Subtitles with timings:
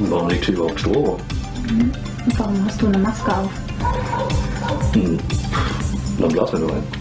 [0.00, 0.86] warum liegt hier überhaupt?
[0.86, 1.92] Mhm.
[2.24, 3.50] Und warum hast du eine Maske auf?
[4.94, 5.18] Hm.
[6.18, 6.97] Dann blasen wir nur ein.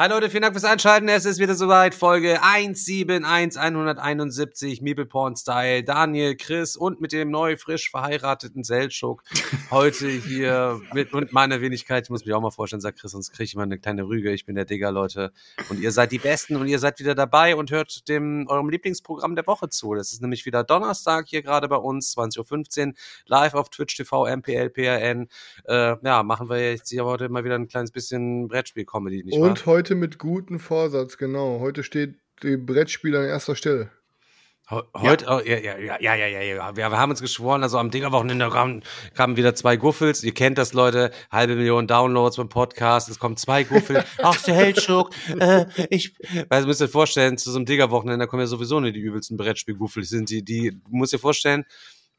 [0.00, 1.08] Hi Leute, vielen Dank fürs Einschalten.
[1.08, 1.92] Es ist wieder soweit.
[1.92, 5.82] Folge 171 171 Meeple Porn Style.
[5.82, 9.24] Daniel, Chris und mit dem neu frisch verheirateten Seltschuk
[9.72, 12.04] heute hier mit und meiner Wenigkeit.
[12.04, 14.30] Ich muss mich auch mal vorstellen, sagt Chris, sonst kriege ich immer eine kleine Rüge.
[14.30, 15.32] Ich bin der Digger, Leute.
[15.68, 19.34] Und ihr seid die Besten und ihr seid wieder dabei und hört dem eurem Lieblingsprogramm
[19.34, 19.96] der Woche zu.
[19.96, 22.92] Das ist nämlich wieder Donnerstag hier gerade bei uns, 20.15 Uhr,
[23.26, 25.26] live auf Twitch TV, MPL, PRN.
[25.64, 29.66] Äh, ja, machen wir jetzt hier heute mal wieder ein kleines bisschen Brettspiel-Comedy, nicht Und
[29.66, 29.74] wahr?
[29.74, 31.60] heute mit gutem Vorsatz, genau.
[31.60, 33.90] Heute steht die Brettspiel an erster Stelle.
[34.70, 35.36] Heute, ja.
[35.38, 36.76] Oh, ja, ja, ja, ja, ja, ja, ja.
[36.76, 38.82] Wir, haben uns geschworen, also am Diggerwochenende kamen,
[39.14, 40.22] kamen wieder zwei Guffels.
[40.22, 41.10] Ihr kennt das, Leute.
[41.30, 43.08] Halbe Million Downloads beim Podcast.
[43.08, 44.04] Es kommen zwei Guffel.
[44.22, 45.10] Ach, der Heldschuck.
[45.38, 46.14] Äh, ich,
[46.50, 50.04] weil, müsst ihr vorstellen, zu so einem Diggerwochenende kommen ja sowieso nicht die übelsten Brettspiel-Guffel.
[50.04, 51.64] Sind die, die, du musst dir vorstellen,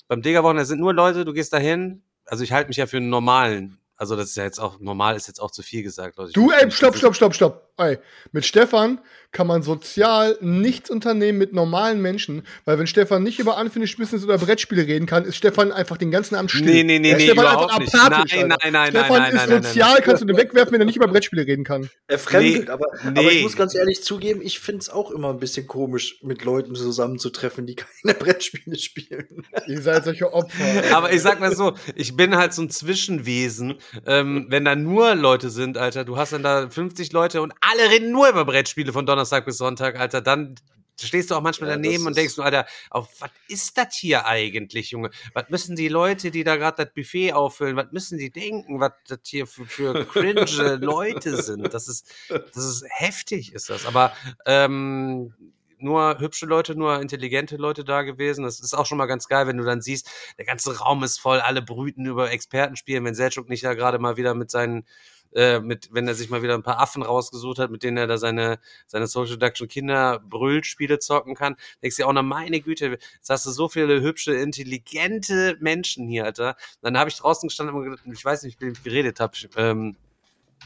[0.07, 2.01] beim Diggerwochenende sind nur Leute, du gehst dahin.
[2.25, 5.17] Also ich halte mich ja für einen normalen also das ist ja jetzt auch normal,
[5.17, 6.31] ist jetzt auch zu viel gesagt, Leute.
[6.31, 7.68] Du, ey, stopp, stopp, stopp, stopp.
[7.79, 7.97] Ey,
[8.31, 8.99] mit Stefan
[9.31, 14.23] kann man sozial nichts unternehmen mit normalen Menschen, weil wenn Stefan nicht über Unfinished Business
[14.23, 16.65] oder Brettspiele reden kann, ist Stefan einfach den ganzen Abend still.
[16.65, 17.93] Nee, nee, nee, nee, Stefan überhaupt nicht.
[17.93, 20.81] Nein, nein, nein, nein, Stefan nein, ist nein, sozial, nein, kannst du den wegwerfen, wenn
[20.81, 21.89] er nicht über Brettspiele reden kann.
[22.07, 23.19] Er fremdelt, nee, aber, nee.
[23.19, 26.43] aber ich muss ganz ehrlich zugeben, ich finde es auch immer ein bisschen komisch, mit
[26.43, 29.45] Leuten zusammenzutreffen, die keine Brettspiele spielen.
[29.67, 30.65] Ihr seid solche Opfer.
[30.91, 33.75] aber ich sag mal so, ich bin halt so ein Zwischenwesen,
[34.07, 37.89] ähm, wenn da nur Leute sind, Alter, du hast dann da 50 Leute und alle
[37.89, 40.55] reden nur über Brettspiele von Donnerstag bis Sonntag, Alter, dann
[40.99, 44.25] stehst du auch manchmal ja, daneben und denkst du, Alter, auf was ist das hier
[44.25, 45.11] eigentlich, Junge?
[45.33, 48.91] Was müssen die Leute, die da gerade das Buffet auffüllen, was müssen die denken, was
[49.07, 51.73] das hier für, für cringe Leute sind?
[51.73, 53.85] Das ist, das ist heftig, ist das.
[53.85, 54.13] Aber
[54.45, 55.33] ähm,
[55.77, 58.43] nur hübsche Leute, nur intelligente Leute da gewesen.
[58.43, 61.19] Das ist auch schon mal ganz geil, wenn du dann siehst, der ganze Raum ist
[61.19, 64.85] voll, alle brüten über Experten spielen, wenn Selchuk nicht da gerade mal wieder mit seinen
[65.33, 68.07] äh, mit, wenn er sich mal wieder ein paar Affen rausgesucht hat, mit denen er
[68.07, 72.97] da seine, seine Social Deduction Kinder Brüllspiele zocken kann, denkst du auch, na meine Güte,
[73.15, 76.55] jetzt hast du so viele hübsche, intelligente Menschen hier, Alter.
[76.81, 79.37] Dann habe ich draußen gestanden und gedacht, ich weiß nicht, mit wem ich geredet habe,
[79.57, 79.95] ähm,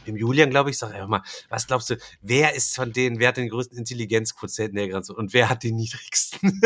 [0.08, 3.30] dem Julian, glaube ich, sag einfach mal, was glaubst du, wer ist von denen, wer
[3.30, 6.62] hat den größten Intelligenzquotienten der Grenze und wer hat den niedrigsten?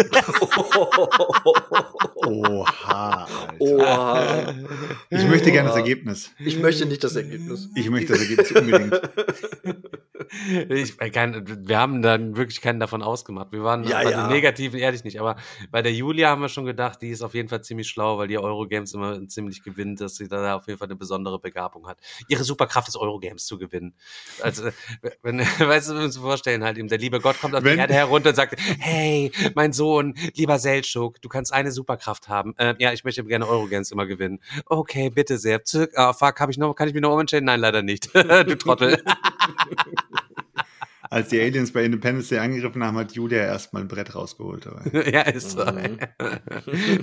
[2.15, 3.27] Oha.
[3.27, 3.27] Alter.
[3.59, 4.55] Oha.
[5.09, 6.31] Ich möchte gerne das Ergebnis.
[6.39, 7.69] Ich möchte nicht das Ergebnis.
[7.75, 9.01] Ich möchte das Ergebnis unbedingt.
[10.69, 13.51] Ich, kein, wir haben dann wirklich keinen davon ausgemacht.
[13.51, 14.23] Wir waren ja, bei ja.
[14.23, 15.19] den Negativen ehrlich nicht.
[15.19, 15.37] Aber
[15.71, 18.27] bei der Julia haben wir schon gedacht, die ist auf jeden Fall ziemlich schlau, weil
[18.27, 21.99] die Eurogames immer ziemlich gewinnt, dass sie da auf jeden Fall eine besondere Begabung hat.
[22.27, 23.93] Ihre Superkraft ist Eurogames zu gewinnen.
[24.41, 24.69] Also,
[25.21, 27.69] wenn, weißt du, wenn wir uns vorstellen, halt eben, der liebe Gott kommt auf die
[27.69, 32.55] Erde herunter und sagt, hey, mein Sohn, lieber Seltschuk, du kannst eine Superkraft haben.
[32.57, 34.39] Äh, ja, ich möchte gerne Eurogames immer gewinnen.
[34.65, 35.63] Okay, bitte sehr.
[35.63, 37.45] Zirk, oh, fuck, hab ich noch, kann ich mich noch umentscheiden?
[37.45, 38.13] Nein, leider nicht.
[38.15, 39.03] du Trottel.
[41.09, 44.67] Als die Aliens bei Independence Day angegriffen haben, hat Julia erstmal ein Brett rausgeholt.
[45.09, 45.63] ja, ist so.
[45.63, 45.99] Mhm.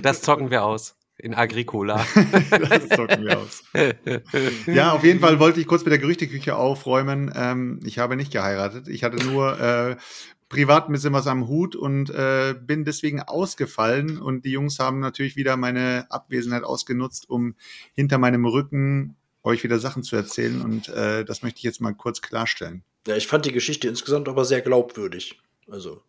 [0.03, 0.95] Das zocken wir aus.
[1.17, 2.05] In Agricola.
[2.49, 3.63] das zocken wir aus.
[4.67, 7.31] ja, auf jeden Fall wollte ich kurz mit der Gerüchteküche aufräumen.
[7.33, 8.89] Ähm, ich habe nicht geheiratet.
[8.89, 9.95] Ich hatte nur äh,
[10.49, 14.19] privat ein bisschen was am Hut und äh, bin deswegen ausgefallen.
[14.19, 17.55] Und die Jungs haben natürlich wieder meine Abwesenheit ausgenutzt, um
[17.93, 20.61] hinter meinem Rücken euch wieder Sachen zu erzählen.
[20.61, 22.83] Und äh, das möchte ich jetzt mal kurz klarstellen.
[23.07, 25.39] Ja, ich fand die Geschichte insgesamt aber sehr glaubwürdig.
[25.69, 26.01] Also.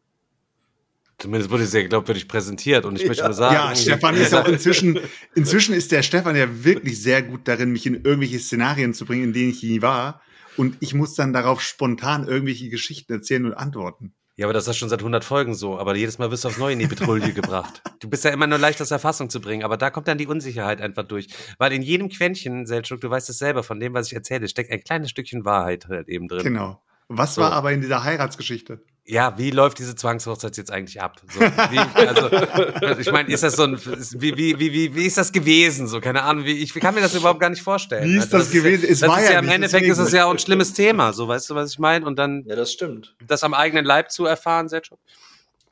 [1.27, 3.09] Zumindest wurde sie sehr glaubwürdig präsentiert und ich ja.
[3.09, 3.55] möchte mal sagen.
[3.57, 5.01] Ja, Stefan ist auch inzwischen,
[5.35, 9.25] inzwischen ist der Stefan ja wirklich sehr gut darin, mich in irgendwelche Szenarien zu bringen,
[9.25, 10.23] in denen ich nie war.
[10.57, 14.15] Und ich muss dann darauf spontan irgendwelche Geschichten erzählen und antworten.
[14.37, 15.81] Ja, aber das ist schon seit 100 Folgen so.
[15.81, 17.83] Aber jedes Mal wirst du aufs Neue in die Petrouille gebracht.
[17.99, 19.65] Du bist ja immer nur leicht aus Erfassung zu bringen.
[19.65, 21.27] Aber da kommt dann die Unsicherheit einfach durch.
[21.59, 24.71] Weil in jedem Quäntchen, Seltschuk, du weißt es selber, von dem, was ich erzähle, steckt
[24.71, 26.45] ein kleines Stückchen Wahrheit halt eben drin.
[26.45, 26.81] Genau.
[27.09, 27.43] Was so.
[27.43, 28.81] war aber in dieser Heiratsgeschichte?
[29.09, 31.21] Ja, wie läuft diese Zwangshochzeit jetzt eigentlich ab?
[31.33, 35.17] So, wie, also, ich meine, ist das so ein, wie, wie, wie, wie, wie ist
[35.17, 35.87] das gewesen?
[35.87, 38.05] So, keine Ahnung, wie, ich kann mir das überhaupt gar nicht vorstellen.
[38.11, 38.85] Wie ist Also, das gewesen?
[38.85, 40.73] Ist, Es das war ist ja ja im Endeffekt ist es ja auch ein schlimmes
[40.73, 42.05] Thema, so, weißt du, was ich meine?
[42.05, 43.15] Und dann Ja, das stimmt.
[43.27, 44.99] das am eigenen Leib zu erfahren, Sergio.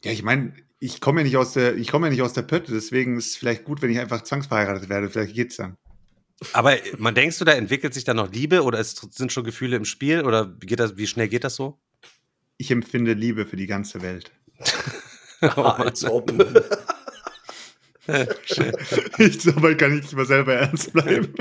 [0.05, 2.43] Ja, ich meine, ich komme ja nicht aus der, ich komme ja nicht aus der
[2.43, 5.11] Pötte, deswegen ist es vielleicht gut, wenn ich einfach zwangsverheiratet werde.
[5.11, 5.77] Vielleicht geht's dann.
[6.53, 9.77] Aber man denkst du, da entwickelt sich da noch Liebe oder ist, sind schon Gefühle
[9.77, 11.79] im Spiel oder geht das, wie schnell geht das so?
[12.56, 14.31] Ich empfinde Liebe für die ganze Welt.
[15.41, 16.31] Als ob.
[19.19, 21.35] ich dabei kann ich nicht mal selber ernst bleiben.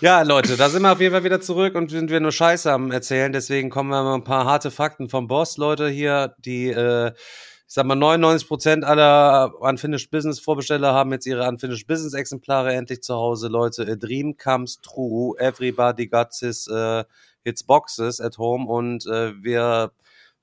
[0.00, 2.70] Ja, Leute, da sind wir auf jeden Fall wieder zurück und sind wir nur Scheiße
[2.70, 3.32] am erzählen.
[3.32, 7.74] Deswegen kommen wir mal ein paar harte Fakten vom Boss, Leute, hier, die, äh, ich
[7.74, 13.02] sag mal, 99 Prozent aller Unfinished Business Vorbesteller haben jetzt ihre Unfinished Business Exemplare endlich
[13.02, 13.82] zu Hause, Leute.
[13.90, 15.34] A dream comes true.
[15.38, 17.04] Everybody got his, äh,
[17.50, 19.92] his boxes at home und äh, wir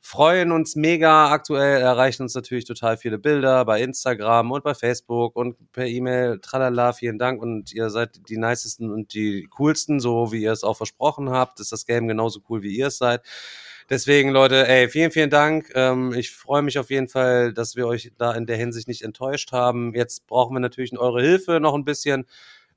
[0.06, 1.32] freuen uns mega.
[1.32, 6.40] Aktuell erreichen uns natürlich total viele Bilder bei Instagram und bei Facebook und per E-Mail.
[6.42, 10.64] Tralala, vielen Dank und ihr seid die nicesten und die coolsten, so wie ihr es
[10.64, 11.60] auch versprochen habt.
[11.60, 13.22] Ist das Game genauso cool, wie ihr es seid.
[13.90, 15.72] Deswegen, Leute, ey, vielen, vielen Dank.
[15.76, 19.04] Ähm, ich freue mich auf jeden Fall, dass wir euch da in der Hinsicht nicht
[19.04, 19.94] enttäuscht haben.
[19.96, 22.26] Jetzt brauchen wir natürlich eure Hilfe noch ein bisschen.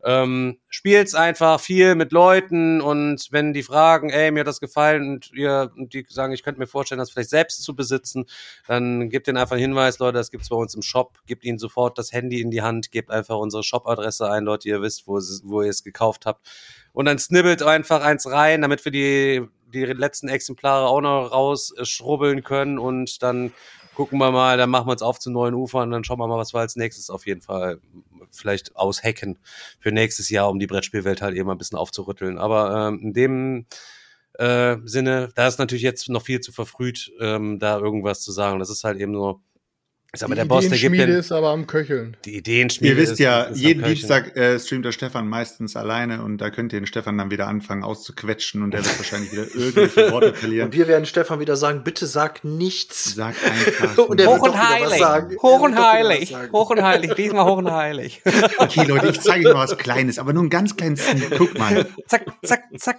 [0.04, 5.14] Ähm, spielt's einfach viel mit Leuten und wenn die fragen, ey, mir hat das gefallen
[5.14, 8.26] und ihr und die sagen, ich könnte mir vorstellen, das vielleicht selbst zu besitzen,
[8.68, 11.58] dann gebt ihnen einfach einen Hinweis, Leute, das gibt's bei uns im Shop, gebt ihnen
[11.58, 15.14] sofort das Handy in die Hand, gebt einfach unsere Shop-Adresse ein, Leute, ihr wisst, wo,
[15.44, 16.46] wo ihr es gekauft habt.
[16.92, 22.44] Und dann snibbelt einfach eins rein, damit wir die, die letzten Exemplare auch noch rausschrubbeln
[22.44, 23.52] können und dann
[23.98, 26.28] gucken wir mal, dann machen wir uns auf zu neuen Ufern und dann schauen wir
[26.28, 27.80] mal, was wir als nächstes auf jeden Fall
[28.30, 29.40] vielleicht aushacken
[29.80, 32.38] für nächstes Jahr, um die Brettspielwelt halt eben ein bisschen aufzurütteln.
[32.38, 33.66] Aber ähm, in dem
[34.34, 38.60] äh, Sinne, da ist natürlich jetzt noch viel zu verfrüht, ähm, da irgendwas zu sagen.
[38.60, 39.40] Das ist halt eben so,
[40.14, 42.16] ich sag mal, der die Boss, der gibt Ideenschmiede den, ist aber am Köcheln.
[42.24, 42.94] die Ideenschmiede.
[42.94, 43.84] Ihr wisst ist- ja, ist am jeden.
[43.84, 47.46] Dienstag äh, streamt der Stefan meistens alleine und da könnt ihr den Stefan dann wieder
[47.46, 50.68] anfangen auszuquetschen und der wird wahrscheinlich wieder irgendwelche Worte verlieren.
[50.68, 53.14] Und wir werden Stefan wieder sagen, bitte sag nichts.
[53.16, 53.98] Sag einfach.
[54.08, 55.36] Und der Hoch wird und doch wieder was heilig, sagen.
[55.42, 58.22] hoch und heilig, hoch und heilig, diesmal hoch und heilig.
[58.58, 61.02] okay, Leute, ich zeige euch mal was Kleines, aber nur ein ganz kleines.
[61.36, 61.86] Guck mal.
[62.06, 62.98] zack, zack, zack.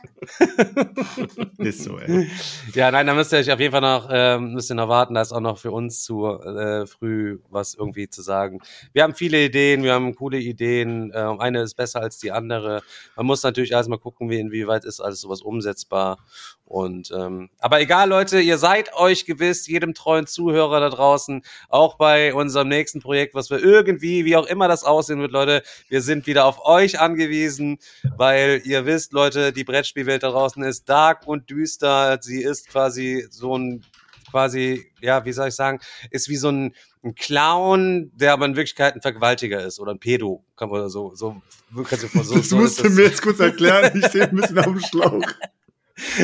[1.57, 2.29] Ist so, ey.
[2.75, 5.15] Ja, nein, da müsst ihr euch auf jeden Fall noch, ähm, müsst ihr noch warten,
[5.15, 8.59] da ist auch noch für uns zu äh, früh was irgendwie zu sagen.
[8.93, 12.81] Wir haben viele Ideen, wir haben coole Ideen, äh, eine ist besser als die andere.
[13.15, 16.17] Man muss natürlich erstmal gucken, wie inwieweit ist alles sowas umsetzbar.
[16.65, 21.97] Und ähm, aber egal, Leute, ihr seid euch gewiss, jedem treuen Zuhörer da draußen, auch
[21.97, 26.01] bei unserem nächsten Projekt, was wir irgendwie, wie auch immer das aussehen wird, Leute, wir
[26.01, 27.79] sind wieder auf euch angewiesen,
[28.17, 32.19] weil ihr wisst, Leute, die Brettspielwelt da draußen ist dark und düster.
[32.21, 33.83] Sie ist quasi so ein,
[34.29, 35.79] quasi, ja, wie soll ich sagen,
[36.11, 36.73] ist wie so ein,
[37.03, 41.13] ein Clown, der aber in Wirklichkeit ein Vergewaltiger ist oder ein Pedo, kann man so,
[41.15, 41.41] so,
[41.85, 43.91] kannst du vor- so, Das so musst du mir jetzt kurz erklären.
[43.97, 45.21] Ich stehe ein bisschen auf dem Schlauch.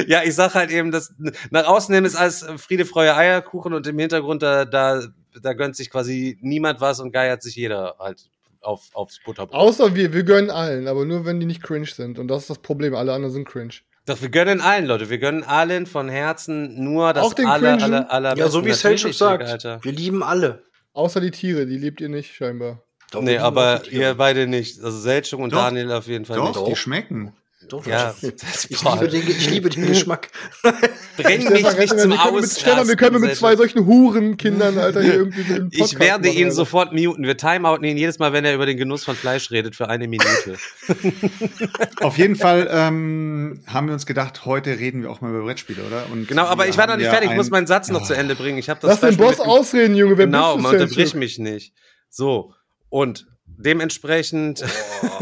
[0.07, 1.13] Ja, ich sag halt eben, dass
[1.49, 5.03] nach außen hin ist alles Friede, Freude, Eierkuchen und im Hintergrund da, da,
[5.41, 8.29] da gönnt sich quasi niemand was und geiert sich jeder halt
[8.61, 9.53] auf, aufs Butterbrot.
[9.59, 12.19] Außer wir, wir gönnen allen, aber nur wenn die nicht cringe sind.
[12.19, 13.73] Und das ist das Problem, alle anderen sind cringe.
[14.05, 15.09] Doch, wir gönnen allen, Leute.
[15.09, 17.83] Wir gönnen allen von Herzen nur das Auch den aller, Cringen?
[17.93, 19.43] aller, aller Ja, so wie Selchuk sagt.
[19.43, 19.79] Alter.
[19.83, 20.63] Wir lieben alle.
[20.93, 22.83] Außer die Tiere, die liebt ihr nicht, scheinbar.
[23.11, 24.81] Doch, Nee, aber ihr beide nicht.
[24.83, 25.63] Also Selchuk und Doch.
[25.63, 26.67] Daniel auf jeden Fall Doch, nicht.
[26.67, 27.33] die schmecken.
[27.69, 30.29] Doch, Ja, ich, liebe den, ich liebe den Geschmack.
[31.17, 35.13] bring mich nicht wir zum mit, Stefan, wir können mit zwei solchen Hurenkindern, Alter, hier
[35.15, 36.55] irgendwie so einen Podcast Ich werde machen, ihn Alter.
[36.55, 37.23] sofort muten.
[37.23, 40.07] Wir timeouten ihn jedes Mal, wenn er über den Genuss von Fleisch redet, für eine
[40.07, 40.57] Minute.
[42.01, 45.83] Auf jeden Fall ähm, haben wir uns gedacht, heute reden wir auch mal über Brettspiele,
[45.83, 46.05] oder?
[46.11, 47.29] Und Genau, aber wir ich war noch nicht fertig.
[47.31, 48.05] Ich muss ein- meinen Satz noch Oh.
[48.05, 48.57] zu Ende bringen.
[48.57, 50.17] Ich habe das Lass den Boss ausreden, Junge.
[50.17, 51.73] Wer Genau, man du, unterbrich mich nicht.
[52.09, 52.53] So,
[52.89, 53.25] und
[53.57, 54.61] dementsprechend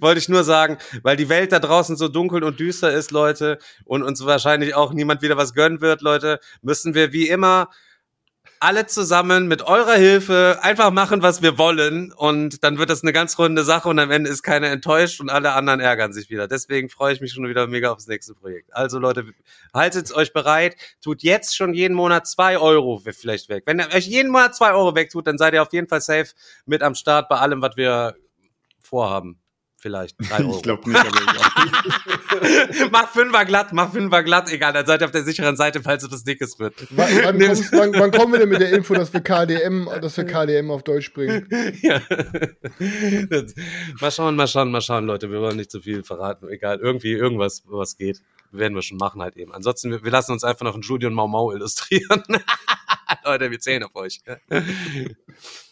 [0.00, 3.58] wollte ich nur sagen, weil die Welt da draußen so dunkel und düster ist, Leute,
[3.84, 7.68] und uns wahrscheinlich auch niemand wieder was gönnen wird, Leute, müssen wir wie immer
[8.66, 13.12] alle zusammen mit eurer Hilfe einfach machen, was wir wollen und dann wird das eine
[13.12, 16.48] ganz runde Sache und am Ende ist keiner enttäuscht und alle anderen ärgern sich wieder.
[16.48, 18.74] Deswegen freue ich mich schon wieder mega aufs nächste Projekt.
[18.74, 19.24] Also Leute,
[19.72, 23.62] haltet euch bereit, tut jetzt schon jeden Monat zwei Euro vielleicht weg.
[23.66, 26.32] Wenn ihr euch jeden Monat zwei Euro wegtut, dann seid ihr auf jeden Fall safe
[26.64, 28.16] mit am Start bei allem, was wir
[28.80, 29.38] vorhaben.
[29.86, 30.56] Vielleicht drei Euro.
[30.56, 32.88] Ich glaube nicht, aber egal.
[32.90, 36.02] mach Fünfer glatt, mach Fünfer glatt, egal, dann seid ihr auf der sicheren Seite, falls
[36.02, 36.74] es was Dickes wird.
[36.90, 40.16] Wann, wann, kommst, wann, wann kommen wir denn mit der Info, dass wir KDM, dass
[40.16, 41.48] wir KDM auf Deutsch bringen?
[41.82, 42.02] ja.
[44.00, 45.30] Mal schauen, mal schauen, mal schauen, Leute.
[45.30, 46.48] Wir wollen nicht zu viel verraten.
[46.48, 48.22] Egal, irgendwie, irgendwas, was geht.
[48.50, 49.52] werden wir schon machen halt eben.
[49.52, 52.24] Ansonsten, wir, wir lassen uns einfach noch einen Julian Mau Mau illustrieren.
[53.24, 54.20] Leute, wir zählen auf euch.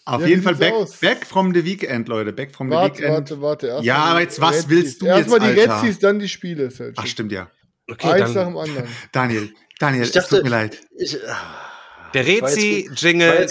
[0.07, 0.99] Auf Ja, jeden Fall back, aus?
[1.01, 2.33] back from the weekend, Leute.
[2.33, 3.13] Back from the Warte, weekend.
[3.15, 3.67] warte, warte.
[3.69, 4.69] Erst Ja, aber die jetzt, was Rezis.
[4.69, 5.61] willst du Erst jetzt, mal die?
[5.61, 6.71] Rezis, dann die Spiele.
[6.71, 6.95] Selchuk.
[6.99, 7.51] Ach, stimmt ja.
[7.91, 8.89] Okay, Eins nach dem anderen.
[9.13, 10.79] Daniel, Daniel, Ich es dachte, tut mir leid.
[10.99, 11.17] ich,
[12.13, 13.49] der ich war Rezi-Jingle.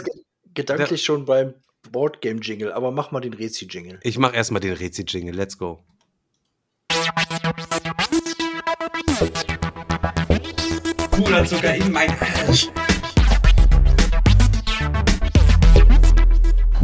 [0.54, 1.56] gedanklich schon beim
[1.92, 4.00] Boardgame-Jingle, aber mach mal den Rezi-Jingle.
[4.04, 5.36] Ich mach erstmal den Rezi-Jingle.
[5.36, 5.84] Let's go.
[11.12, 12.70] Puderzucker in mein Arsch.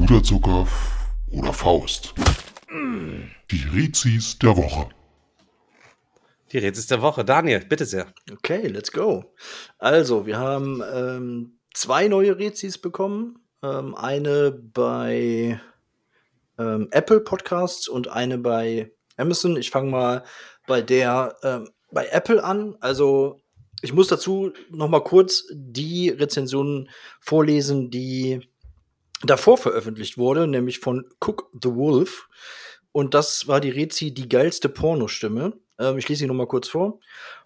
[0.09, 0.67] Puderzucker
[1.31, 2.15] oder Faust.
[3.51, 4.89] Die Rezis der Woche.
[6.51, 7.23] Die Rezis der Woche.
[7.23, 8.11] Daniel, bitte sehr.
[8.31, 9.35] Okay, let's go.
[9.77, 13.37] Also, wir haben ähm, zwei neue Rezis bekommen.
[13.61, 15.61] Ähm, eine bei
[16.57, 19.57] ähm, Apple Podcasts und eine bei Amazon.
[19.57, 20.23] Ich fange mal
[20.65, 22.75] bei der ähm, bei Apple an.
[22.79, 23.41] Also,
[23.83, 26.89] ich muss dazu noch mal kurz die Rezensionen
[27.19, 28.49] vorlesen, die
[29.23, 32.27] davor veröffentlicht wurde, nämlich von Cook the Wolf.
[32.91, 35.53] Und das war die Rezi, die geilste Pornostimme.
[35.77, 36.99] Ähm, ich lese sie noch mal kurz vor.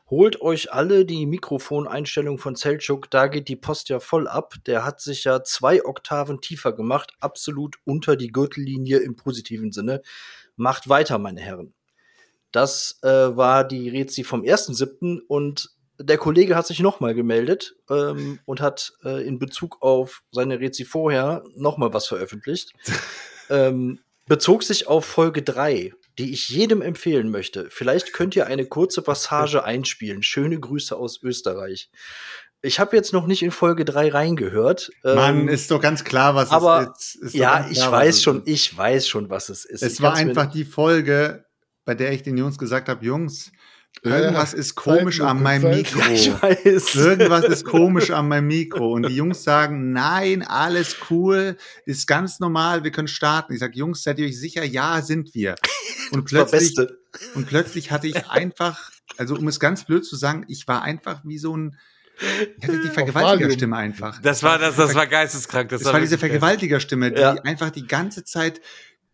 [0.10, 4.54] Holt euch alle die Mikrofoneinstellung von Selchuk, da geht die Post ja voll ab.
[4.68, 10.02] Der hat sich ja zwei Oktaven tiefer gemacht, absolut unter die Gürtellinie im positiven Sinne.
[10.56, 11.74] Macht weiter, meine Herren.
[12.52, 15.22] Das äh, war die Rezi vom 1.7.
[15.28, 20.60] und der Kollege hat sich nochmal gemeldet ähm, und hat äh, in Bezug auf seine
[20.60, 22.74] Rezi vorher nochmal was veröffentlicht.
[23.50, 27.68] ähm, bezog sich auf Folge 3, die ich jedem empfehlen möchte.
[27.70, 30.24] Vielleicht könnt ihr eine kurze Passage einspielen.
[30.24, 31.90] Schöne Grüße aus Österreich.
[32.66, 34.90] Ich habe jetzt noch nicht in Folge 3 reingehört.
[35.04, 37.24] Mann, ähm, ist doch ganz klar, was aber es ist.
[37.24, 37.34] ist.
[37.36, 39.84] ja, ich klar, weiß schon, ich weiß schon, was es ist.
[39.84, 41.46] Es Ich war einfach die Folge,
[41.84, 43.52] bei der ich den Jungs gesagt habe, Jungs,
[44.02, 45.70] irgendwas ist komisch an meinem.
[45.76, 46.00] Mikro.
[46.12, 46.96] Ich weiß.
[46.96, 48.94] Irgendwas ist komisch an meinem Mikro.
[48.94, 53.54] Und die Jungs sagen, nein, alles cool, ist ganz normal, wir können starten.
[53.54, 54.64] Ich sage, Jungs, seid ihr euch sicher?
[54.64, 55.56] Ja, sind wir.
[56.12, 56.78] Und war plötzlich,
[57.34, 61.22] und plötzlich hatte ich einfach, also um es ganz blöd zu sagen, ich war einfach
[61.24, 61.78] wie so ein,
[62.58, 64.22] ich hatte die Vergewaltigerstimme einfach.
[64.22, 65.70] Das war, das, das war geisteskrank.
[65.70, 66.40] Das, Das war diese wirklich geil.
[66.40, 67.32] Vergewaltigerstimme, die Ja.
[67.44, 68.62] einfach die ganze Zeit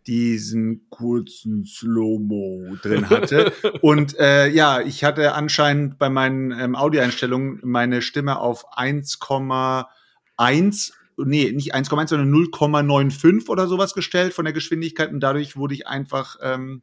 [0.10, 3.54] diesen kurzen Slow-Mo drin hatte.
[3.82, 11.52] Und äh, ja, ich hatte anscheinend bei meinen ähm, Audioeinstellungen meine Stimme auf 1,1, nee,
[11.52, 16.38] nicht 1,1, sondern 0,95 oder sowas gestellt von der Geschwindigkeit und dadurch wurde ich einfach
[16.42, 16.82] ähm,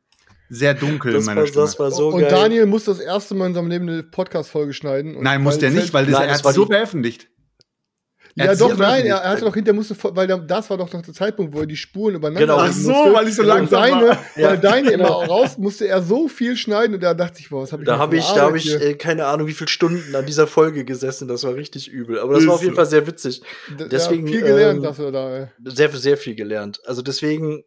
[0.49, 1.65] sehr dunkel Das in meiner war, Stimme.
[1.65, 2.31] das war so und geil.
[2.31, 5.17] Daniel muss das erste Mal in seinem Leben eine Podcast-Folge schneiden.
[5.17, 7.27] Und Nein, muss der nicht, weil das, Nein, er hat so die- veröffentlicht.
[8.39, 11.55] Ja, doch, nein, er, hatte doch hinter musste, weil das war doch noch der Zeitpunkt,
[11.55, 12.59] wo er die Spuren übereinander Genau.
[12.59, 13.15] Ach so, musste.
[13.15, 14.19] weil ich so Und langsam deine, war.
[14.37, 15.25] Ja, weil deine immer genau.
[15.25, 17.97] raus musste er so viel schneiden und da dachte ich, boah, was habe ich Da
[17.97, 21.29] habe ich, da habe ich äh, keine Ahnung, wie viele Stunden an dieser Folge gesessen.
[21.29, 22.19] Das war richtig übel.
[22.21, 22.75] Aber das Ist war auf jeden.
[22.77, 23.41] Fall sehr witzig.
[23.91, 25.35] Deswegen, ja, viel gelernt ähm, dafür da.
[25.35, 25.47] Ey.
[25.65, 26.81] Sehr, sehr viel gelernt.
[26.85, 27.65] Also deswegen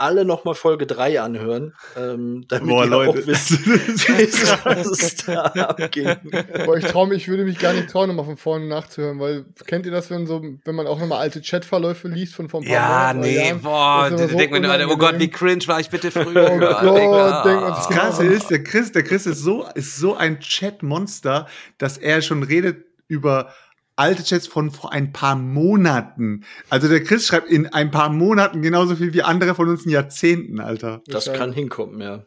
[0.00, 3.10] alle noch mal Folge 3 anhören, ähm, damit Boah, ihr Leute.
[3.20, 3.52] auch wisst,
[4.64, 6.08] was es da abging.
[6.54, 9.44] Aber ich traue mich, ich würde mich gar nicht trauen, nochmal von vorne nachzuhören, weil
[9.66, 12.64] kennt ihr das, wenn so, wenn man auch nochmal alte Chatverläufe liest von vor ein
[12.64, 13.60] paar Ja, Monaten nee, Jahren?
[13.62, 16.50] boah, so denkt man, oh Gott, wie cringe war ich bitte früher.
[16.52, 17.88] Oh Gott, sich Das.
[17.90, 21.46] Krasse ist, der Chris, der Chris ist so, ist so ein Chat-Monster,
[21.78, 23.52] dass er schon redet über
[24.00, 26.44] alte Chats von vor ein paar Monaten.
[26.70, 29.90] Also der Chris schreibt in ein paar Monaten genauso viel wie andere von uns in
[29.90, 31.02] Jahrzehnten, Alter.
[31.06, 32.24] Das kann hinkommen, ja.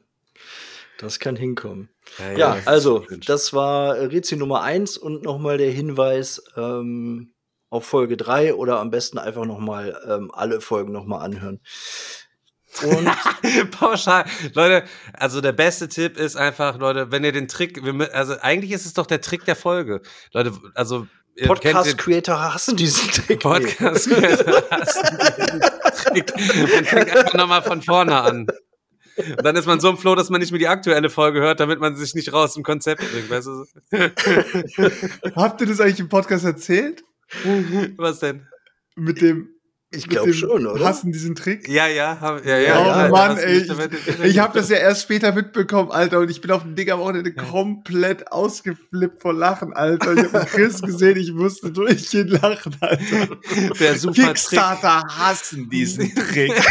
[0.99, 1.89] Das kann hinkommen.
[2.19, 7.33] Ja, Ja, ist also, das war Rezi Nummer 1 und nochmal der Hinweis ähm,
[7.71, 11.59] auf Folge 3 oder am besten einfach nochmal ähm, alle Folgen nochmal anhören.
[12.83, 13.09] Und
[13.71, 14.25] Pauschal.
[14.53, 17.81] Leute, also der beste Tipp ist einfach, Leute, wenn ihr den Trick,
[18.13, 20.01] also eigentlich ist es doch der Trick der Folge.
[20.31, 21.07] Leute, also
[21.41, 23.39] Podcast-Creator hassen diesen Trick.
[23.39, 24.09] Podcast.
[24.09, 26.35] Trick.
[26.35, 28.47] Man fängt einfach nochmal von vorne an.
[29.17, 31.59] Und dann ist man so im Flow, dass man nicht mehr die aktuelle Folge hört,
[31.59, 33.65] damit man sich nicht raus im Konzept bringt, weißt du?
[35.35, 37.03] Habt ihr das eigentlich im Podcast erzählt?
[37.97, 38.47] Was denn?
[38.95, 39.49] Mit dem,
[39.93, 40.85] Ich mit glaub dem schon, oder?
[40.85, 41.69] Hassen diesen Trick?
[41.69, 42.79] Ja, ja, hab, ja, ja.
[42.79, 43.59] Oh ja, Mann, ey.
[43.59, 46.89] Ich, ich habe das ja erst später mitbekommen, Alter, und ich bin auf dem Ding
[46.89, 50.13] am Wochenende komplett ausgeflippt vor Lachen, Alter.
[50.15, 53.37] Ich habe Chris gesehen, ich musste durchgehend lachen, Alter.
[53.79, 54.25] der super Trick.
[54.25, 56.53] Kickstarter hassen diesen Trick.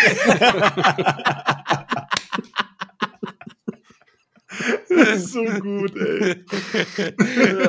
[5.17, 6.45] so gut, ey.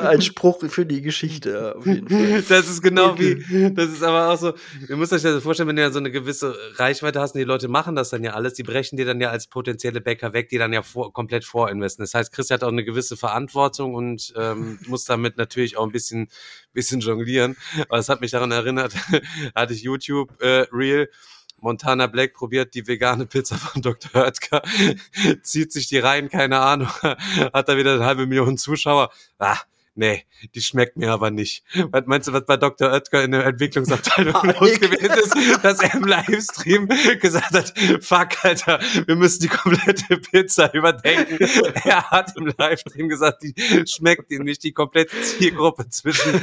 [0.00, 2.42] Ein Spruch für die Geschichte, auf jeden Fall.
[2.48, 4.52] Das ist genau wie, das ist aber auch so,
[4.88, 7.44] ihr müsst euch das vorstellen, wenn du ja so eine gewisse Reichweite hast und die
[7.44, 10.48] Leute machen das dann ja alles, die brechen dir dann ja als potenzielle Bäcker weg,
[10.48, 12.02] die dann ja vor, komplett vorinvesten.
[12.02, 15.92] Das heißt, Chris hat auch eine gewisse Verantwortung und ähm, muss damit natürlich auch ein
[15.92, 16.28] bisschen,
[16.72, 17.56] bisschen jonglieren.
[17.88, 18.94] Aber das hat mich daran erinnert,
[19.54, 21.08] hatte ich YouTube äh, Real.
[21.60, 24.22] Montana Black probiert die vegane Pizza von Dr.
[24.22, 24.62] Oetker,
[25.42, 29.10] zieht sich die rein, keine Ahnung, hat da wieder eine halbe Million Zuschauer.
[29.38, 29.58] Ah,
[29.94, 30.24] nee,
[30.54, 31.64] die schmeckt mir aber nicht.
[31.90, 32.92] Was meinst du, was bei Dr.
[32.92, 36.88] Oetker in der Entwicklungsabteilung los gewesen ist, dass er im Livestream
[37.20, 41.38] gesagt hat, fuck, Alter, wir müssen die komplette Pizza überdenken.
[41.84, 43.54] Er hat im Livestream gesagt, die
[43.86, 46.40] schmeckt ihm nicht, die komplette Zielgruppe zwischen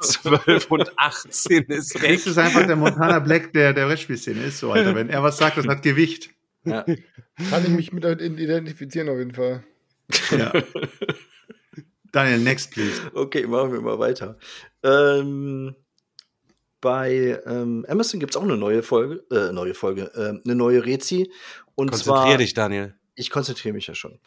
[0.00, 2.02] 12 und 18 ist weg.
[2.02, 4.44] Chris ist einfach der Montana Black der, der Brettspielszene.
[4.44, 4.94] Ist so, Alter.
[4.94, 6.30] Wenn er was sagt, das hat Gewicht.
[6.64, 6.82] Ja.
[6.82, 9.62] Kann ich mich mit identifizieren auf jeden Fall.
[10.30, 10.52] Ja.
[12.12, 13.00] Daniel, next, please.
[13.14, 14.38] Okay, machen wir mal weiter.
[14.82, 15.74] Ähm,
[16.80, 20.84] bei ähm, Amazon gibt es auch eine neue Folge, äh, neue Folge, äh, eine neue
[20.84, 21.32] Rezi.
[21.74, 22.94] Und Konzentrier zwar, dich, Daniel.
[23.14, 24.20] ich konzentriere mich ja schon.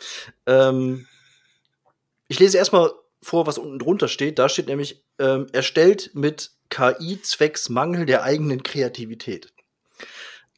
[0.46, 1.08] Ähm,
[2.28, 4.40] ich lese erstmal vor, was unten drunter steht.
[4.40, 9.54] Da steht nämlich, ähm, erstellt mit KI zwecks Mangel der eigenen Kreativität.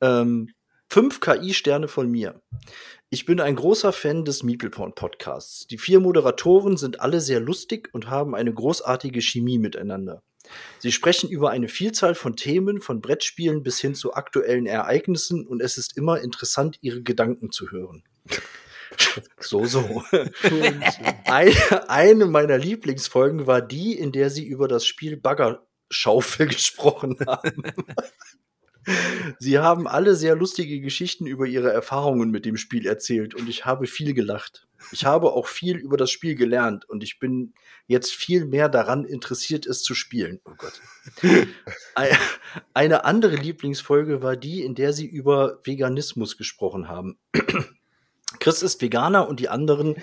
[0.01, 0.53] Ähm,
[0.91, 2.41] fünf KI-Sterne von mir.
[3.09, 5.65] Ich bin ein großer Fan des Meepleporn Podcasts.
[5.67, 10.21] Die vier Moderatoren sind alle sehr lustig und haben eine großartige Chemie miteinander.
[10.79, 15.61] Sie sprechen über eine Vielzahl von Themen, von Brettspielen bis hin zu aktuellen Ereignissen und
[15.61, 18.03] es ist immer interessant, ihre Gedanken zu hören.
[19.39, 20.03] So, so.
[21.23, 21.53] Ein,
[21.87, 27.63] eine meiner Lieblingsfolgen war die, in der sie über das Spiel Baggerschaufel gesprochen haben.
[29.39, 33.65] Sie haben alle sehr lustige Geschichten über ihre Erfahrungen mit dem Spiel erzählt und ich
[33.65, 34.67] habe viel gelacht.
[34.91, 37.53] Ich habe auch viel über das Spiel gelernt und ich bin
[37.85, 40.39] jetzt viel mehr daran interessiert, es zu spielen.
[40.45, 40.81] Oh Gott.
[41.95, 42.17] Ei-
[42.73, 47.19] Eine andere Lieblingsfolge war die, in der sie über Veganismus gesprochen haben.
[48.39, 49.95] Chris ist Veganer und die anderen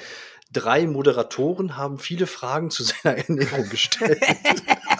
[0.52, 4.22] drei Moderatoren haben viele Fragen zu seiner Ernährung gestellt.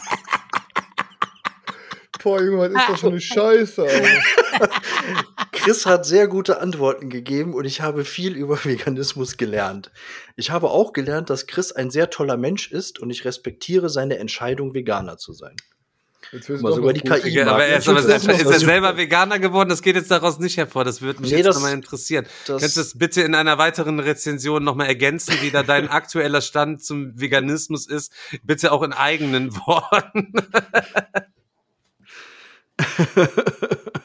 [2.22, 4.70] Boah, Junge, was ist das für eine Scheiße, Alter.
[5.52, 9.90] Chris hat sehr gute Antworten gegeben und ich habe viel über Veganismus gelernt.
[10.36, 14.18] Ich habe auch gelernt, dass Chris ein sehr toller Mensch ist und ich respektiere seine
[14.18, 15.56] Entscheidung, Veganer zu sein.
[16.30, 17.30] Jetzt willst Mal du sogar die KI.
[17.30, 19.70] Ja, aber er ist, aber ist, er, ist er selber Veganer geworden?
[19.70, 20.84] Das geht jetzt daraus nicht hervor.
[20.84, 22.26] Das würde mich Nee, jetzt nochmal interessieren.
[22.46, 26.42] das- Kannst du das bitte in einer weiteren Rezension nochmal ergänzen, wie da dein aktueller
[26.42, 28.12] Stand zum Veganismus ist?
[28.42, 30.32] Bitte auch in eigenen Worten.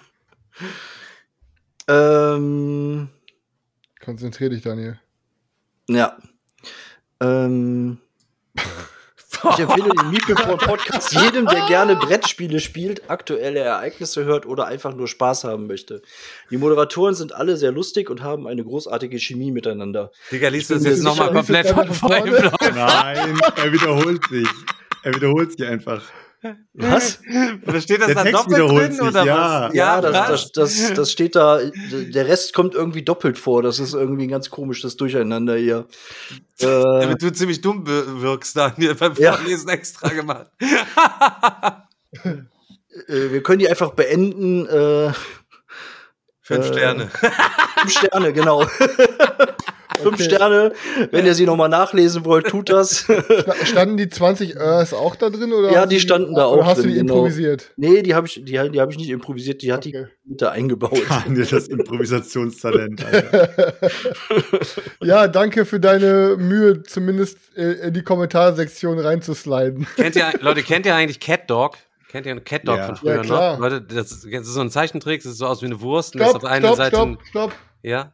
[1.87, 3.09] Ähm,
[4.03, 4.99] Konzentrier dich, Daniel.
[5.89, 6.17] ja.
[7.21, 7.99] Ähm,
[8.55, 14.95] ich empfehle den Mikrofon Podcast jedem, der gerne Brettspiele spielt, aktuelle Ereignisse hört oder einfach
[14.95, 16.01] nur Spaß haben möchte.
[16.49, 20.11] Die Moderatoren sind alle sehr lustig und haben eine großartige Chemie miteinander.
[20.31, 22.51] Digga, liest du das jetzt nochmal komplett von vorne.
[22.73, 24.47] Nein, er wiederholt sich.
[25.03, 26.01] Er wiederholt sich einfach.
[26.73, 27.19] Was?
[27.65, 29.67] Oder steht das Der da Text doppelt drin sich, oder ja.
[29.67, 29.73] was?
[29.73, 30.51] Ja, das, krass.
[30.51, 31.59] das, das, das steht da,
[31.91, 33.61] der Rest kommt irgendwie doppelt vor.
[33.63, 35.87] Das ist irgendwie ein ganz komisches Durcheinander hier.
[36.59, 39.33] Äh, Damit du ziemlich dumm wir- wirkst, Daniel, beim Ja.
[39.33, 40.47] Vorlesen extra gemacht.
[42.23, 42.31] äh,
[43.07, 44.65] wir können die einfach beenden.
[44.67, 45.11] Äh,
[46.45, 47.09] Fünf Äh, Sterne.
[47.79, 48.67] fünf Sterne, genau.
[50.01, 50.23] fünf Okay.
[50.23, 50.73] Sterne.
[51.11, 52.99] Wenn ihr sie nochmal nachlesen wollt, tut das.
[53.03, 55.51] Sta- Standen die 20 Örs auch da drin?
[55.53, 57.13] Oder Ja, hast die du standen da oder auch hast du drin, die genau.
[57.15, 57.71] improvisiert?
[57.77, 60.07] nee, die habe ich, die, die hab ich nicht improvisiert, die hat Okay.
[60.25, 61.01] die Mitte eingebaut.
[61.09, 63.03] Daniel, das Improvisationstalent.
[65.01, 69.85] Ja, danke für deine Mühe, zumindest äh, in die Kommentarsektion reinzusliden.
[69.95, 71.77] kennt ihr, Leute, kennt ihr eigentlich Cat Dog?
[72.09, 72.85] Kennt ihr Cat Dog Ja.
[72.87, 73.53] von früher Ja, klar.
[73.53, 73.59] noch?
[73.59, 76.13] Leute, das ist, das ist so ein Zeichentrick, das sieht so aus wie eine Wurst.
[76.15, 77.51] und das ist Stopp, auf einer stopp, Seite stopp, stopp.
[77.81, 78.13] Ja.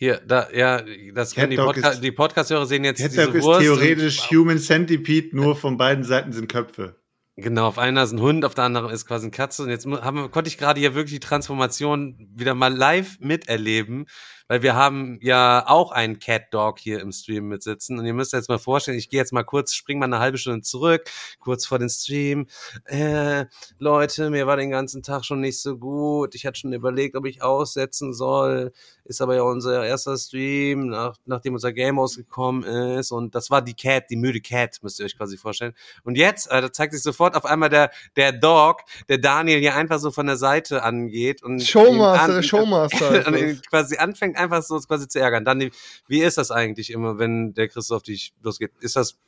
[0.00, 0.80] Hier, da, ja,
[1.12, 3.60] das können die, Cat Podca ist- die Podcast-Hörer sehen jetzt Cat diese Dog ist Wurst.
[3.62, 6.94] theoretisch und, Human Centipede, nur von beiden Seiten sind Köpfe.
[7.36, 9.64] genau, auf einer ist ein Hund, auf der anderen ist quasi eine Katze.
[9.64, 14.06] Und jetzt haben, wir- konnte ich gerade hier wirklich die Transformation wieder mal live miterleben,
[14.48, 17.98] weil wir haben ja auch einen Cat Dog hier im Stream mitsitzen.
[17.98, 20.38] Und ihr müsst jetzt mal vorstellen, ich gehe jetzt mal kurz, spring mal eine halbe
[20.38, 21.08] Stunde zurück,
[21.38, 22.46] kurz vor den Stream.
[22.86, 23.44] Äh,
[23.78, 26.34] Leute, mir war den ganzen Tag schon nicht so gut.
[26.34, 28.72] Ich hatte schon überlegt, ob ich aussetzen soll.
[29.04, 32.62] Ist aber ja unser erster Stream, nach, nachdem unser Game ausgekommen
[32.98, 33.10] ist.
[33.10, 35.74] Und das war die Cat, die müde Cat, müsst ihr euch quasi vorstellen.
[36.04, 39.74] Und jetzt, äh, da zeigt sich sofort auf einmal der, der Dog, der Daniel hier
[39.74, 43.26] einfach so von der Seite angeht und Showmaster, an- der Showmaster.
[43.28, 45.44] und quasi anfängt einfach so quasi zu ärgern.
[45.44, 45.70] Dann,
[46.06, 48.72] wie ist das eigentlich immer, wenn der Christoph dich losgeht?
[48.80, 49.18] Ist das,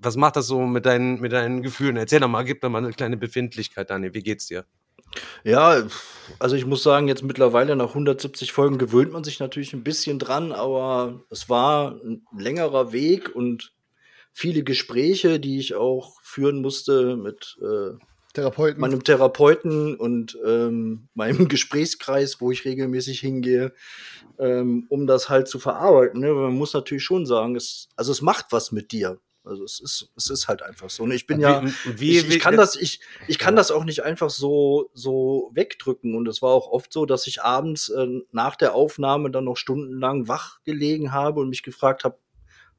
[0.00, 1.96] was macht das so mit deinen, mit deinen Gefühlen?
[1.96, 4.14] Erzähl doch mal, gib mir mal eine kleine Befindlichkeit, Daniel.
[4.14, 4.64] Wie geht's dir?
[5.44, 5.86] Ja,
[6.38, 10.18] also ich muss sagen, jetzt mittlerweile nach 170 Folgen gewöhnt man sich natürlich ein bisschen
[10.18, 13.72] dran, aber es war ein längerer Weg und
[14.32, 17.98] viele Gespräche, die ich auch führen musste mit äh,
[18.34, 18.80] Therapeuten.
[18.80, 23.72] meinem Therapeuten und ähm, meinem Gesprächskreis, wo ich regelmäßig hingehe,
[24.38, 26.20] ähm, um das halt zu verarbeiten.
[26.20, 26.32] Ne?
[26.32, 29.18] Man muss natürlich schon sagen, es, also es macht was mit dir.
[29.44, 31.04] Also es ist, es ist halt einfach so.
[31.04, 33.84] Und ich bin Wie- ja, wie- ich, ich kann das, ich, ich kann das auch
[33.84, 36.14] nicht einfach so, so wegdrücken.
[36.14, 39.56] Und es war auch oft so, dass ich abends äh, nach der Aufnahme dann noch
[39.56, 42.18] stundenlang wach gelegen habe und mich gefragt habe,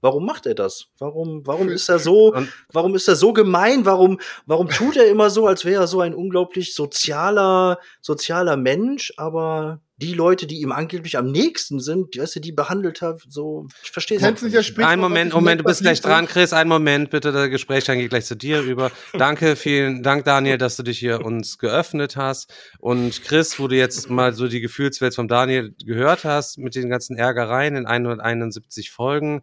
[0.01, 0.87] warum macht er das?
[0.97, 2.33] Warum, warum ist er so,
[2.71, 3.85] warum ist er so gemein?
[3.85, 9.13] Warum, warum tut er immer so, als wäre er so ein unglaublich sozialer, sozialer Mensch,
[9.17, 13.21] aber die Leute, die ihm angeblich am nächsten sind, die, weißt du, die behandelt hat,
[13.27, 16.25] so, ich verstehe es nicht Sprichwort, Ein Moment, Moment, du bist gleich dran?
[16.25, 16.53] Chris.
[16.53, 18.91] Einen Moment, bitte, der Gesprächsstand geht gleich zu dir über.
[19.17, 22.53] Danke, vielen Dank, Daniel, dass du dich hier uns geöffnet hast.
[22.79, 26.89] Und Chris, wo du jetzt mal so die Gefühlswelt von Daniel gehört hast, mit den
[26.89, 29.41] ganzen Ärgereien in 171 Folgen.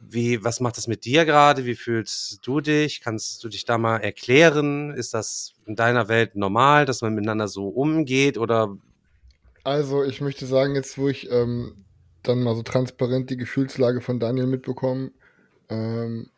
[0.00, 1.64] Wie, was macht das mit dir gerade?
[1.64, 3.00] Wie fühlst du dich?
[3.00, 4.90] Kannst du dich da mal erklären?
[4.94, 8.76] Ist das in deiner Welt normal, dass man miteinander so umgeht oder
[9.64, 11.84] Also, ich möchte sagen, jetzt, wo ich ähm,
[12.22, 15.10] dann mal so transparent die Gefühlslage von Daniel mitbekomme,
[15.68, 16.30] ähm,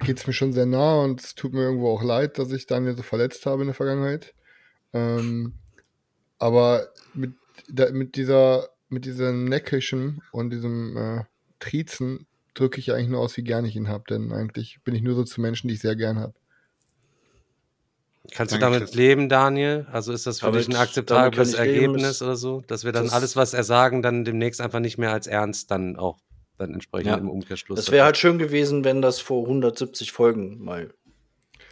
[0.00, 2.66] geht es mir schon sehr nah und es tut mir irgendwo auch leid, dass ich
[2.66, 4.34] Daniel so verletzt habe in der Vergangenheit.
[4.92, 5.54] Ähm,
[6.38, 7.32] aber mit,
[7.68, 11.24] da, mit dieser, mit diesem Neckischen und diesem äh,
[11.58, 12.26] Trizen
[12.58, 15.14] drücke ich eigentlich nur aus, wie gern ich ihn habe, denn eigentlich bin ich nur
[15.14, 16.34] so zu Menschen, die ich sehr gern habe.
[18.30, 18.94] Kannst du Danke, damit Chris.
[18.96, 19.86] leben, Daniel?
[19.90, 22.62] Also ist das für Damit- dich ein damit akzeptables Ergebnis oder so?
[22.66, 25.70] Dass wir dann das- alles, was er sagen, dann demnächst einfach nicht mehr als ernst
[25.70, 26.18] dann auch
[26.58, 27.16] dann entsprechend Ja.
[27.16, 27.76] im Umkehrschluss.
[27.76, 30.92] Das wäre halt schön gewesen, wenn das vor 170 Folgen mal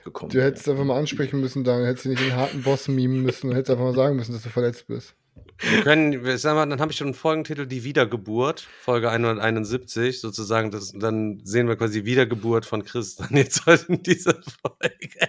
[0.04, 3.22] gekommen Du hättest einfach mal ansprechen müssen, Daniel, hättest du nicht den harten Boss mimen
[3.22, 5.14] müssen, hättest einfach mal sagen müssen, dass du verletzt bist.
[5.60, 10.70] Wir können, sagen mal, dann habe ich schon einen Folgentitel, die Wiedergeburt, Folge 171, sozusagen,
[10.70, 15.28] das, dann sehen wir quasi Wiedergeburt von Chris dann jetzt heute in dieser Folge.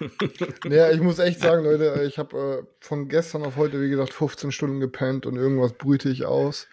[0.70, 4.12] Ja, ich muss echt sagen, Leute, ich habe äh, von gestern auf heute, wie gesagt,
[4.12, 6.68] 15 Stunden gepennt und irgendwas brüte ich aus.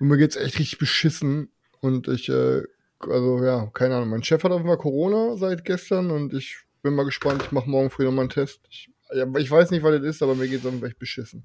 [0.00, 1.52] Und mir geht's echt richtig beschissen.
[1.80, 2.62] Und ich, äh,
[3.00, 4.10] also ja, keine Ahnung.
[4.10, 7.42] Mein Chef hat auf jeden Fall Corona seit gestern und ich bin mal gespannt.
[7.44, 8.60] Ich mache morgen früh nochmal einen Test.
[8.68, 11.44] Ich, ja, ich weiß nicht, was das ist, aber mir geht's einfach echt beschissen.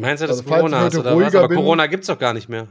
[0.00, 1.34] Meinst du, dass Also, Corona heute oder was?
[1.34, 2.68] Aber bin- Corona gibt's doch gar nicht mehr.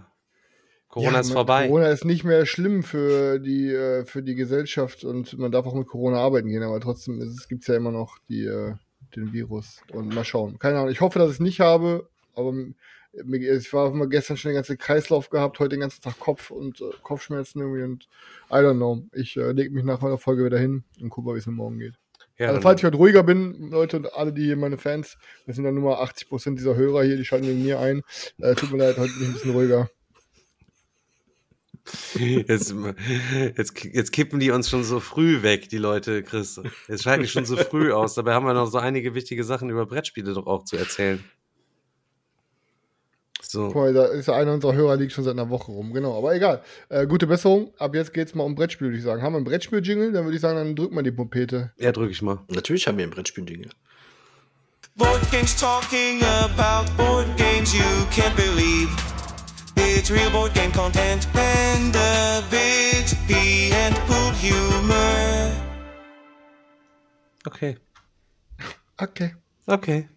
[0.89, 1.67] Corona Ja, ist vorbei.
[1.67, 5.73] Corona ist nicht mehr schlimm für die, äh, für die Gesellschaft und man darf auch
[5.75, 8.73] mit Corona arbeiten gehen, aber trotzdem ist es, gibt's ja immer noch die, äh,
[9.15, 9.81] den Virus.
[9.93, 10.59] Und mal schauen.
[10.59, 10.89] Keine Ahnung.
[10.91, 12.53] Ich hoffe, dass ich es nicht habe, aber
[13.13, 16.85] ich war gestern schon den ganzen Kreislauf gehabt, heute den ganzen Tag Kopf und äh,
[17.03, 18.07] Kopfschmerzen irgendwie und
[18.49, 19.03] I don't know.
[19.13, 21.79] Ich lege mich nach meiner Folge wieder hin und gucke mal, wie es mir morgen
[21.79, 21.95] geht.
[22.37, 25.55] Ja, also, falls ich heute ruhiger bin, Leute und alle, die hier meine Fans, das
[25.55, 28.03] sind ja nur mal 80% dieser Hörer hier, die schalten wegen mir ein.
[28.39, 29.89] Äh, tut mir leid, heute bin ich ein bisschen ruhiger.
[32.15, 32.75] Jetzt,
[33.55, 36.59] jetzt, jetzt kippen die uns schon so früh weg, die Leute, Chris.
[36.87, 38.15] Jetzt scheiden die schon so früh aus.
[38.15, 41.23] Dabei haben wir noch so einige wichtige Sachen über Brettspiele doch auch zu erzählen.
[43.49, 43.67] So.
[43.67, 45.93] Guck mal, da ist ja einer unserer Hörer, liegt schon seit einer Woche rum.
[45.93, 46.61] Genau, aber egal.
[46.89, 47.71] Äh, gute Besserung.
[47.77, 49.21] Ab jetzt geht's mal um Brettspiel, würde ich sagen.
[49.21, 50.11] Haben wir einen Brettspiel-Jingle?
[50.11, 51.71] Dann würde ich sagen, dann drück mal die Pompete.
[51.77, 52.39] Ja, drücke ich mal.
[52.49, 53.69] Natürlich haben wir ein Brettspiel-Dinge.
[54.95, 58.89] Board games talking about board games you can't believe.
[59.75, 65.51] It's real board game content and a bit pee and pool humor.
[67.47, 67.77] Okay.
[68.99, 69.35] Okay.
[69.67, 70.07] Okay.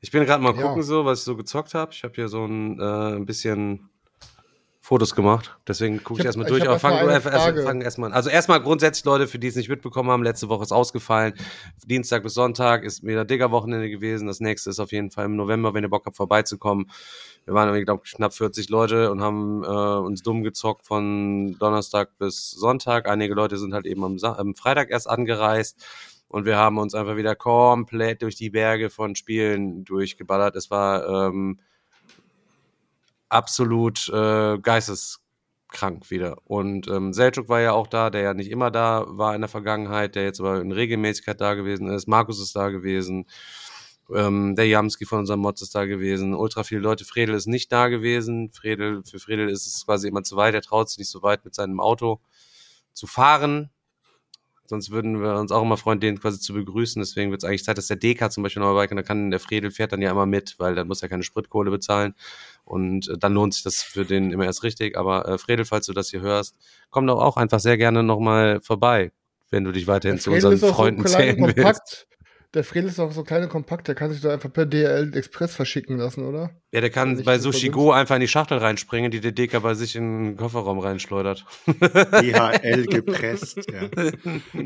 [0.00, 0.62] Ich bin gerade mal Ja.
[0.62, 1.92] gucken, so, was ich so gezockt habe.
[1.92, 3.88] Ich habe hier so ein, äh, ein bisschen
[4.80, 5.58] Fotos gemacht.
[5.66, 6.62] Deswegen gucke ich, Ich erstmal ich durch.
[6.62, 7.62] hab Aber fangen erst, Frage.
[7.62, 8.12] fangen erst mal an.
[8.14, 11.34] Also erstmal grundsätzlich, Leute, für die es nicht mitbekommen haben, letzte Woche ist ausgefallen.
[11.84, 14.26] Dienstag bis Sonntag ist wieder Digger-Wochenende gewesen.
[14.28, 16.90] Das nächste ist auf jeden Fall im November, wenn ihr Bock habt, vorbeizukommen.
[17.44, 22.16] Wir waren, ich glaube, knapp 40 Leute und haben äh, uns dumm gezockt von Donnerstag
[22.18, 23.08] bis Sonntag.
[23.08, 25.84] Einige Leute sind halt eben am, Sa am Freitag erst angereist.
[26.28, 30.56] Und wir haben uns einfach wieder komplett durch die Berge von Spielen durchgeballert.
[30.56, 31.58] Es war ähm,
[33.30, 36.36] absolut äh, geisteskrank wieder.
[36.44, 39.48] Und ähm, Selçuk war ja auch da, der ja nicht immer da war in der
[39.48, 42.06] Vergangenheit, der jetzt aber in Regelmäßigkeit da gewesen ist.
[42.06, 43.26] Markus ist da gewesen.
[44.14, 46.34] Ähm, der Jamski von unserem Mods ist da gewesen.
[46.34, 47.04] Ultra viele Leute.
[47.04, 48.50] Fredel ist nicht da gewesen.
[48.52, 50.54] Fredel, für Fredel ist es quasi immer zu weit.
[50.54, 52.20] Er traut sich nicht so weit mit seinem Auto
[52.92, 53.70] zu fahren.
[54.68, 57.00] Sonst würden wir uns auch immer freuen, den quasi zu begrüßen.
[57.00, 58.96] Deswegen wird es eigentlich Zeit, dass der DK zum Beispiel noch dabei kann.
[58.96, 61.70] Da kann der Fredel fährt dann ja immer mit, weil dann muss er keine Spritkohle
[61.70, 62.14] bezahlen.
[62.64, 64.98] Und äh, dann lohnt sich das für den immer erst richtig.
[64.98, 66.54] Aber äh, Fredel, falls du das hier hörst,
[66.90, 69.10] komm doch auch einfach sehr gerne nochmal vorbei,
[69.50, 71.56] wenn du dich weiterhin Der zu Fredel unseren Freunden zählen willst.
[71.56, 72.06] kompakt.
[72.54, 75.14] Der Fredel ist auch so klein und kompakt, der kann sich doch einfach per DHL
[75.14, 76.50] Express verschicken lassen, oder?
[76.72, 77.68] Ja, der kann bei Sushi.
[77.68, 81.44] Go einfach in die Schachtel reinspringen, die der DK bei sich in den Kofferraum reinschleudert.
[81.66, 83.60] DHL gepresst.
[83.70, 84.00] Ja.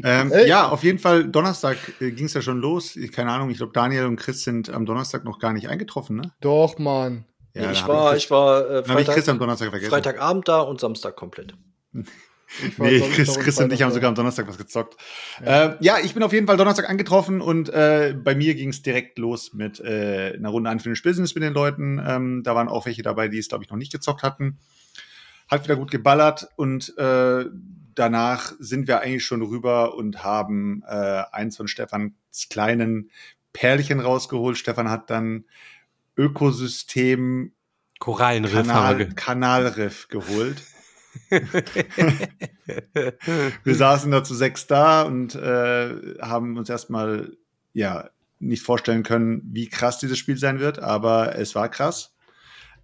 [0.04, 2.94] Ähm, ja, auf jeden Fall, Donnerstag äh, ging es ja schon los.
[2.94, 6.16] Ich, keine Ahnung, ich glaube, Daniel und Chris sind am Donnerstag noch gar nicht eingetroffen,
[6.16, 6.32] ne?
[6.40, 7.24] Doch, Mann.
[7.54, 9.90] Ja, da ich, war, Chris- ich war äh, habe ich Freitag, Chris am Donnerstag vergessen.
[9.90, 11.54] Freitagabend da und Samstag komplett.
[12.64, 14.96] Ich Nee, Chris, und Chris und ich haben sogar am Donnerstag was gezockt.
[15.44, 18.70] Ja, äh, ja ich bin auf jeden Fall Donnerstag angetroffen und äh, bei mir ging
[18.70, 22.00] es direkt los mit äh, einer Runde Unfinished Business mit den Leuten.
[22.04, 24.58] Ähm, da waren auch welche dabei, die es, glaube ich, noch nicht gezockt hatten.
[25.48, 27.44] Hat wieder gut geballert und äh,
[27.94, 32.12] danach sind wir eigentlich schon rüber und haben äh, eins von Stefans
[32.50, 33.10] kleinen
[33.52, 34.56] Perlchen rausgeholt.
[34.56, 35.44] Stefan hat dann
[36.16, 37.52] Ökosystem
[37.98, 40.62] Korallenriff Kanal, Kanalriff geholt.
[43.64, 47.36] wir saßen da zu sechs da und äh, haben uns erstmal
[47.72, 52.14] ja nicht vorstellen können, wie krass dieses Spiel sein wird, aber es war krass.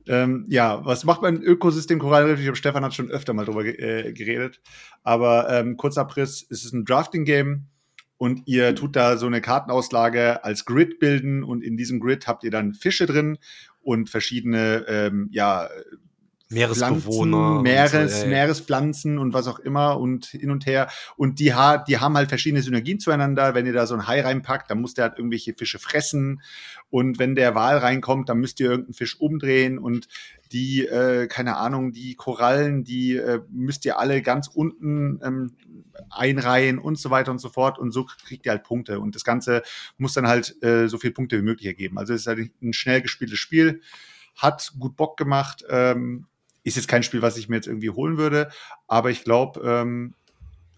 [0.07, 2.39] Ähm, ja, was macht man Ökosystem Korallenriff?
[2.39, 4.61] Ich glaube, Stefan hat schon öfter mal drüber äh, geredet.
[5.03, 7.67] Aber ähm, kurzer Abriss, es ist ein Drafting-Game
[8.17, 12.43] und ihr tut da so eine Kartenauslage als Grid bilden und in diesem Grid habt
[12.43, 13.39] ihr dann Fische drin
[13.83, 15.69] und verschiedene ähm, ja,
[16.51, 17.61] Meeresbewohner.
[17.61, 18.31] Pflanzen, Meeres, und.
[18.31, 20.89] Meerespflanzen und was auch immer und hin und her.
[21.17, 23.55] Und die, ha die haben halt verschiedene Synergien zueinander.
[23.55, 26.41] Wenn ihr da so ein Hai reinpackt, dann muss der halt irgendwelche Fische fressen.
[26.89, 29.79] Und wenn der Wal reinkommt, dann müsst ihr irgendeinen Fisch umdrehen.
[29.79, 30.09] Und
[30.53, 35.57] die, äh, keine Ahnung, die Korallen, die äh, müsst ihr alle ganz unten ähm,
[36.09, 37.79] einreihen und so weiter und so fort.
[37.79, 39.01] Und so kriegt ihr halt Punkte.
[39.01, 39.63] Und das Ganze
[39.99, 41.99] muss dann halt äh, so viele Punkte wie möglich ergeben.
[41.99, 43.83] Also es ist halt ein schnell gespieltes Spiel.
[44.35, 45.65] Hat gut Bock gemacht.
[45.69, 46.27] Ähm,
[46.65, 48.51] ist jetzt kein Spiel, was ich mir jetzt irgendwie holen würde,
[48.87, 50.15] aber ich glaube, ähm,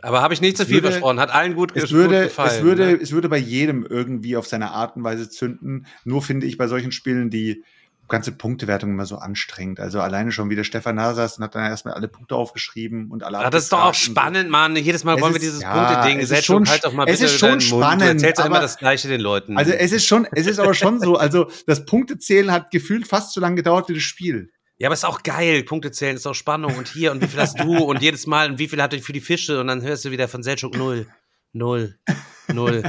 [0.03, 1.21] Aber habe ich nicht zu Es viel würde- versprochen.
[1.21, 2.51] Hat allen gut, es gut würde, gefallen.
[2.51, 2.99] es würde, ne?
[3.03, 5.87] es würde bei jedem irgendwie auf seine Art und Weise zünden.
[6.05, 7.62] Nur finde ich bei solchen Spielen die
[8.09, 9.79] ganze Punktewertung immer so anstrengend.
[9.79, 13.09] Also alleine schon wie der Stefan da saß und hat dann erstmal alle Punkte aufgeschrieben
[13.11, 13.38] und alle.
[13.38, 14.11] Ja, das ist doch auch so.
[14.11, 14.75] spannend, Mann.
[14.75, 16.19] Jedes Mal Es wollen wir ist- dieses ja, Punkte-Ding.
[16.19, 17.62] es ist schon- halt doch mal es ist schon Mund.
[17.62, 19.57] Du spannend, erzählst doch immer aber- das Gleiche den Leuten.
[19.57, 23.33] Also es ist schon, es ist aber schon so, also das Punktezählen hat gefühlt fast
[23.33, 24.51] so lange gedauert wie das Spiel.
[24.81, 25.62] Ja, aber ist auch geil.
[25.62, 26.77] Punkte zählen ist auch Spannung.
[26.79, 27.77] Und hier, und wie viel hast du?
[27.85, 29.61] Und jedes Mal, und wie viel hatte ich für die Fische?
[29.61, 31.07] Und dann hörst du wieder von Selchuk null.
[31.53, 31.99] Null.
[32.49, 32.83] Null.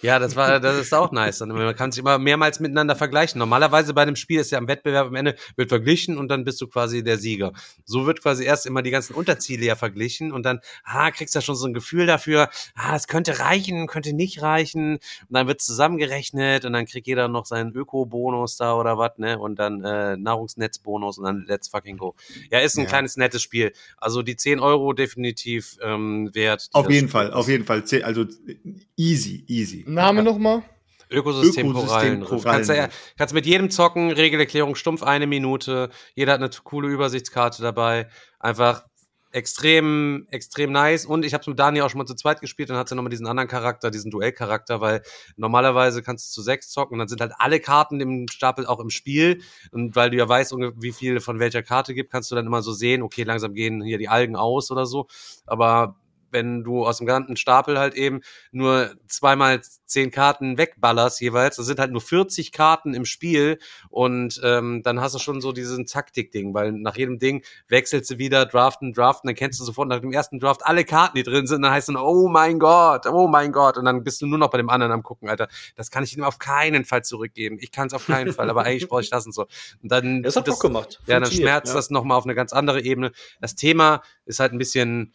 [0.00, 1.40] Ja, das war, das ist auch nice.
[1.42, 3.38] Und man kann sich immer mehrmals miteinander vergleichen.
[3.38, 6.60] Normalerweise bei einem Spiel ist ja am Wettbewerb am Ende wird verglichen und dann bist
[6.60, 7.52] du quasi der Sieger.
[7.84, 11.38] So wird quasi erst immer die ganzen Unterziele ja verglichen und dann, ah, kriegst du
[11.38, 14.94] ja schon so ein Gefühl dafür, ah, es könnte reichen, könnte nicht reichen.
[14.94, 19.38] Und dann wird zusammengerechnet und dann kriegt jeder noch seinen Öko-Bonus da oder was, ne?
[19.38, 22.14] Und dann äh, Nahrungsnetzbonus und dann let's fucking go.
[22.50, 22.88] Ja, ist ein Ja.
[22.88, 23.72] kleines nettes Spiel.
[23.96, 26.68] Also die 10 Euro definitiv ähm, wert.
[26.72, 27.32] Auf jeden Fall, ist.
[27.32, 27.82] auf jeden Fall.
[28.04, 28.26] Also
[28.96, 29.84] easy, easy.
[29.94, 30.62] Name nochmal?
[31.10, 32.44] Ökosystem, Ökosystem Korallenriff.
[32.44, 33.14] Kannst, du ja, Korallenriff.
[33.16, 35.90] kannst mit jedem zocken, Regelerklärung stumpf eine Minute.
[36.14, 38.08] Jeder hat eine coole Übersichtskarte dabei.
[38.38, 38.84] Einfach
[39.30, 41.06] extrem, extrem nice.
[41.06, 42.70] Und ich habe es mit Dani auch schon mal zu zweit gespielt.
[42.70, 45.02] Dann hat sie nochmal diesen anderen Charakter, diesen Duellcharakter, weil
[45.36, 48.80] normalerweise kannst du zu sechs zocken und dann sind halt alle Karten im Stapel auch
[48.80, 49.42] im Spiel.
[49.70, 52.62] Und weil du ja weißt, wie viel von welcher Karte gibt, kannst du dann immer
[52.62, 55.06] so sehen, okay, langsam gehen hier die Algen aus oder so.
[55.46, 55.96] Aber
[56.30, 58.20] wenn du aus dem ganzen Stapel halt eben
[58.52, 64.40] nur zweimal zehn Karten wegballerst jeweils, das sind halt nur 40 Karten im Spiel und
[64.44, 68.44] ähm, dann hast du schon so diesen Taktik-Ding, weil nach jedem Ding wechselst du wieder,
[68.46, 71.62] draften, draften, dann kennst du sofort nach dem ersten Draft alle Karten, die drin sind,
[71.62, 74.50] dann heißt es oh mein Gott, oh mein Gott und dann bist du nur noch
[74.50, 77.72] bei dem anderen am gucken, Alter, das kann ich ihm auf keinen Fall zurückgeben, ich
[77.72, 79.46] kann es auf keinen Fall, aber eigentlich brauche ich das und so.
[79.82, 81.00] Und dann Das hat tut Bock gemacht.
[81.06, 81.74] ja, dann schmerzt ja.
[81.74, 83.12] das nochmal auf eine ganz andere Ebene.
[83.40, 85.12] Das Thema ist halt ein bisschen,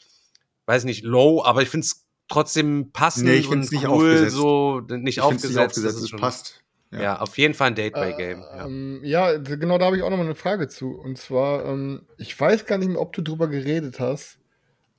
[0.65, 4.35] weiß nicht, low, aber ich finde es trotzdem passend Nee, ich und nicht cool, aufgesetzt.
[4.35, 5.53] so nicht Ich aufgesetzt.
[5.53, 6.59] nicht aufgesetzt, es passt.
[6.91, 7.19] Ja.
[7.19, 8.41] auf jeden Fall ein Gateway-Game.
[8.41, 8.65] ja.
[8.65, 10.91] Ähm, ja, genau da habe ich auch nochmal eine Frage zu.
[10.91, 14.37] Und zwar, ähm, ich weiß gar nicht mehr, ob du drüber geredet hast,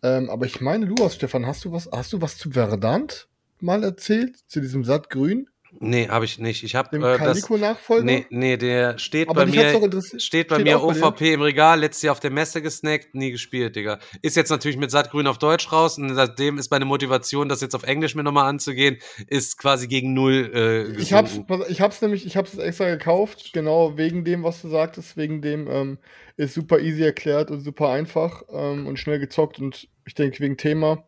[0.03, 3.29] ähm, aber ich meine, du hast, Stefan, hast du was, hast du was zu Verdant
[3.61, 4.37] mal erzählt?
[4.48, 5.48] Zu diesem Sattgrün?
[5.80, 6.62] Nee, habe ich nicht.
[6.62, 7.18] Ich habe äh, das.
[7.18, 8.04] Calico-Nachfolger?
[8.04, 9.70] Nee, nee, der steht Aber bei mir.
[10.18, 11.02] Steht bei steht mir auch bei?
[11.02, 13.98] OVP im Regal, letztes Jahr auf der Messe gesnackt, nie gespielt, Digga.
[14.22, 17.74] Ist jetzt natürlich mit Sattgrün auf Deutsch raus und seitdem ist meine Motivation, das jetzt
[17.74, 21.64] auf Englisch mir nochmal anzugehen, ist quasi gegen null äh, Ich hab's, gesunken.
[21.68, 25.68] ich hab's nämlich, ich hab's extra gekauft, genau wegen dem, was du sagtest, wegen dem
[25.68, 25.98] ähm,
[26.37, 30.56] ist super easy erklärt und super einfach ähm, und schnell gezockt und ich denke wegen
[30.56, 31.04] Thema.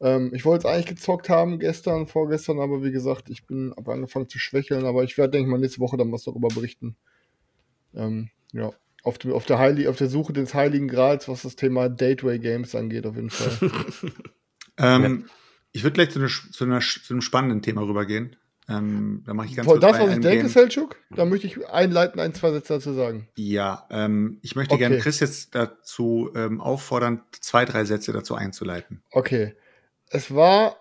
[0.00, 3.94] Ähm, ich wollte es eigentlich gezockt haben gestern, vorgestern, aber wie gesagt, ich bin aber
[3.94, 6.96] angefangen zu schwächeln, aber ich werde, denke ich mal, nächste Woche dann was darüber berichten.
[7.94, 8.72] Ähm, ja,
[9.04, 12.38] auf, dem- auf, der Heili auf der Suche des Heiligen Grals, was das Thema Dateway
[12.38, 13.70] Games angeht, auf jeden Fall.
[14.78, 15.24] Ähm,
[15.72, 18.36] Ich würde gleich zu, einer, zu, einer, zu einem spannenden Thema rübergehen.
[18.68, 21.66] Ähm, da mache ich ganz Voll das, was ich denke, Game- Selchuk, da möchte ich
[21.68, 23.28] einleiten, ein, zwei Sätze dazu sagen.
[23.36, 24.82] Ja, ähm, ich möchte Okay.
[24.82, 29.02] gerne Chris jetzt dazu ähm, auffordern, zwei, drei Sätze dazu einzuleiten.
[29.12, 29.54] Okay.
[30.10, 30.76] Es war,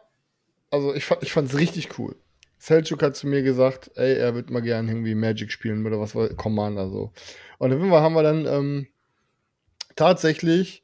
[0.71, 2.15] also ich, fand- ich fand es richtig cool.
[2.59, 6.15] Selchuk hat zu mir gesagt, ey, er wird mal gern irgendwie Magic spielen oder was
[6.15, 7.13] war Commander so.
[7.59, 8.87] Und auf jeden Fall haben wir dann ähm,
[9.95, 10.83] tatsächlich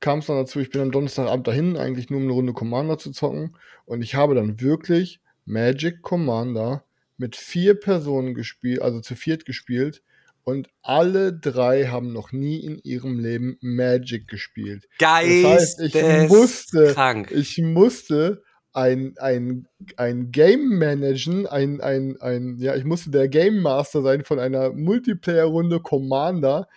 [0.00, 2.98] kam es dann dazu, ich bin am Donnerstagabend dahin, eigentlich nur um eine Runde Commander
[2.98, 3.56] zu zocken.
[3.86, 6.84] Und ich habe dann wirklich Magic Commander
[7.18, 10.02] mit vier Personen gespielt, also zu viert gespielt.
[10.50, 14.88] Und alle drei haben noch nie in ihrem Leben Magic gespielt.
[15.42, 17.30] Das heißt, ich musste, krank.
[17.30, 23.60] ich musste ein, ein, ein Game managen, ein, ein, ein, ja, ich musste der Game
[23.62, 26.68] Master sein von einer Multiplayer-Runde Commander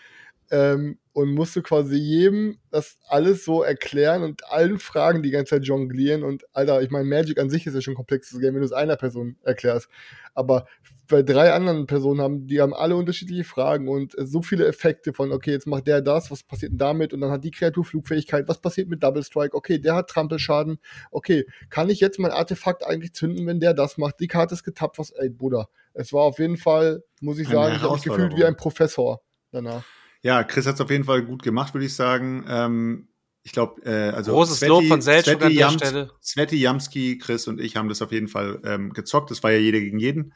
[0.50, 5.66] ähm, und musste quasi jedem das alles so erklären und allen Fragen die ganze Zeit
[5.66, 6.24] jonglieren.
[6.24, 8.66] Und Alter, ich meine, Magic an sich ist ja schon ein komplexes Game, wenn du
[8.66, 9.88] es einer Person erklärst.
[10.34, 10.68] Aber
[11.14, 15.14] bei drei anderen Personen haben, die haben alle unterschiedliche Fragen und äh, so viele Effekte
[15.14, 17.14] von, okay, jetzt macht der das, was passiert denn damit?
[17.14, 19.56] Und dann hat die Kreatur Flugfähigkeit, was passiert mit Double Strike?
[19.56, 20.80] Okay, der hat Trampelschaden.
[21.12, 24.20] Okay, kann ich jetzt mein Artefakt eigentlich zünden, wenn der das macht?
[24.20, 25.70] Die Karte ist getappt, was, ey, Bruder.
[25.94, 29.22] Es war auf jeden Fall, muss ich sagen, ich habe mich gefühlt wie ein Professor
[29.52, 29.84] danach.
[30.24, 32.44] Ja, Chris hat es auf jeden Fall gut gemacht, würde ich sagen.
[32.48, 33.08] Ähm,
[33.44, 36.10] ich glaube, äh, also Großes Sveti- Lob von Selchuk an der Jams- Stelle.
[36.24, 39.30] Sveti, Jamski, Chris und ich haben das auf jeden Fall ähm, gezockt.
[39.30, 40.34] Das war ja jeder gegen jeden.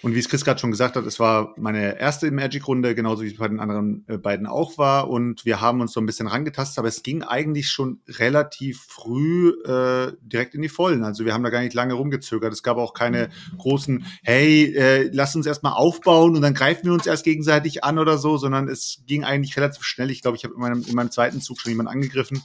[0.00, 3.28] Und wie es Chris gerade schon gesagt hat, es war meine erste Magic-Runde, genauso wie
[3.28, 5.10] es bei den anderen äh, beiden auch war.
[5.10, 9.50] Und wir haben uns so ein bisschen rangetastet, aber es ging eigentlich schon relativ früh
[9.64, 11.02] äh, direkt in die Vollen.
[11.02, 12.52] Also wir haben da gar nicht lange rumgezögert.
[12.52, 16.92] Es gab auch keine großen, hey, äh, lass uns erstmal aufbauen und dann greifen wir
[16.92, 20.12] uns erst gegenseitig an oder so, sondern es ging eigentlich relativ schnell.
[20.12, 22.40] Ich glaube, ich habe in meinem, in meinem zweiten Zug schon jemanden angegriffen,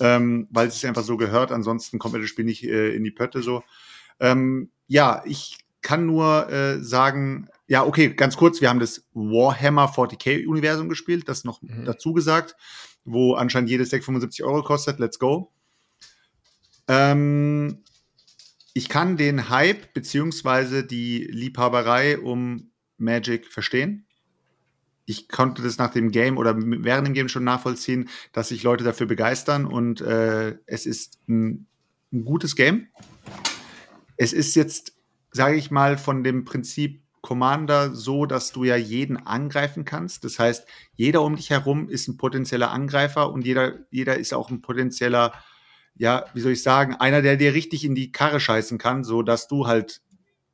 [0.00, 1.52] ähm, weil es sich einfach so gehört.
[1.52, 3.62] Ansonsten kommt das Spiel nicht äh, in die Pötte so.
[4.18, 9.86] Ähm, ja, ich kann nur äh, sagen, ja, okay, ganz kurz, wir haben das Warhammer
[9.86, 11.84] 40k-Universum gespielt, das noch Mhm.
[11.84, 12.56] dazu gesagt,
[13.04, 14.98] wo anscheinend jedes Deck 75 Euro kostet.
[14.98, 15.52] Let's go.
[16.88, 17.84] Ähm,
[18.74, 24.06] ich kann den Hype beziehungsweise die Liebhaberei um Magic verstehen.
[25.04, 28.82] Ich konnte das nach dem Game oder während dem Game schon nachvollziehen, dass sich Leute
[28.82, 31.68] dafür begeistern und äh, es ist ein,
[32.12, 32.88] ein gutes Game.
[34.16, 34.95] Es ist jetzt,
[35.36, 40.24] sage ich mal, von dem Prinzip Commander so, dass du ja jeden angreifen kannst.
[40.24, 44.48] Das heißt, jeder um dich herum ist ein potenzieller Angreifer und jeder, jeder ist auch
[44.48, 45.32] ein potenzieller,
[45.96, 49.22] ja, wie soll ich sagen, einer, der dir richtig in die Karre scheißen kann, so
[49.22, 50.02] dass du halt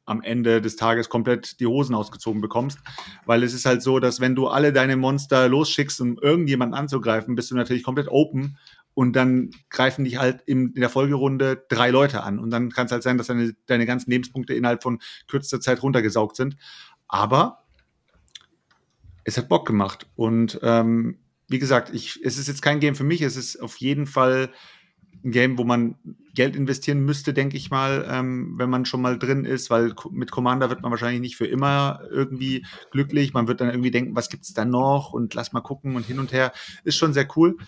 [0.05, 2.79] am Ende des Tages komplett die Hosen ausgezogen bekommst.
[3.27, 7.35] Weil es ist halt so, dass wenn du alle deine Monster losschickst, um irgendjemanden anzugreifen,
[7.35, 8.57] bist du natürlich komplett open
[8.95, 12.39] und dann greifen dich halt in, in der Folgerunde drei Leute an.
[12.39, 15.83] Und dann kann es halt sein, dass deine, deine ganzen Lebenspunkte innerhalb von kürzester Zeit
[15.83, 16.57] runtergesaugt sind.
[17.09, 17.65] Aber
[19.25, 20.07] es hat Bock gemacht.
[20.15, 23.23] Und ähm, wie gesagt, ich, es ist jetzt kein Game für mich.
[23.23, 24.51] Es ist auf jeden Fall
[25.25, 25.95] ein Game, wo man
[26.35, 30.31] Geld investieren müsste, denke ich mal, ähm, wenn man schon mal drin ist, weil mit
[30.31, 33.35] Commander wird man wahrscheinlich nicht für immer irgendwie glücklich.
[33.35, 36.19] Man wird dann irgendwie denken, was gibt's da noch und lass mal gucken und hin
[36.19, 36.53] und her.
[36.85, 37.59] Ist schon sehr cool.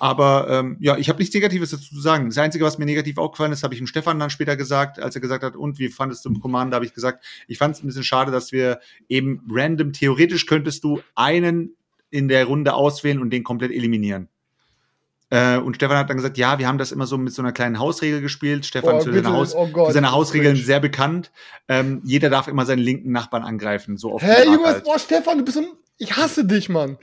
[0.00, 2.28] Aber ähm, ja, ich habe nichts Negatives dazu zu sagen.
[2.28, 5.14] Das Einzige, was mir negativ aufgefallen ist, habe ich dem Stefan dann später gesagt, als
[5.14, 7.82] er gesagt hat, und wie fandest du im Commander, habe ich gesagt, ich fand es
[7.82, 11.74] ein bisschen schade, dass wir eben random, theoretisch könntest du einen
[12.10, 14.28] in der Runde auswählen und den komplett eliminieren.
[15.34, 17.50] Äh, und Stefan hat dann gesagt, ja, wir haben das immer so mit so einer
[17.50, 18.64] kleinen Hausregel gespielt.
[18.66, 21.32] Stefan Oh, ist für seine, Haus, oh Gott, für seine Hausregeln sehr bekannt.
[21.66, 23.96] Ähm, jeder darf immer seinen linken Nachbarn angreifen.
[23.96, 24.84] So Hä, Art Junge, halt.
[24.84, 25.66] boah, Stefan, du bist ein.
[25.98, 26.98] Ich hasse dich, Mann.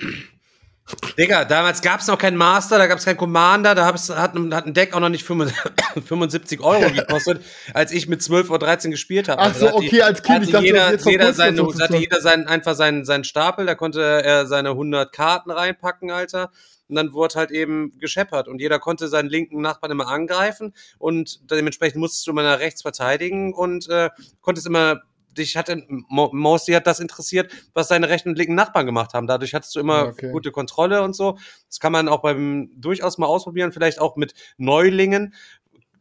[1.17, 4.53] Digga, damals gab es noch keinen Master, da gab es keinen Commander, da hat, ein-
[4.53, 8.91] hat ein Deck auch noch nicht 75 Euro gekostet, als ich mit 12 oder 13
[8.91, 9.41] gespielt habe.
[9.41, 12.47] Ach so, okay, als Kind, hatte ich dachte, jeder, jetzt jeder, seine, hatte jeder seinen,
[12.47, 16.51] einfach seinen, seinen Stapel, da konnte er seine 100 Karten reinpacken, Alter.
[16.91, 21.49] Und dann wurde halt eben gescheppert und jeder konnte seinen linken Nachbarn immer angreifen und
[21.49, 24.09] dementsprechend musstest du immer nach rechts verteidigen und äh,
[24.41, 25.01] konntest immer
[25.37, 29.27] dich hatte Mo- Mostly hat das interessiert, was deine rechten und linken Nachbarn gemacht haben.
[29.27, 30.31] Dadurch hattest du immer Ja, okay.
[30.33, 31.37] gute Kontrolle und so.
[31.67, 35.33] Das kann man auch beim durchaus mal ausprobieren, vielleicht auch mit Neulingen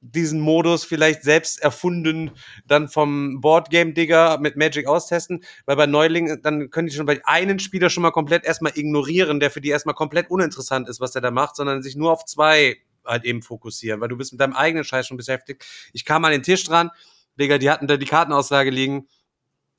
[0.01, 2.31] diesen Modus vielleicht selbst erfunden,
[2.67, 7.21] dann vom Boardgame Digger mit Magic austesten, weil bei Neulingen, dann können die schon bei
[7.25, 11.13] einen Spieler schon mal komplett erstmal ignorieren, der für die erstmal komplett uninteressant ist, was
[11.13, 14.41] der da macht, sondern sich nur auf zwei halt eben fokussieren, weil du bist mit
[14.41, 15.65] deinem eigenen Scheiß schon beschäftigt.
[15.93, 16.91] Ich kam an den Tisch dran,
[17.39, 19.07] Digga, die hatten da die Kartenauslage liegen.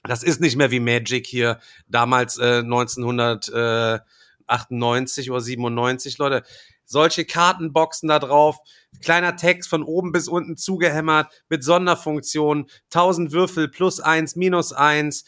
[0.03, 6.41] Das ist nicht mehr wie Magic hier damals äh, 1998 oder 97, Leute.
[6.91, 8.57] Solche Kartenboxen da drauf,
[9.01, 15.23] kleiner Text von oben bis unten zugehämmert mit Sonderfunktionen, 1000 Würfel plus eins, minus eins.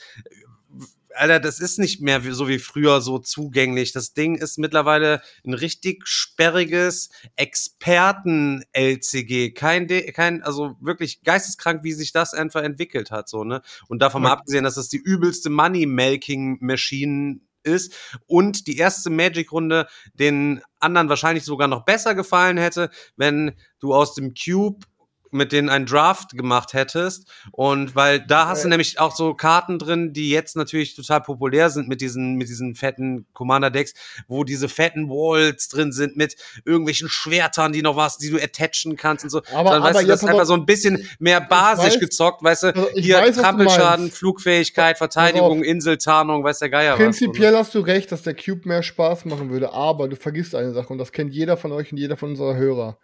[1.16, 3.94] Alter, das ist nicht mehr so wie früher so zugänglich.
[3.94, 9.52] Das Ding ist mittlerweile ein richtig sperriges Experten-LCG.
[9.52, 13.62] Kein, De kein, also wirklich geisteskrank, wie sich das einfach entwickelt hat, so, ne?
[13.88, 17.94] Und davon mal abgesehen, dass das die übelste Money-Making-Machine ist
[18.28, 24.14] und die erste Magic-Runde den anderen wahrscheinlich sogar noch besser gefallen hätte, wenn du aus
[24.14, 24.86] dem Cube
[25.34, 27.28] mit denen einen Draft gemacht hättest.
[27.52, 31.70] Und weil da hast du nämlich auch so Karten drin, die jetzt natürlich total populär
[31.70, 33.94] sind mit diesen, mit diesen fetten Commander-Decks,
[34.28, 38.96] wo diese fetten Walls drin sind mit irgendwelchen Schwertern, die noch was, die du attachen
[38.96, 39.42] kannst und so.
[39.54, 42.64] Aber- Dann weißt aber du, das einfach so ein bisschen mehr basisch weiß- gezockt, weißt
[42.64, 44.12] du, Also hier weiß, was Trampelschaden.
[44.12, 47.00] Flugfähigkeit, Verteidigung, Inseltarnung, weiß der Geier was.
[47.00, 50.74] Prinzipiell hast du recht, dass der Cube mehr Spaß machen würde, aber du vergisst eine
[50.74, 52.98] Sache und das kennt jeder von euch und jeder von unserer Hörer.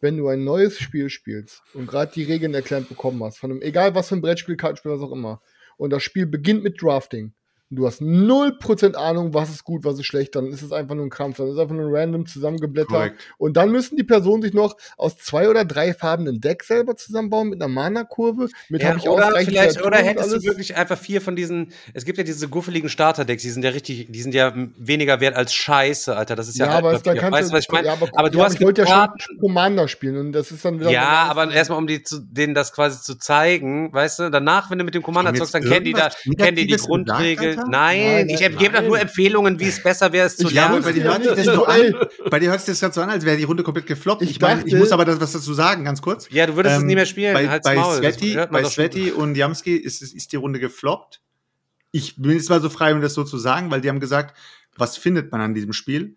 [0.00, 3.62] Wenn du ein neues Spiel spielst und gerade die Regeln erklärt bekommen hast, von einem,
[3.62, 5.42] egal was für ein Brettspiel, Kartenspiel, was auch immer,
[5.76, 7.32] und das Spiel beginnt mit Drafting,
[7.70, 11.04] du hast 0% Ahnung, was ist gut, was ist schlecht, dann ist es einfach nur
[11.06, 12.90] ein Krampf, dann ist es einfach nur random zusammengeblättert.
[12.90, 13.20] Korrekt.
[13.36, 16.96] Und dann müssen die Personen sich noch aus zwei oder drei Farben ein Deck selber
[16.96, 20.42] zusammenbauen mit einer Mana-Kurve, mit Ja, ich oder vielleicht, oder hättest alles.
[20.42, 23.70] du wirklich einfach vier von diesen, es gibt ja diese guffeligen Starterdecks, die sind ja
[23.70, 27.02] richtig, die sind ja weniger wert als Scheiße, Alter, das ist ja, Ja, aber es,
[27.02, 27.20] dann Altpapier.
[27.20, 27.86] kannst weißt du, was ich meine?
[27.88, 30.64] ja, aber, aber du ja, hast ich wollte ja schon Commander spielen und das ist
[30.64, 30.90] dann wieder.
[30.90, 34.78] ja, aber erstmal um die zu, denen das quasi zu zeigen, weißt du, danach, wenn
[34.78, 36.08] du mit dem Commander zockst, dann kennen die da,
[36.38, 37.57] kennen die die Grundregeln.
[37.66, 39.00] Nein, Nein, ich gebe doch nur.
[39.00, 40.82] Empfehlungen, wie es besser wäre, es zu lernen.
[40.82, 41.94] bei dir hört sich das so an.
[42.30, 44.22] Bei dir hört sich das gerade so an, als wäre die Runde komplett gefloppt.
[44.22, 46.28] Ich Ich, meine, ich dachte- muss aber das, was dazu sagen, ganz kurz.
[46.30, 48.64] Ja, du würdest es nie mehr spielen, Bei, halt's bei Maul, Sveti, bei.
[48.64, 51.20] Sveti und Jamski ist, ist, ist die Runde gefloppt.
[51.90, 54.36] Ich bin jetzt mal so frei, um das so zu sagen, weil die haben gesagt,
[54.76, 56.14] was findet man an diesem Spiel?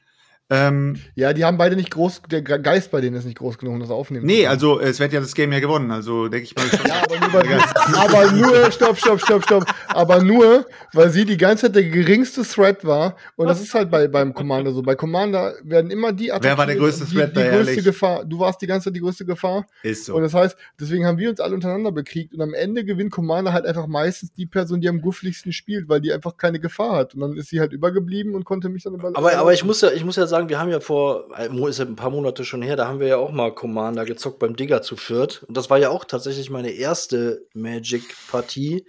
[0.52, 3.58] Ähm, Ja, die haben beide nicht groß, der Ge- Geist bei denen ist nicht groß
[3.58, 4.26] genug, um das aufnehmen.
[4.26, 6.66] nee, also es wird ja das Game ja gewonnen, also denke ich mal.
[6.88, 9.66] Ja, aber nur, weil, aber nur, stopp, stopp, stopp, stopp.
[9.88, 13.16] Aber nur, weil sie die ganze Zeit der geringste Threat war.
[13.38, 14.82] Und das ist halt bei, beim Commander so.
[14.82, 17.86] Bei Commander werden immer die Wer war der größte die, Threat die da, größte ehrlich?
[17.86, 18.26] Gefahr.
[18.26, 19.66] Du warst die ganze Zeit die größte Gefahr.
[19.84, 20.16] ist so.
[20.16, 22.34] Und das heißt, deswegen haben wir uns alle untereinander bekriegt.
[22.34, 26.02] Und am Ende gewinnt Commander halt einfach meistens die Person, die am guffligsten spielt, weil
[26.02, 27.14] die einfach keine Gefahr hat.
[27.16, 29.12] Und dann ist sie halt übergeblieben und konnte mich dann über.
[29.14, 31.80] Aber, aber ich muss ja, ich muss ja sagen, wir haben ja vor, äh, ist
[31.80, 34.56] ja ein paar Monate schon her, da haben wir ja auch mal Commander gezockt beim
[34.56, 35.44] Digger zu viert.
[35.48, 38.86] Und das war ja auch tatsächlich meine erste Magic-Partie.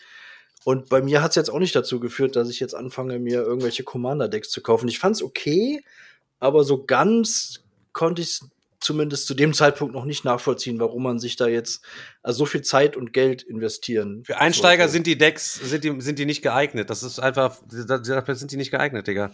[0.65, 3.43] Und bei mir hat es jetzt auch nicht dazu geführt, dass ich jetzt anfange, mir
[3.43, 4.89] irgendwelche Commander-Decks zu kaufen.
[4.89, 5.85] Ich fand's okay,
[6.39, 7.61] aber so ganz
[7.93, 8.41] konnte ich
[8.83, 11.85] zumindest zu dem Zeitpunkt noch nicht nachvollziehen, warum man sich da jetzt
[12.23, 14.25] also so viel Zeit und Geld investieren.
[14.25, 14.93] Für Einsteiger sollte.
[14.93, 16.91] sind die Decks, sind die, sind die nicht geeignet.
[16.91, 19.33] Das ist einfach, dafür sind die nicht geeignet, Digga.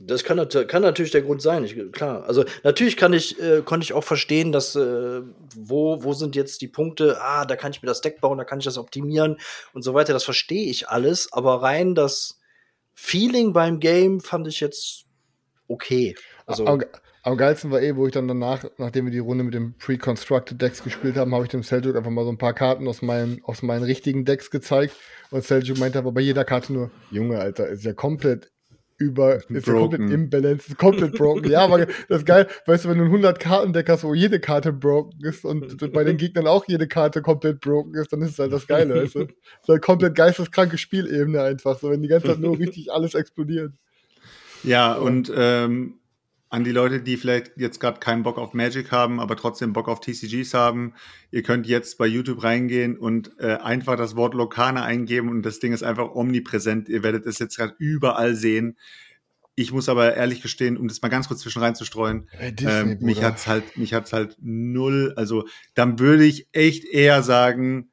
[0.00, 2.24] Das kann, kann natürlich der Grund sein, ich, klar.
[2.24, 5.22] Also natürlich kann ich, äh, konnte ich auch verstehen, dass äh,
[5.56, 8.44] wo, wo sind jetzt die Punkte, ah, da kann ich mir das Deck bauen, da
[8.44, 9.38] kann ich das optimieren
[9.72, 10.12] und so weiter.
[10.12, 12.38] Das verstehe ich alles, aber rein das
[12.94, 15.04] Feeling beim Game fand ich jetzt
[15.66, 16.14] okay.
[16.46, 16.82] Also, am,
[17.22, 20.60] am geilsten war eh, wo ich dann danach, nachdem wir die Runde mit dem Pre-Constructed
[20.60, 23.42] Decks gespielt haben, habe ich dem Seljuk einfach mal so ein paar Karten aus meinen,
[23.44, 24.94] aus meinen richtigen Decks gezeigt.
[25.30, 28.50] Und Seljuk meinte aber bei jeder Karte nur, Junge, Alter, ist ja komplett
[28.98, 31.48] über, ist ja komplett imbalanced, ist komplett broken.
[31.50, 34.40] ja, aber das ist geil, weißt du, wenn du ein 100 Karten-Deck hast, wo jede
[34.40, 38.32] Karte broken ist und bei den Gegnern auch jede Karte komplett broken ist, dann ist
[38.32, 39.20] es halt das Geile, weißt du?
[39.20, 39.28] Das
[39.62, 43.72] ist halt komplett geisteskranke Spielebene einfach, so wenn die ganze Zeit nur richtig alles explodiert.
[44.64, 45.97] Ja, und ähm,
[46.50, 49.88] an die Leute, die vielleicht jetzt gerade keinen Bock auf Magic haben, aber trotzdem Bock
[49.88, 50.94] auf TCGs haben,
[51.30, 55.60] ihr könnt jetzt bei YouTube reingehen und äh, einfach das Wort Lokana eingeben und das
[55.60, 56.88] Ding ist einfach omnipräsent.
[56.88, 58.78] Ihr werdet es jetzt gerade überall sehen.
[59.56, 62.98] Ich muss aber ehrlich gestehen, um das mal ganz kurz zwischen reinzustreuen, Ey, Disney, ähm,
[63.00, 65.12] mich hat's halt, mich hat's halt null.
[65.16, 67.90] Also dann würde ich echt eher sagen,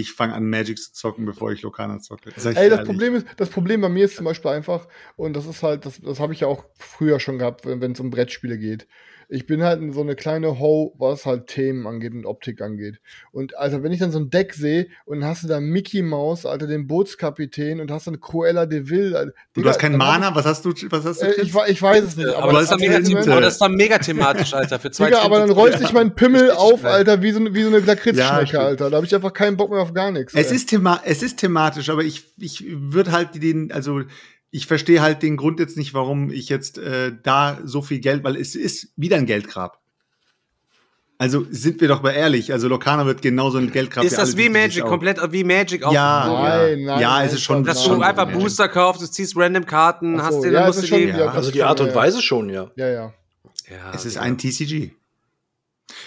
[0.00, 2.30] ich fange an Magic zu zocken, bevor ich Lokana zocke.
[2.30, 2.84] Ich Ey, das ehrlich.
[2.84, 4.86] Problem ist, das Problem bei mir ist zum Beispiel einfach,
[5.16, 8.00] und das ist halt, das, das habe ich ja auch früher schon gehabt, wenn es
[8.00, 8.86] um Brettspiele geht.
[9.30, 12.98] Ich bin halt so eine kleine Ho, was halt Themen angeht und Optik angeht.
[13.30, 16.00] Und also, wenn ich dann so ein Deck sehe und dann hast du da Mickey
[16.00, 19.14] Mouse, Alter, den Bootskapitän und hast dann Cruella de Vil.
[19.14, 21.26] Alter, du Digga, hast keinen Mana, was hast du, was hast du?
[21.26, 22.28] Ich, äh, ich, ich weiß es nicht.
[22.28, 24.78] Aber, das, ist das doch mega, ist aber das doch mega thematisch, Alter.
[24.78, 26.84] Für zwei Digga, aber dann rollt sich mein Pimmel auf.
[26.86, 28.62] Alter, wie so, eine- wie so eine Ja, Lakritzschnecke, stimmt.
[28.62, 28.90] Alter.
[28.90, 30.32] Da habe ich einfach keinen Bock mehr auf gar nichts.
[30.34, 30.56] Es ey.
[30.56, 34.00] ist, thema es ist thematisch, aber ich, ich würde halt den, also
[34.50, 38.24] ich verstehe halt den Grund jetzt nicht, warum ich jetzt äh, da so viel Geld,
[38.24, 39.78] weil es ist wieder ein Geldgrab.
[41.20, 44.48] Also sind wir doch mal ehrlich, also Locana wird genauso eine Geldkraft Ist das wie
[44.48, 46.42] Magic, komplett wie Magic Ja, aufgebaut?
[46.48, 47.64] Nein, nein, ja, es ist schon.
[47.64, 48.40] Dass schon du einfach Magic.
[48.40, 51.32] Booster kaufst, du ziehst random Karten, hast so, dir, ja, dann musst du schon wieder-
[51.34, 51.94] Also die Art und Ja.
[51.96, 52.70] Weise schon, ja.
[52.76, 53.12] Ja, ja.
[53.68, 54.24] Ja, Es ist Digga.
[54.26, 54.92] ein TCG.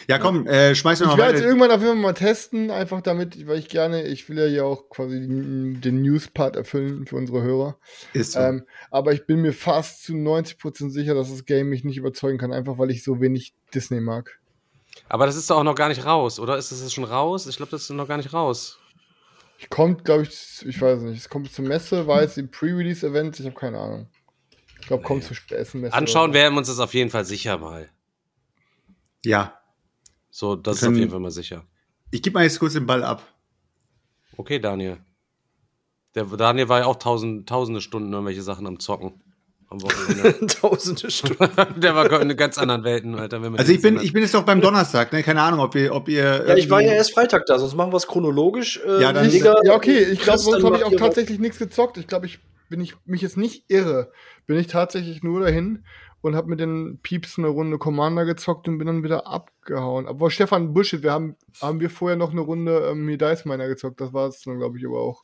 [0.07, 1.47] Ja, komm, äh, schmeiß mir Ich mal werde jetzt weiter.
[1.47, 4.65] irgendwann auf jeden Fall mal testen, einfach damit, weil ich gerne, ich will ja hier
[4.65, 7.77] auch quasi den, den News-Part erfüllen für unsere Hörer.
[8.13, 8.39] Ist so.
[8.39, 12.38] Ähm, aber ich bin mir fast zu 90% sicher, dass das Game mich nicht überzeugen
[12.38, 14.39] kann, einfach weil ich so wenig Disney mag.
[15.09, 16.57] Aber das ist doch auch noch gar nicht raus, oder?
[16.57, 17.47] Ist das schon raus?
[17.47, 18.79] Ich glaube, das ist noch gar nicht raus.
[19.57, 23.39] Ich kommt, glaube ich, ich weiß nicht, es kommt zur Messe, war jetzt im Pre-Release-Event,
[23.39, 24.09] ich habe keine Ahnung.
[24.79, 25.93] Ich glaube, kommt zur Essen-Messe.
[25.93, 27.89] Anschauen oder werden wir uns das auf jeden Fall sicher mal.
[29.23, 29.61] ja,
[30.32, 31.65] So, das ist können- auf jeden Fall mal sicher.
[32.09, 33.21] ich gebe mal jetzt kurz den Ball ab.
[34.38, 34.97] Okay, Daniel.
[36.15, 39.21] Der Daniel war ja auch tausend, tausende Stunden irgendwelche Sachen am Zocken.
[39.69, 40.45] Am Wochenende.
[40.47, 41.47] Tausende Stunden.
[41.79, 43.41] Der war in ganz anderen Welten, Alter.
[43.41, 45.23] Wenn Also ich bin, ich bin jetzt doch beim Donnerstag, ne?
[45.23, 46.45] Keine Ahnung, ob ihr, ob ihr.
[46.45, 48.82] Ja, ich war ja erst Freitag da, sonst machen wir es chronologisch.
[48.86, 51.57] Äh, Ja, dann- Ich, Digga, ja, okay, ich glaube, sonst habe ich auch tatsächlich nichts
[51.57, 51.97] gezockt.
[51.97, 54.11] Ich glaube, ich bin ich mich jetzt nicht irre.
[54.45, 55.86] Bin ich tatsächlich nur dahin
[56.22, 60.07] und habe mit den Pieps eine Runde Commander gezockt und bin dann wieder abgehauen.
[60.07, 63.67] Aber Stefan, Bullshit, wir haben, haben wir vorher noch eine Runde ähm, hier Dice Miner
[63.67, 63.99] gezockt.
[64.01, 65.24] Das war es dann, glaube ich, aber auch.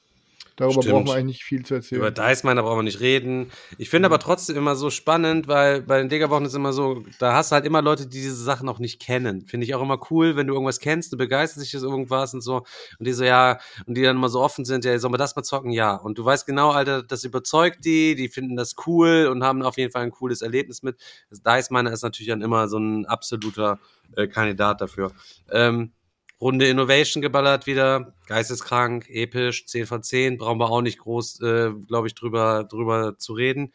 [0.58, 0.95] Darüber Stimmt.
[0.95, 2.01] brauchen wir eigentlich nicht viel zu erzählen.
[2.01, 3.51] Über Dice Miner brauchen wir nicht reden.
[3.78, 7.36] Ich finde aber trotzdem immer so spannend, weil bei den Diggerwochen ist immer so, da
[7.36, 9.45] hast du halt immer Leute, die diese Sachen auch nicht kennen.
[9.45, 12.41] Finde ich auch immer cool, wenn du irgendwas kennst, du begeisterst dich für irgendwas und
[12.41, 12.64] so.
[12.97, 15.36] Und die so, ja, und die dann immer so offen sind, ja, sollen wir das
[15.36, 15.72] mal zocken?
[15.72, 15.95] Ja.
[15.95, 19.78] Und du weißt genau, Alter, das überzeugt die, die finden das cool und haben auf
[19.78, 20.97] jeden Fall ein cooles Erlebnis mit.
[21.30, 23.78] Das Dice Miner ist natürlich dann immer so ein absoluter
[24.16, 25.12] äh, Kandidat dafür.
[25.51, 25.91] Ähm,
[26.40, 31.72] Runde Innovation geballert wieder, geisteskrank, episch, 10 von 10, brauchen wir auch nicht groß, äh,
[31.88, 33.74] glaube ich, drüber, drüber zu reden.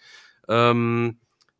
[0.48, 1.18] Ähm,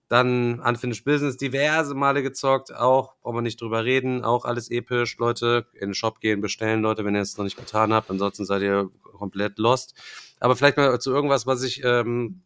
[0.08, 5.16] dann Unfinished Business, diverse Male gezockt, auch, brauchen wir nicht drüber reden, auch alles episch,
[5.18, 8.44] Leute, in den Shop gehen, bestellen, Leute, wenn ihr es noch nicht getan habt, ansonsten
[8.44, 9.94] seid ihr komplett lost.
[10.38, 12.42] Aber vielleicht mal zu irgendwas, was ich ähm,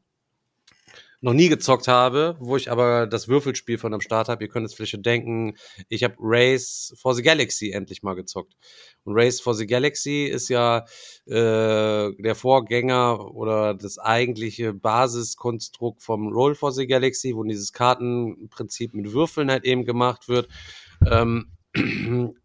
[1.21, 4.45] noch nie gezockt habe, wo ich aber das Würfelspiel von am Start habe.
[4.45, 5.57] Ihr könnt jetzt vielleicht schon denken,
[5.89, 8.57] ich habe Race for the Galaxy endlich mal gezockt.
[9.05, 10.85] Und Race for the Galaxy ist ja
[11.27, 18.95] äh, der Vorgänger oder das eigentliche Basiskonstrukt vom Roll for the Galaxy, wo dieses Kartenprinzip
[18.95, 20.49] mit Würfeln halt eben gemacht wird.
[21.11, 21.56] Ähm,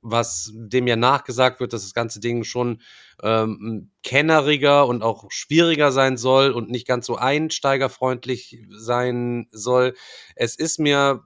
[0.01, 2.81] was dem ja nachgesagt wird, dass das ganze Ding schon
[3.23, 9.93] ähm, kenneriger und auch schwieriger sein soll und nicht ganz so einsteigerfreundlich sein soll.
[10.35, 11.23] Es ist mir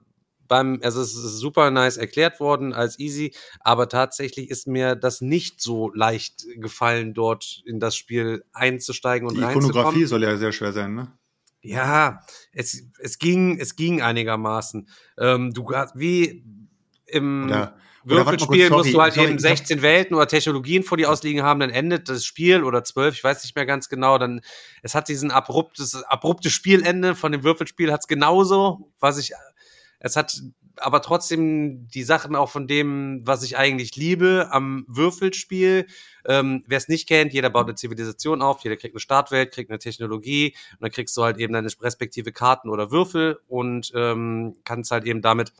[0.48, 5.20] beim, also es ist super nice erklärt worden als easy, aber tatsächlich ist mir das
[5.20, 9.42] nicht so leicht gefallen, dort in das Spiel einzusteigen und Die.
[9.42, 11.12] Ikonografie soll ja sehr schwer sein, ne?
[11.62, 12.20] Ja,
[12.52, 14.88] es, es ging, es ging einigermaßen.
[15.18, 15.64] Ähm, du
[15.96, 16.44] wie
[17.06, 17.74] im mal
[18.06, 21.42] Würfelspiel musst du halt sorry, eben ich hab- 16 Welten oder Technologien vor dir ausliegen
[21.42, 24.40] haben, dann endet das Spiel oder 12, ich weiß nicht mehr ganz genau, dann
[24.82, 29.32] es hat diesen abruptes, abruptes Spielende von dem Würfelspiel hat's genauso, was ich
[29.98, 30.40] es hat
[30.78, 35.86] aber trotzdem die Sachen auch von dem, was ich eigentlich liebe am Würfelspiel.
[36.26, 39.70] Ähm, Wer es nicht kennt, jeder baut eine Zivilisation auf, jeder kriegt eine Startwelt, kriegt
[39.70, 44.56] eine Technologie und dann kriegst du halt eben deine respektive Karten oder Würfel und ähm,
[44.64, 45.52] kannst halt eben damit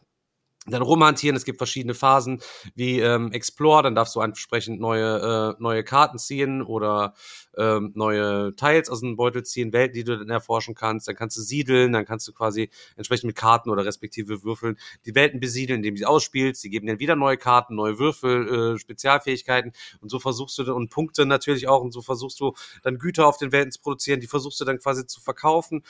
[0.67, 1.37] dann rumhantieren.
[1.37, 2.41] Es gibt verschiedene Phasen
[2.75, 7.15] wie ähm, Explore, dann darfst du entsprechend neue, äh, neue Karten ziehen oder
[7.57, 11.09] ähm, neue Teils aus dem Beutel ziehen, Welten, die du dann erforschen kannst.
[11.09, 15.15] Dann kannst du siedeln, dann kannst du quasi entsprechend mit Karten oder respektive Würfeln die
[15.15, 16.63] Welten besiedeln, indem du sie ausspielst.
[16.65, 20.75] Die geben dir wieder neue Karten, neue Würfel, äh, Spezialfähigkeiten und so versuchst du dann-
[20.75, 24.21] und Punkte natürlich auch und so versuchst du dann Güter auf den Welten zu produzieren,
[24.21, 25.83] die versuchst du dann quasi zu verkaufen.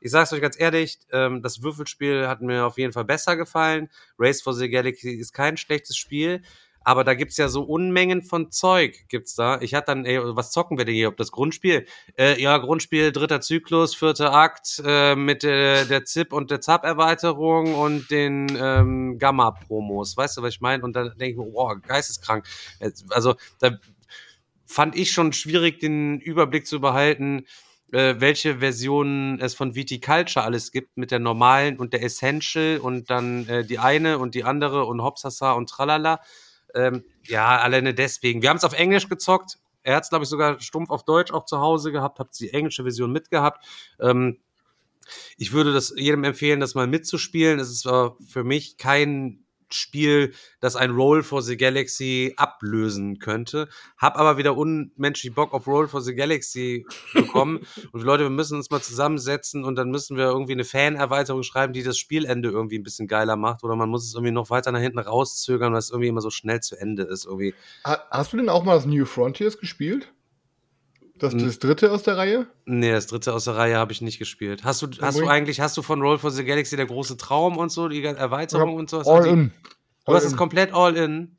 [0.00, 3.88] Ich sag's euch ganz ehrlich, ähm, das Würfelspiel hat mir auf jeden Fall besser gefallen.
[4.18, 6.42] Race for the Galaxy ist kein schlechtes Spiel,
[6.84, 9.60] aber da gibt's ja so Unmengen von Zeug gibt's da.
[9.60, 11.08] Ich hatte dann, ey, was zocken wir denn hier?
[11.08, 11.84] Ob das Grundspiel?
[12.16, 17.74] Äh, ja, Grundspiel, dritter Zyklus, vierter Akt äh, mit äh, der ZIP und der ZAP-Erweiterung
[17.74, 20.16] und den ähm, Gamma-Promos.
[20.16, 20.82] Weißt du, was ich meine?
[20.84, 22.46] Und dann denke ich mir, wow, geisteskrank.
[22.80, 23.72] Jetzt, Also da
[24.64, 27.46] fand ich schon schwierig, den Überblick zu behalten,
[27.92, 33.10] äh, welche Versionen es von Viticulture alles gibt, mit der normalen und der Essential und
[33.10, 36.20] dann äh, die eine und die andere und Hopsasa und Tralala.
[36.74, 38.42] Ähm, ja, alleine deswegen.
[38.42, 39.58] Wir haben es auf Englisch gezockt.
[39.82, 42.52] Er hat es, glaube ich, sogar stumpf auf Deutsch auch zu Hause gehabt, habt die
[42.52, 43.64] englische Version mitgehabt.
[44.00, 44.38] Ähm,
[45.38, 47.58] ich würde das jedem empfehlen, das mal mitzuspielen.
[47.58, 53.68] Es ist äh, für mich kein Spiel, das ein Roll for the Galaxy ablösen könnte.
[53.96, 57.60] Hab aber wieder unmenschlich Bock auf Roll for the Galaxy bekommen.
[57.92, 61.72] und Leute, wir müssen uns mal zusammensetzen und dann müssen wir irgendwie eine Fan-Erweiterung schreiben,
[61.72, 63.64] die das Spielende irgendwie ein bisschen geiler macht.
[63.64, 66.30] Oder man muss es irgendwie noch weiter nach hinten rauszögern, weil es irgendwie immer so
[66.30, 67.26] schnell zu Ende ist.
[67.26, 67.54] Irgendwie.
[67.84, 70.12] Ha- Hast du denn auch mal das New Frontiers gespielt?
[71.18, 72.46] Das, das dritte aus der Reihe?
[72.64, 74.64] Nee, das dritte aus der Reihe habe ich nicht gespielt.
[74.64, 77.16] Hast du, hast du ich- eigentlich, hast du von Roll for the Galaxy der große
[77.16, 79.00] Traum und so, die Erweiterung und so?
[79.00, 79.52] All die, in.
[80.06, 81.36] Du All hast es komplett all in.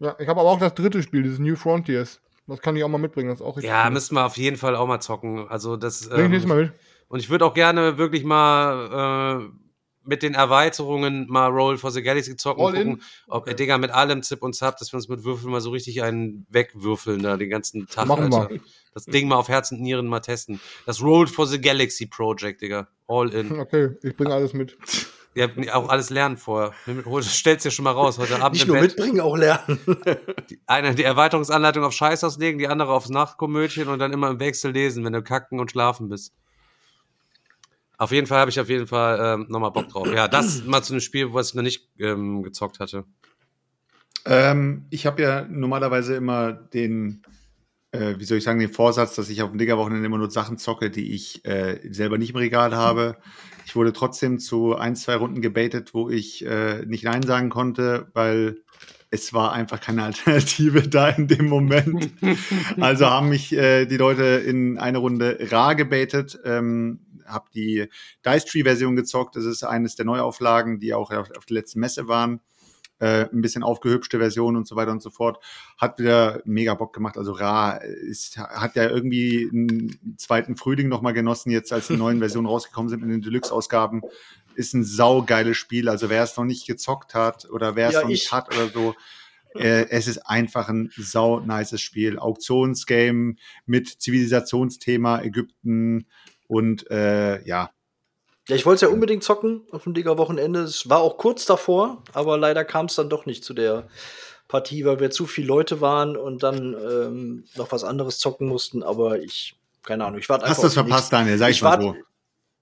[0.00, 2.20] Ja, ich habe aber auch das dritte Spiel, dieses New Frontiers.
[2.46, 3.28] Das kann ich auch mal mitbringen.
[3.28, 3.92] Das ist auch Ja, gut.
[3.92, 5.46] müssen wir auf jeden Fall auch mal zocken.
[5.48, 6.08] Also das.
[6.08, 6.72] Bring ich nächstes Mal mit.
[7.08, 9.48] Und ich würde auch gerne wirklich mal äh,
[10.08, 13.02] mit den Erweiterungen mal Roll for the Galaxy zocken All und gucken, in?
[13.28, 13.54] ob Okay.
[13.54, 16.46] Digga mit allem Zip und Zap, dass wir uns mit Würfeln mal so richtig einen
[16.50, 18.06] wegwürfeln da den ganzen Tag.
[18.06, 18.40] Machen wir.
[18.40, 18.56] Alter.
[18.94, 20.60] Das Ding mal auf Herz und Nieren mal testen.
[20.86, 22.88] Das Roll for the Galaxy Project, Digga.
[23.06, 23.60] All in.
[23.60, 24.76] Okay, ich bringe alles mit.
[25.34, 26.72] Ihr habt auch alles lernen vorher.
[26.86, 28.18] Nimm- hol- Stell's dir schon mal raus.
[28.18, 28.96] Heute Abend Nicht nur Bett.
[28.96, 29.78] mitbringen, auch lernen.
[30.66, 34.72] Eine die Erweiterungsanleitung auf Scheiß auslegen, die andere aufs Nachtkomödchen und dann immer im Wechsel
[34.72, 36.32] lesen, wenn du kacken und schlafen bist.
[37.98, 40.08] Auf jeden Fall habe ich auf jeden Fall ähm, nochmal Bock drauf.
[40.12, 43.04] Ja, das mal zu einem Spiel, was ich noch nicht ähm, gezockt hatte.
[44.24, 47.22] Ähm, ich habe ja normalerweise immer den,
[47.90, 50.58] äh, wie soll ich sagen, den Vorsatz, dass ich auf dem Digger-Wochenende immer nur Sachen
[50.58, 53.16] zocke, die ich äh, selber nicht im Regal habe.
[53.66, 58.08] Ich wurde trotzdem zu ein, zwei Runden gebaitet, wo ich äh, nicht Nein sagen konnte,
[58.14, 58.62] weil
[59.10, 62.12] es war einfach keine Alternative da in dem Moment.
[62.80, 67.86] Also haben mich äh, die Leute in eine Runde rar gebaitet, ähm, habe die
[68.24, 69.36] Dice Tree Version gezockt.
[69.36, 72.40] Das ist eines der Neuauflagen, die auch auf, auf der letzten Messe waren.
[73.00, 75.42] Äh, ein bisschen aufgehübschte Version und so weiter und so fort.
[75.76, 77.16] Hat wieder mega Bock gemacht.
[77.16, 82.18] Also Ra ist, hat ja irgendwie einen zweiten Frühling nochmal genossen, jetzt als die neuen
[82.18, 84.02] Versionen rausgekommen sind in den Deluxe-Ausgaben.
[84.56, 85.88] Ist ein saugeiles Spiel.
[85.88, 88.32] Also wer es noch nicht gezockt hat oder wer es Ja, noch nicht ich.
[88.32, 88.96] hat oder so,
[89.54, 92.18] äh, es ist einfach ein sau nices Spiel.
[92.18, 96.06] Auktionsgame mit Zivilisationsthema Ägypten
[96.48, 97.70] und äh, ja,
[98.48, 100.60] Ja, ich wollte es ja unbedingt zocken auf dem Digger-Wochenende.
[100.60, 103.86] Es war auch kurz davor, aber leider kam es dann doch nicht zu der
[104.48, 108.82] Partie, weil wir zu viele Leute waren und dann ähm, noch was anderes zocken mussten.
[108.82, 110.62] Aber ich, keine Ahnung, ich warte einfach.
[110.62, 111.36] hast du die verpasst, Daniel?
[111.38, 111.94] Sag ich, Ich mal so.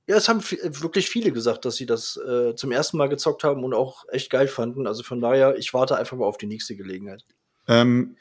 [0.09, 3.64] Ja, es haben wirklich viele gesagt, dass sie das äh, zum ersten Mal gezockt haben
[3.64, 4.87] und auch echt geil fanden.
[4.87, 7.24] Also von daher, ich warte einfach mal auf die nächste Gelegenheit.
[7.66, 8.16] Ähm,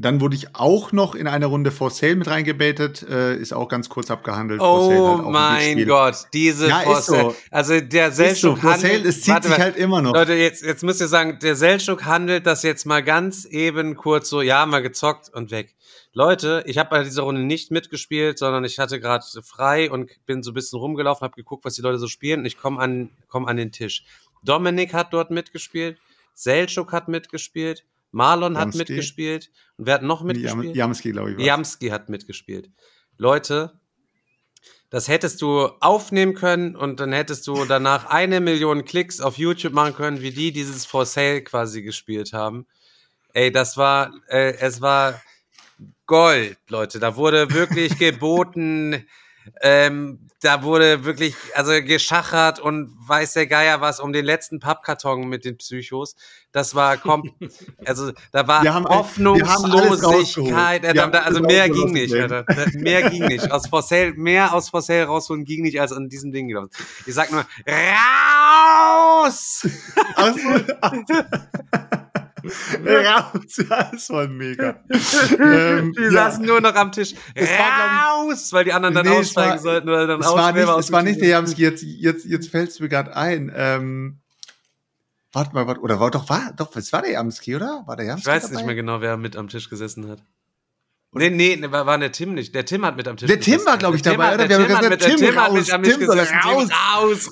[0.00, 3.68] dann wurde ich auch noch in eine Runde For Sale mit reingebetet, äh, ist auch
[3.68, 4.60] ganz kurz abgehandelt.
[4.60, 5.86] Sale Oh halt mein.
[5.86, 7.22] Gott, diese Ja, ist For Sale.
[7.30, 7.36] so.
[7.50, 9.06] Also der Ist so, Seltschuk For Sale, handelt.
[9.06, 10.14] es zieht warte sich halt immer noch.
[10.14, 14.28] Leute, jetzt, jetzt müsst ihr sagen, der Seltschuk handelt das jetzt mal ganz eben kurz
[14.28, 15.74] so, ja, mal gezockt und weg.
[16.12, 20.42] Leute, ich habe bei dieser Runde nicht mitgespielt, sondern ich hatte gerade frei und bin
[20.42, 23.10] so ein bisschen rumgelaufen, habe geguckt, was die Leute so spielen und ich komme an,
[23.28, 24.04] komm an den Tisch.
[24.42, 25.98] Dominik hat dort mitgespielt,
[26.34, 28.78] Seltschuk hat mitgespielt, Marlon hat Jamski.
[28.78, 30.74] mitgespielt und wer hat noch mitgespielt?
[30.74, 31.36] Jamski, glaube ich.
[31.36, 31.46] war's.
[31.46, 32.70] Jamski hat mitgespielt.
[33.16, 33.80] Leute,
[34.90, 39.72] das hättest du aufnehmen können und dann hättest du danach eine Million Klicks auf YouTube
[39.72, 42.66] machen können, wie die dieses For Sale quasi gespielt haben.
[43.32, 45.22] Ey, das war, äh, es war
[46.06, 46.98] Gold, Leute.
[46.98, 49.06] Da wurde wirklich geboten,
[49.60, 55.28] ähm, da wurde wirklich, also geschachert und weiß der Geier was um den letzten Pappkarton
[55.28, 56.16] mit den Psychos.
[56.52, 57.30] Das war kom
[57.84, 60.82] also da war Wir haben Hoffnungslosigkeit.
[60.96, 62.44] da, also mehr ging nicht, Alter.
[62.72, 63.50] Mehr ging nicht.
[63.52, 66.48] Aus For Sale, mehr aus For Sale rausholen ging nicht als an diesem Ding.
[66.48, 67.08] glaub ich.
[67.08, 67.44] Ich sag nur,
[69.26, 69.66] raus!
[72.84, 74.82] Raus, ja, das war mega.
[75.38, 76.10] ähm, Die ja.
[76.10, 77.14] saßen nur noch am Tisch.
[77.34, 78.52] Es war, Raus!
[78.52, 80.78] Weil die anderen dann Nee, aussteigen war- sollten oder dann es war aus- nicht, selber
[80.78, 83.52] es war nicht der Jamski, jetzt, jetzt, jetzt fällt es mir gerade ein.
[83.54, 84.18] Ähm,
[85.32, 87.82] warte mal, warte, oder war doch, war, doch, es war der Jamski, oder?
[87.86, 88.56] War der Ich Jamski weiß dabei?
[88.56, 90.18] nicht mehr genau, wer mit am Tisch gesessen hat.
[91.12, 92.54] Nee, nee, nee, war, war der Tim nicht.
[92.54, 93.66] Der Tim hat mit am Tisch Der Tim gesessen.
[93.66, 94.46] war, glaub ich, Der dabei, oder?
[94.46, 96.28] Der Wir Tim haben hat gesagt, mit, der Tim raus, mit am Tisch Tim raus.
[96.28, 97.30] Tim raus,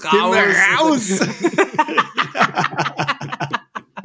[0.80, 1.20] raus.
[1.20, 1.20] raus.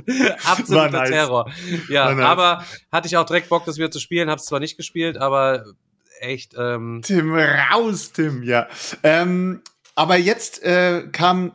[0.46, 1.10] Absoluter nice.
[1.10, 1.52] Terror.
[1.90, 2.26] Ja, nice.
[2.26, 4.30] aber hatte ich auch direkt Bock, das wieder zu spielen.
[4.30, 5.66] Hab's zwar nicht gespielt, aber
[6.20, 8.68] echt, ähm, Tim, raus, Tim, ja.
[9.04, 9.62] Ähm,
[9.96, 11.52] aber jetzt äh, kam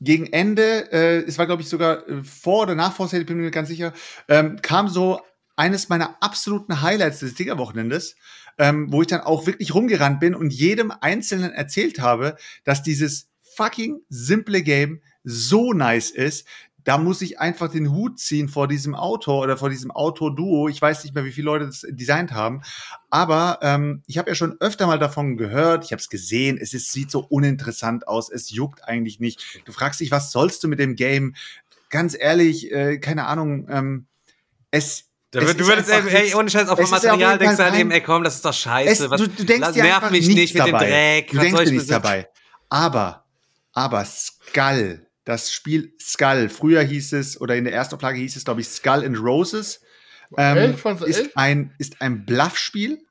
[0.00, 3.50] gegen Ende, äh, es war glaube ich sogar äh, vor oder nach ich bin mir
[3.50, 3.92] ganz sicher,
[4.28, 5.20] ähm, kam so
[5.56, 8.16] eines meiner absoluten Highlights des Digger-Wochenendes,
[8.58, 13.28] ähm, wo ich dann auch wirklich rumgerannt bin und jedem Einzelnen erzählt habe, dass dieses
[13.56, 16.46] fucking simple Game so nice ist.
[16.84, 20.68] Da muss ich einfach den Hut ziehen vor diesem Autor oder vor diesem Autor-Duo.
[20.68, 22.62] Ich weiß nicht mehr, wie viele Leute das designt haben.
[23.10, 26.74] Aber ähm, ich habe ja schon öfter mal davon gehört, ich habe es gesehen, es
[26.74, 29.62] ist, sieht so uninteressant aus, es juckt eigentlich nicht.
[29.64, 31.34] Du fragst dich, was sollst du mit dem Game?
[31.90, 34.06] ganz ehrlich, äh, keine Ahnung, ähm,
[34.72, 35.04] es.
[35.30, 38.00] Es Du würdest, einfach ey, ohne Scheiß, auf dem Material denkst du halt eben, ey,
[38.00, 39.04] komm, das ist doch scheiße.
[39.04, 40.84] es, Was, du, du denkst lass- dir nerv mich nicht mit dabei.
[40.84, 41.30] dem Dreck.
[41.30, 42.28] Du Was denkst dir ich nichts dabei.
[42.68, 43.24] Aber,
[43.72, 48.60] aber Skull, das Spiel Skull, früher hieß es, oder in der Erstauflage hieß es, glaube
[48.60, 49.80] ich, Skull and Roses,
[50.36, 50.74] ähm,
[51.06, 53.04] ist, ein, ist ein Bluffspiel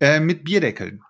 [0.00, 1.02] äh, mit Bierdeckeln.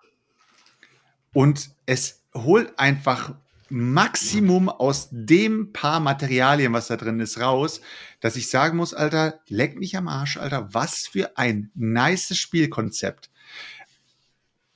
[1.33, 3.35] Und es holt einfach
[3.69, 7.79] Maximum aus dem paar Materialien, was da drin ist, raus,
[8.19, 13.29] dass ich sagen muss, Alter, leck mich am Arsch, Alter, was für ein nices Spielkonzept.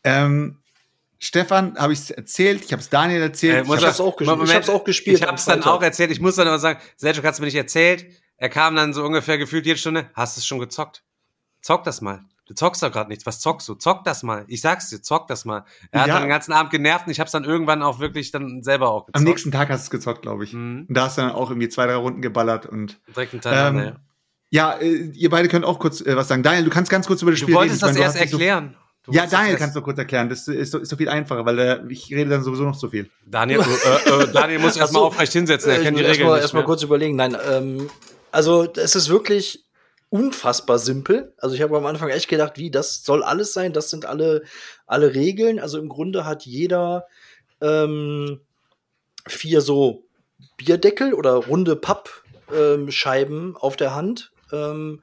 [0.06, 0.60] Ähm,
[1.20, 3.56] Stefan, habe ich es erzählt, ich habe es Daniel erzählt.
[3.56, 4.30] Äh, ich muss hab- hab's auch gespielt.
[4.38, 6.12] Moment, Ich hab's auch gespielt Ich am hab's dann auch erzählt.
[6.12, 8.06] Ich muss dann aber sagen, Sergio hat's mir nicht erzählt.
[8.38, 10.10] Er kam dann so ungefähr gefühlt jede Stunde.
[10.14, 11.04] Hast du es schon gezockt?
[11.62, 12.22] Zock das mal.
[12.48, 13.26] Du zockst doch gerade nichts.
[13.26, 13.74] Was zockst du?
[13.74, 14.46] Zock das mal.
[14.48, 15.64] Ich sag's dir, zock das mal.
[15.90, 16.14] Er hat Ja.
[16.16, 19.06] dann den ganzen Abend genervt und ich hab's dann irgendwann auch wirklich dann selber auch
[19.08, 19.16] gezockt.
[19.18, 20.54] Am nächsten Tag hast du es gezockt, glaube ich.
[20.54, 20.86] Mhm.
[20.88, 23.96] Und da hast du dann auch irgendwie zwei, drei Runden geballert und Direkt hintereinander, Ähm,
[24.52, 24.74] ja.
[24.76, 26.44] ja, äh, ihr beide könnt auch kurz äh, was sagen.
[26.44, 27.96] Daniel, du kannst ganz kurz über das Du Spiel wolltest reden.
[27.96, 28.78] das Ich meine, erst du erklären.
[29.06, 30.30] Du So, ja, Daniel erst- kannst du kurz erklären.
[30.30, 32.90] Das ist so, ist so viel einfacher, weil äh, ich rede dann sowieso noch zu
[32.90, 33.10] viel.
[33.26, 33.64] Daniel, äh,
[34.24, 35.08] äh, Daniel muss erstmal so.
[35.08, 35.70] aufrecht hinsetzen.
[35.72, 36.66] Er Äh, kennt die ich muss Regeln erstmal nicht erstmal mehr.
[36.68, 37.16] kurz überlegen.
[37.16, 37.90] Nein, ähm,
[38.32, 39.64] also es ist wirklich
[40.10, 41.34] unfassbar simpel.
[41.38, 43.74] Also ich habe am Anfang echt gedacht, wie das soll alles sein.
[43.74, 44.44] Das sind alle
[44.88, 45.60] alle Regeln.
[45.60, 47.06] Also im Grunde hat jeder
[47.62, 48.40] ähm,
[49.28, 50.04] vier so
[50.58, 54.32] Bierdeckel oder runde Pappscheiben ähm, auf der Hand.
[54.52, 55.02] Ähm,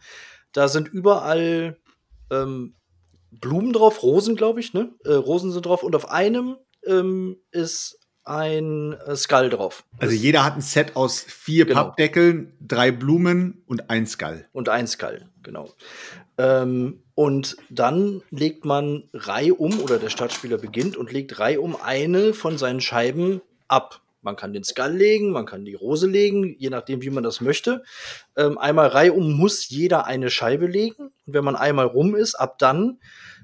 [0.52, 1.76] da sind überall
[2.30, 2.74] ähm,
[3.32, 4.90] Blumen drauf, Rosen, glaube ich, ne?
[5.04, 6.56] Äh, Rosen sind drauf und auf einem
[6.86, 9.84] ähm, ist ein äh, Skull drauf.
[9.98, 11.82] Also Das- jeder hat ein Set aus vier Genau.
[11.84, 14.46] Pappdeckeln, drei Blumen und ein Skull.
[14.52, 15.70] und ein Skull, genau.
[16.38, 22.58] Ähm, und dann legt man reihum, oder der Startspieler beginnt und legt reihum eine von
[22.58, 24.00] seinen Scheiben ab.
[24.22, 27.40] Man kann den Skull legen, man kann die Rose legen, je nachdem, wie man das
[27.40, 27.82] möchte.
[28.36, 31.10] Ähm, einmal reihum muss jeder eine Scheibe legen.
[31.26, 32.98] Und wenn man einmal rum ist, ab dann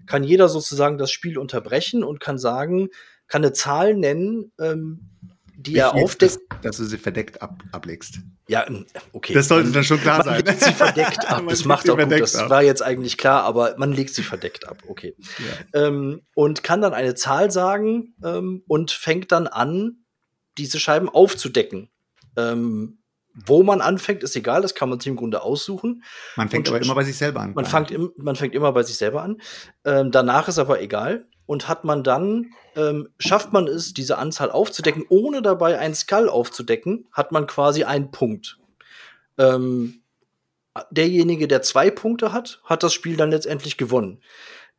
[0.07, 2.89] kann jeder sozusagen das Spiel unterbrechen und kann sagen,
[3.27, 5.11] kann eine Zahl nennen, ähm,
[5.59, 6.39] die er Wichtig ist, aufdeckt.
[6.51, 8.21] Dass, dass du sie verdeckt ab, ablegst.
[8.47, 9.35] Ja, ähm, okay.
[9.35, 10.45] Das sollte dann schon klar man sein.
[10.45, 11.43] legt sie verdeckt ab.
[11.49, 12.13] Das macht auch gut.
[12.13, 12.49] Das ab.
[12.49, 14.85] war jetzt eigentlich klar, aber man legt sie verdeckt ab.
[14.87, 15.15] Okay.
[15.75, 19.97] Ähm, und kann dann eine Zahl sagen ähm, und fängt dann an,
[20.59, 21.89] diese Scheiben aufzudecken.
[22.37, 22.99] Ähm,
[23.47, 26.03] wo man anfängt, ist egal, das kann man sich im Grunde aussuchen.
[26.37, 27.55] Man fängt Und- aber immer bei sich selber an.
[27.55, 29.41] Man, fängt im, man fängt immer bei sich selber an.
[29.85, 31.27] Ähm, danach ist aber egal.
[31.47, 36.29] Und hat man dann, ähm, schafft man es, diese Anzahl aufzudecken, ohne dabei einen Skull
[36.29, 38.59] aufzudecken, hat man quasi einen Punkt.
[39.39, 40.03] Ähm,
[40.91, 44.23] derjenige, der zwei Punkte hat, hat das Spiel dann letztendlich gewonnen.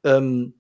[0.04, 0.54] Ähm,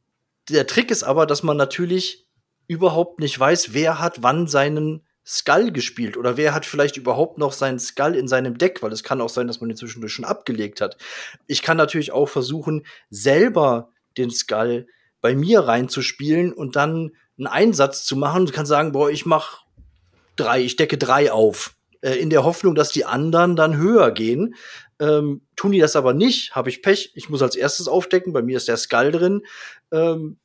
[0.49, 2.26] der Trick ist aber, dass man natürlich
[2.67, 7.53] überhaupt nicht weiß, wer hat wann seinen Skull gespielt oder wer hat vielleicht überhaupt noch
[7.53, 10.25] seinen Skull in seinem Deck, weil es kann auch sein, dass man den zwischendurch schon
[10.25, 10.97] abgelegt hat.
[11.45, 14.88] Ich kann natürlich auch versuchen, selber den Skull
[15.21, 19.65] bei mir reinzuspielen und dann einen Einsatz zu machen und kann sagen, boah, ich mach
[20.36, 21.75] drei, ich decke drei auf.
[22.01, 24.55] Äh, in der Hoffnung, dass die anderen dann höher gehen.
[24.99, 27.11] Ähm, tun die das aber nicht, habe ich Pech.
[27.13, 29.45] Ich muss als erstes aufdecken, bei mir ist der Skull drin.
[29.91, 30.39] Ähm,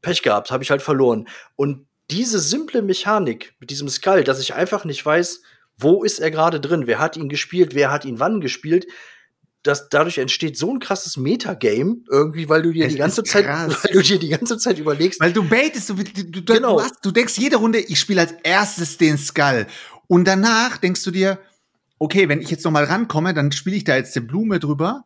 [0.00, 1.28] Pech gehabt, habe ich halt verloren.
[1.54, 5.42] Und diese simple Mechanik mit diesem Skull, dass ich einfach nicht weiß,
[5.76, 8.86] wo ist er gerade drin, wer hat ihn gespielt, wer hat ihn wann gespielt,
[9.62, 13.46] dass dadurch entsteht so ein krasses Metagame irgendwie, weil du dir Es die ganze Zeit,
[13.46, 16.76] weil du dir die ganze Zeit überlegst, Weil du baitest, du, du, du, Genau.
[16.78, 19.66] du, hast, du denkst jede Runde, ich spiele als erstes den Skull.
[20.06, 21.38] Und danach denkst du dir,
[21.98, 25.04] okay, wenn ich jetzt noch mal rankomme, dann spiele ich da jetzt eine Blume drüber.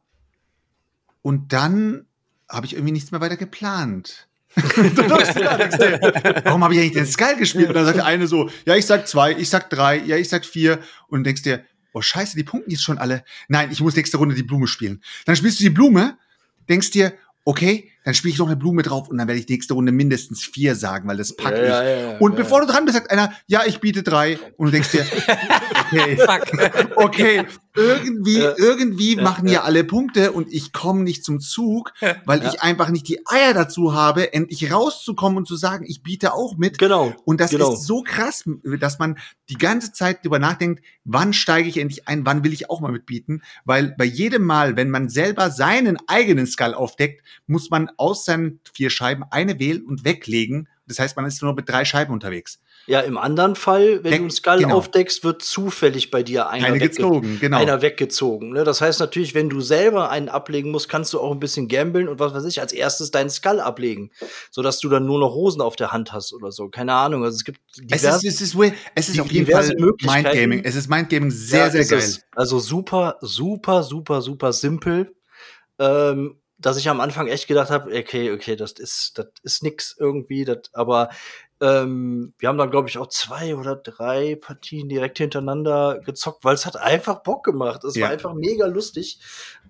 [1.22, 2.06] Und dann
[2.48, 4.28] habe ich irgendwie nichts mehr weiter geplant.
[6.44, 7.68] Warum habe ich eigentlich den Skull gespielt?
[7.68, 10.28] Und dann sagt der eine so, ja, ich sag zwei, ich sag drei, ja, ich
[10.28, 10.78] sag vier.
[11.08, 13.24] Und denkst dir, oh scheiße, die punkten jetzt schon alle.
[13.48, 15.02] Nein, ich muss nächste Runde die Blume spielen.
[15.24, 16.18] Dann spielst du die Blume,
[16.68, 19.74] denkst dir, okay, dann spiele ich noch eine Blume drauf und dann werde ich nächste
[19.74, 21.88] Runde mindestens vier sagen, weil das packe Ja, ich.
[21.88, 22.36] ja, ja, und ja.
[22.36, 24.38] bevor du dran bist, sagt einer, ja, ich biete drei.
[24.56, 25.06] Und du denkst dir,
[25.90, 26.18] okay,
[26.96, 31.92] okay, irgendwie, irgendwie machen ja alle Punkte und ich komme nicht zum Zug,
[32.24, 36.34] weil ich einfach nicht die Eier dazu habe, endlich rauszukommen und zu sagen, ich biete
[36.34, 36.78] auch mit.
[36.78, 37.14] Genau.
[37.24, 37.72] Und das genau.
[37.72, 38.44] ist so krass,
[38.78, 42.70] dass man die ganze Zeit drüber nachdenkt, wann steige ich endlich ein, wann will ich
[42.70, 47.70] auch mal mitbieten, weil bei jedem Mal, wenn man selber seinen eigenen Skull aufdeckt, muss
[47.70, 51.68] man aus seinen vier Scheiben eine wählen und weglegen Das heißt, man ist nur mit
[51.68, 52.60] drei Scheiben unterwegs.
[52.86, 54.76] Ja, im anderen Fall, wenn Weg- du einen Skull genau.
[54.76, 57.56] aufdeckst, wird zufällig bei dir einer, Eine wegge gezogen, genau.
[57.56, 58.50] einer weggezogen.
[58.52, 58.64] Ne?
[58.64, 62.08] Das heißt natürlich, wenn du selber einen ablegen musst, kannst du auch ein bisschen gambeln
[62.08, 64.10] und was weiß ich, als erstes deinen Skull ablegen,
[64.50, 66.68] sodass du dann nur noch Rosen auf der Hand hast oder so.
[66.68, 67.24] Keine Ahnung.
[67.24, 69.74] Also es gibt Es diverse, ist, es ist, es ist auf jeden Fall.
[70.02, 70.62] Mindgaming.
[70.64, 71.98] Es ist Mindgaming sehr, Ja, sehr geil.
[72.00, 72.20] es.
[72.36, 75.14] Also super, super, super, super simpel.
[75.78, 79.94] Ähm, dass ich am Anfang echt gedacht habe, okay, okay, das ist, das ist nix
[79.98, 81.10] irgendwie, das, aber
[81.60, 86.54] ähm, wir haben dann, glaube ich, auch zwei oder drei Partien direkt hintereinander gezockt, weil
[86.54, 87.84] es hat einfach Bock gemacht.
[87.84, 88.04] Es Ja.
[88.06, 89.18] war einfach mega lustig.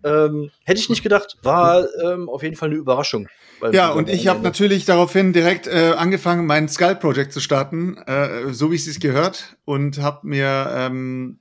[0.03, 3.28] Ähm, hätte ich nicht gedacht, war ähm, auf jeden Fall eine Überraschung.
[3.72, 8.53] Ja, und ich habe natürlich daraufhin direkt äh, angefangen, mein Skull Project zu starten, äh,
[8.53, 11.38] so wie es sich gehört, und habe mir ähm,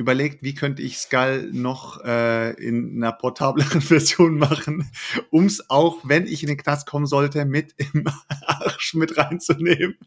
[0.00, 4.90] überlegt, wie könnte ich Skull noch äh, in einer portableren Version machen,
[5.30, 8.06] um es auch, wenn ich in den Knast kommen sollte, mit im
[8.46, 9.98] Arsch mit reinzunehmen.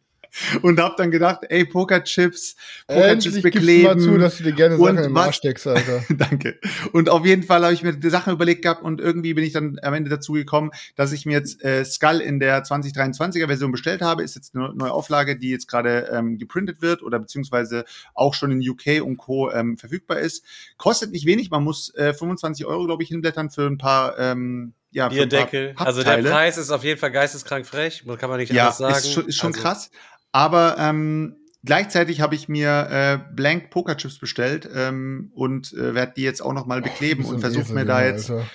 [0.61, 2.55] Und habe dann gedacht, ey, Pokerchips,
[2.87, 6.03] Pokerchips du mal zu, dass du dir gerne Und Sachen im Arsch steckst, Alter.
[6.09, 6.59] Danke.
[6.91, 9.53] Und auf jeden Fall habe ich mir die Sachen überlegt gehabt und irgendwie bin ich
[9.53, 13.71] dann am Ende dazu gekommen, dass ich mir jetzt äh, Skull in der 2023er Version
[13.71, 14.23] bestellt habe.
[14.23, 18.51] Ist jetzt eine neue Auflage, die jetzt gerade ähm, geprintet wird oder beziehungsweise auch schon
[18.51, 19.51] in UK und Co.
[19.51, 20.43] Ähm, verfügbar ist.
[20.77, 24.73] Kostet nicht wenig, man muss äh, 25 Euro, glaube ich, hinblättern für ein paar ähm,
[24.93, 25.73] ja, Bierdeckel.
[25.75, 26.17] Also der.
[26.21, 28.03] Preis ist auf jeden Fall geisteskrank frech.
[28.19, 28.95] Kann man nicht Ja, anders sagen.
[28.95, 29.91] ist schon, ist schon Also, krass.
[30.31, 36.23] Aber ähm, gleichzeitig habe ich mir äh, Blank Pokerchips bestellt ähm, und äh, werde die
[36.23, 38.29] jetzt auch noch mal bekleben bist und versuche mir da jetzt.
[38.29, 38.47] Alter.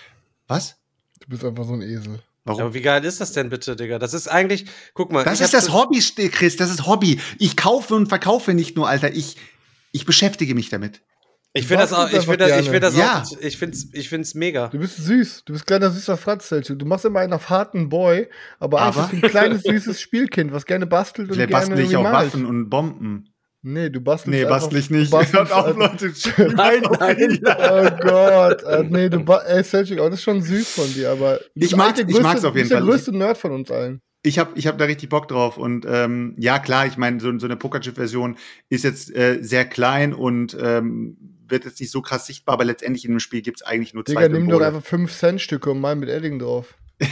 [0.46, 0.76] Was?
[1.20, 2.20] Du bist einfach so ein Esel.
[2.44, 2.62] Warum?
[2.62, 3.98] Aber wie geil ist das denn bitte, Digga?
[3.98, 4.64] Das ist eigentlich,
[4.94, 5.22] guck mal.
[5.24, 7.20] Das ist das Hobby, Chris, das ist Hobby.
[7.38, 9.12] Ich kaufe und verkaufe nicht nur, Alter.
[9.14, 9.36] Ich,
[9.92, 11.02] ich beschäftige mich damit.
[11.58, 13.22] Ich finde das auch, ich finde das, ich finde das gerne.
[13.22, 14.68] auch, ich finde es, ich finde es mega.
[14.68, 15.42] Du bist süß.
[15.44, 16.78] Du bist kleiner süßer Franzzelchen.
[16.78, 18.28] Du machst immer einen auf harten Boy,
[18.58, 21.66] aber, Aber- eigentlich bist du ein kleines süßes Spielkind, was gerne bastelt und Vielleicht gerne
[21.74, 22.26] bastel ich auch malt.
[22.32, 23.32] Waffen und Bomben.
[23.62, 25.10] Nee, du bastelst Nee, einfach- bastel ich nicht.
[25.10, 26.12] bastelst Hört auf, Leute.
[26.54, 27.40] Nein, nein.
[27.44, 31.40] Oh Gott, äh, nee, du ey, Selchuk, auch das ist schon süß von dir, aber
[31.54, 32.80] Ich mag's- ich mag's größte- auf jeden du bist Fall.
[32.82, 34.00] der größte Nerd von uns allen.
[34.22, 35.56] Ich habe ich hab da richtig Bock drauf.
[35.58, 38.36] Und ähm, ja, klar, ich meine, so, so eine Pokerchip-Version
[38.68, 41.16] ist jetzt äh, sehr klein und ähm,
[41.48, 44.20] wird jetzt nicht so krass sichtbar, aber letztendlich in dem Spiel gibt's eigentlich nur Digga,
[44.20, 46.74] zwei nimm doch einfach 5 Cent Stücke und mal mit Edding drauf.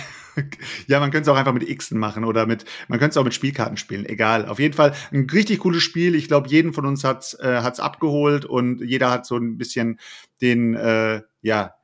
[0.86, 3.24] Ja, man könnte es auch einfach mit Xen machen oder mit, man könnte es auch
[3.24, 4.46] mit Spielkarten spielen, egal.
[4.46, 6.14] Auf jeden Fall ein richtig cooles Spiel.
[6.14, 9.98] Ich glaube, jeden von uns hat's äh, hat's abgeholt und jeder hat so ein bisschen
[10.42, 11.74] den, äh, ja,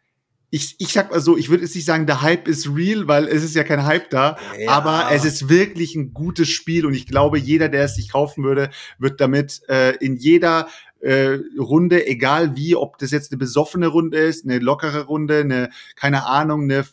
[0.51, 3.27] ich, ich sag mal so, ich würde jetzt nicht sagen, der Hype ist real, weil
[3.27, 4.71] es ist ja kein Hype da, Ja.
[4.71, 8.45] aber es ist wirklich ein gutes Spiel und ich glaube, jeder, der es sich kaufen
[8.45, 10.69] würde, wird damit äh, in jeder
[11.03, 15.71] äh, Runde, egal wie, ob das jetzt eine besoffene Runde ist, eine lockere Runde, eine,
[15.97, 16.85] keine Ahnung, eine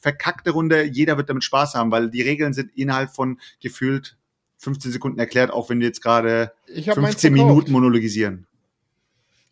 [0.00, 4.16] verkackte Runde, jeder wird damit Spaß haben, weil die Regeln sind innerhalb von gefühlt
[4.58, 7.48] 15 Sekunden erklärt, auch wenn wir jetzt gerade Ich hab meins 15 verkauft.
[7.48, 8.46] Minuten monologisieren.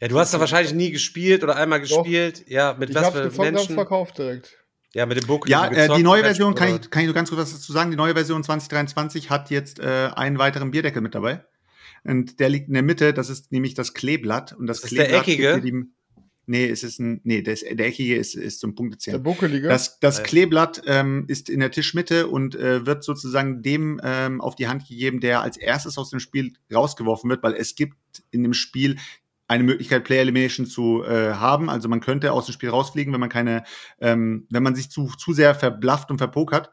[0.01, 2.03] Ja, du hast da wahrscheinlich nie gespielt oder einmal Doch.
[2.03, 2.45] gespielt.
[2.49, 3.75] Ja, mit Ich was für hab's Menschen?
[3.75, 4.59] verkauft direkt.
[4.95, 5.49] Ja, mit dem Book.
[5.49, 7.41] Ja, die äh, die gezockt neue hast, Version, kann ich, kann ich nur ganz kurz
[7.41, 11.45] was dazu sagen, die neue Version 2023 hat jetzt äh, einen weiteren Bierdeckel mit dabei.
[12.05, 14.53] Und der liegt in der Mitte, das ist nämlich das Kleeblatt.
[14.53, 15.86] Und das, Das ist der Kleeblatt gibt eckige?
[16.46, 19.18] nee, es ist ein, nee, der, ist, der eckige ist, ist so ein Der Punktezähler.
[19.18, 19.68] Buckelige.
[19.68, 20.24] Das, das Ja.
[20.24, 24.88] Kleeblatt ähm, ist in der Tischmitte und äh, wird sozusagen dem ähm, auf die Hand
[24.88, 27.96] gegeben, der als erstes aus dem Spiel rausgeworfen wird, weil es gibt
[28.30, 28.96] in dem Spiel
[29.48, 31.68] eine Möglichkeit, Player Elimination zu äh, haben.
[31.68, 33.64] Also man könnte aus dem Spiel rausfliegen, wenn man keine,
[34.00, 36.70] ähm, wenn man sich zu, zu sehr verblafft und verpokert.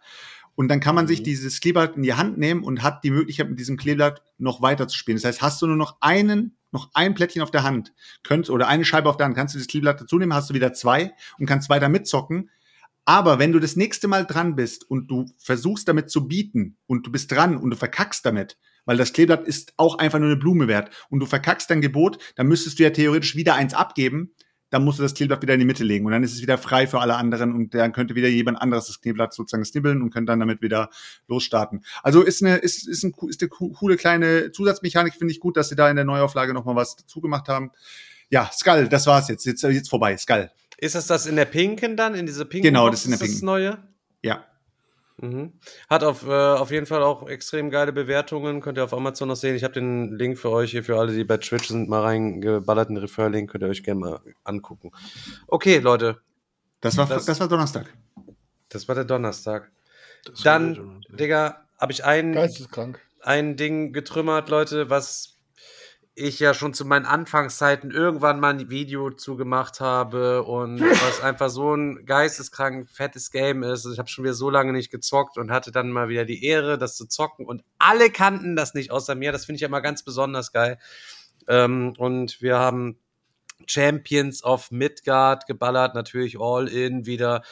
[0.60, 1.24] Und dann kann man sich Mhm.
[1.24, 4.90] dieses Kleeblatt in die Hand nehmen und hat die Möglichkeit, mit diesem Kleeblatt noch weiter
[4.90, 5.16] zu spielen.
[5.16, 7.94] Das heißt, hast du nur noch einen, noch ein Plättchen auf der Hand,
[8.24, 10.54] könnt, oder eine Scheibe auf der Hand, kannst du das Kleeblatt dazu nehmen, hast du
[10.54, 12.50] wieder zwei und kannst weiter mitzocken.
[13.06, 17.08] Aber wenn du das nächste Mal dran bist und du versuchst damit zu bieten und
[17.08, 20.36] du bist dran und du verkackst damit, weil das Kleeblatt ist auch einfach nur eine
[20.36, 24.34] Blume wert und du verkackst dein Gebot, dann müsstest du ja theoretisch wieder eins abgeben,
[24.72, 26.58] dann musst du das Kleeblatt wieder in die Mitte legen und dann ist es wieder
[26.58, 30.12] frei für alle anderen und dann könnte wieder jemand anderes das Kleeblatt sozusagen snibbeln und
[30.14, 30.90] könnte dann damit wieder
[31.28, 31.84] losstarten.
[32.04, 35.58] Also ist eine, ist, ist, ein, ist eine co- coole kleine Zusatzmechanik, finde ich gut,
[35.58, 37.72] dass sie da in der Neuauflage nochmal was dazu gemacht haben.
[38.30, 39.46] Ja, Skull, das war's jetzt.
[39.46, 40.52] Jetzt, jetzt vorbei, Skull.
[40.78, 43.20] Ist es das in der pinken dann, in diese pinken Genau, das ist in der
[43.20, 43.46] das pinken.
[43.46, 43.78] neue?
[44.22, 44.46] Ja.
[45.22, 45.54] Mhm.
[45.90, 48.62] Hat auf, äh, auf jeden Fall auch extrem geile Bewertungen.
[48.62, 49.56] Könnt ihr auf Amazon noch sehen.
[49.56, 52.90] Ich habe den Link für euch hier, für alle, die bei Twitch sind, mal reingeballert,
[52.90, 53.52] den Refer-Link.
[53.52, 54.92] Könnt ihr euch gerne mal angucken.
[55.48, 56.20] Okay, Leute.
[56.82, 57.88] Das war, Das- das, war Donnerstag.
[58.70, 59.72] Das war der Donnerstag.
[60.26, 62.38] Das Dann, war- Digga, habe ich ein,
[63.22, 65.39] ein Ding getrümmert, Leute, was
[66.20, 71.50] ich ja schon zu meinen Anfangszeiten irgendwann mal ein Video zugemacht habe und was einfach
[71.50, 73.86] so ein geisteskrank fettes Game ist.
[73.86, 76.78] Ich habe schon wieder so lange nicht gezockt und hatte dann mal wieder die Ehre,
[76.78, 79.32] das zu zocken und alle kannten das nicht außer mir.
[79.32, 80.78] Das finde ich ja immer ganz besonders geil.
[81.48, 83.00] Ähm, und wir haben
[83.66, 87.44] Champions of Midgard geballert, natürlich all in wieder.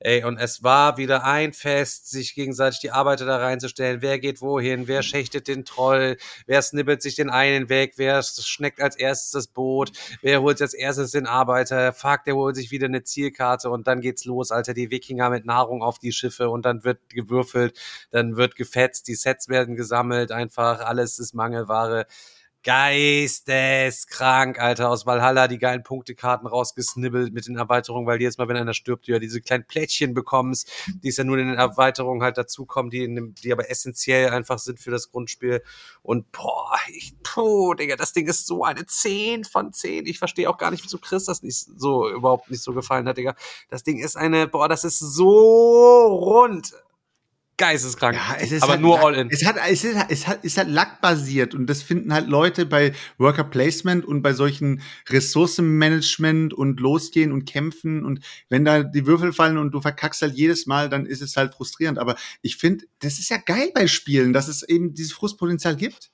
[0.00, 4.02] Ey, und es war wieder ein Fest, sich gegenseitig die Arbeiter da reinzustellen.
[4.02, 4.88] Wer geht wohin?
[4.88, 6.16] Wer schächtet den Troll?
[6.46, 7.94] Wer snibbelt sich den einen weg?
[7.96, 9.92] Wer schneckt als erstes das Boot?
[10.20, 11.92] Wer holt als erstes den Arbeiter?
[11.92, 14.74] Fuck, der holt sich wieder eine Zielkarte und dann geht's los, Alter.
[14.74, 17.78] Die Wikinger mit Nahrung auf die Schiffe und dann wird gewürfelt,
[18.10, 22.06] dann wird gefetzt, die Sets werden gesammelt, einfach alles ist Mangelware
[22.66, 28.56] geisteskrank, Alter, aus Valhalla die geilen Punktekarten rausgesnibbelt mit den Erweiterungen, weil jedes Mal, wenn
[28.56, 32.24] einer stirbt, du ja diese kleinen Plättchen bekommst, die es ja nur in den Erweiterungen
[32.24, 35.62] halt dazukommen, die, in dem, die aber essentiell einfach sind für das Grundspiel.
[36.02, 40.06] Und boah, ich, puh, Digga, das Ding ist so eine 10 von 10.
[40.06, 43.16] Ich verstehe auch gar nicht, wieso Chris das nicht so überhaupt nicht so gefallen hat,
[43.16, 43.36] Digga.
[43.70, 46.74] Das Ding ist eine, boah, das ist so rund
[47.56, 48.16] geisteskrank.
[48.16, 49.30] Ja, es ist aber halt nur Lack- all in.
[49.30, 52.92] Es hat, es ist, es hat, ist halt lackbasiert und das finden halt Leute bei
[53.18, 59.32] Worker Placement und bei solchen Ressourcenmanagement und losgehen und kämpfen und wenn da die Würfel
[59.32, 61.98] fallen und du verkackst halt jedes Mal, dann ist es halt frustrierend.
[61.98, 66.10] Aber ich finde, das ist ja geil bei Spielen, dass es eben dieses Frustpotenzial gibt.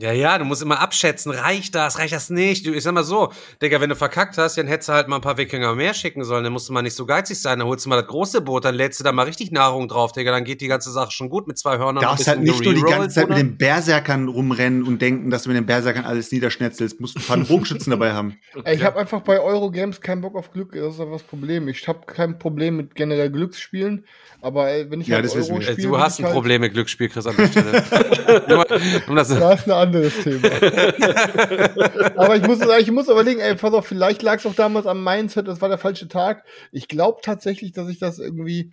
[0.00, 2.64] Ja, ja, du musst immer abschätzen, reicht das, reicht das nicht?
[2.66, 5.16] Du, ich sag mal so, Digga, wenn du verkackt hast, dann hättest du halt mal
[5.16, 7.68] ein paar Wikinger mehr schicken sollen, dann musst du mal nicht so geizig sein, dann
[7.68, 10.30] holst du mal das große Boot, dann lädst du da mal richtig Nahrung drauf, Digga,
[10.32, 11.96] dann geht die ganze Sache schon gut mit zwei Hörnern.
[11.96, 13.48] Du darfst halt nicht nur die ganze Zeit mit Bruder.
[13.48, 16.98] den Berserkern rumrennen und denken, dass du mit den Berserkern alles niederschnetzelst.
[16.98, 18.38] Musst ein paar Bogenschützen dabei haben.
[18.64, 20.72] Ey, ich habe einfach bei Eurogames keinen Bock auf Glück.
[20.72, 21.68] Das ist einfach das Problem.
[21.68, 24.06] Ich habe kein Problem mit generell Glücksspielen,
[24.40, 26.62] aber ey, wenn ich Ja, halt das Euro spiele, Du hast ich ein halt, Problem
[26.62, 27.84] mit Glücksspiel, Chris, an der Stelle.
[29.08, 30.48] Um das, Das ist ein anderes Thema.
[32.16, 35.04] aber ich muss, ich muss überlegen, ey, pass auf, vielleicht lag es auch damals am
[35.04, 36.44] Mindset, das war der falsche Tag.
[36.72, 38.72] Ich glaube tatsächlich, dass ich das irgendwie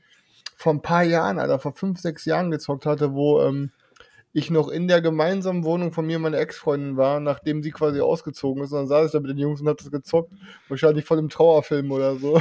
[0.55, 3.71] vor ein paar Jahren, Alter, vor fünf, sechs Jahren gezockt hatte, wo ähm,
[4.37, 8.01] ich noch in der gemeinsamen Wohnung von mir und meiner Ex-Freundin war, nachdem sie quasi
[8.01, 8.71] ausgezogen ist.
[8.71, 10.31] Und dann saß ich da mit den Jungs und hab das gezockt.
[10.67, 12.39] Wahrscheinlich voll im Trauerfilm oder so.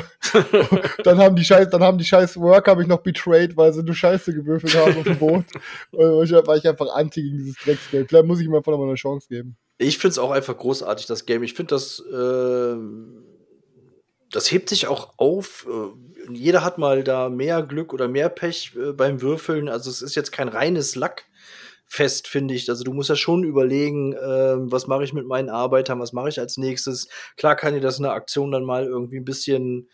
[1.05, 3.95] dann haben die Scheiß, dann haben die scheiß Worker mich noch betrayed, weil sie nur
[3.95, 5.45] Scheiße gewürfelt haben auf dem Boot.
[5.93, 8.09] Und ich war ich einfach anti gegen dieses Drecksgeld.
[8.11, 9.57] Vielleicht muss ich ihm einfach noch mal eine Chance geben.
[9.79, 11.43] Ich finde es auch einfach großartig, das Game.
[11.43, 13.25] Ich finde das, ähm,
[14.31, 15.67] das hebt sich auch auf.
[15.67, 19.71] Äh, jeder hat mal da mehr Glück oder mehr Pech äh, beim Würfeln.
[19.71, 20.95] Also es ist jetzt kein reines
[21.87, 22.69] Lackfest, finde ich.
[22.69, 26.29] Also du musst ja schon überlegen, ähm, was mache ich mit meinen Arbeitern, was mache
[26.29, 27.09] ich als nächstes.
[27.37, 29.89] Klar kann dir das in der Aktion dann mal irgendwie ein bisschen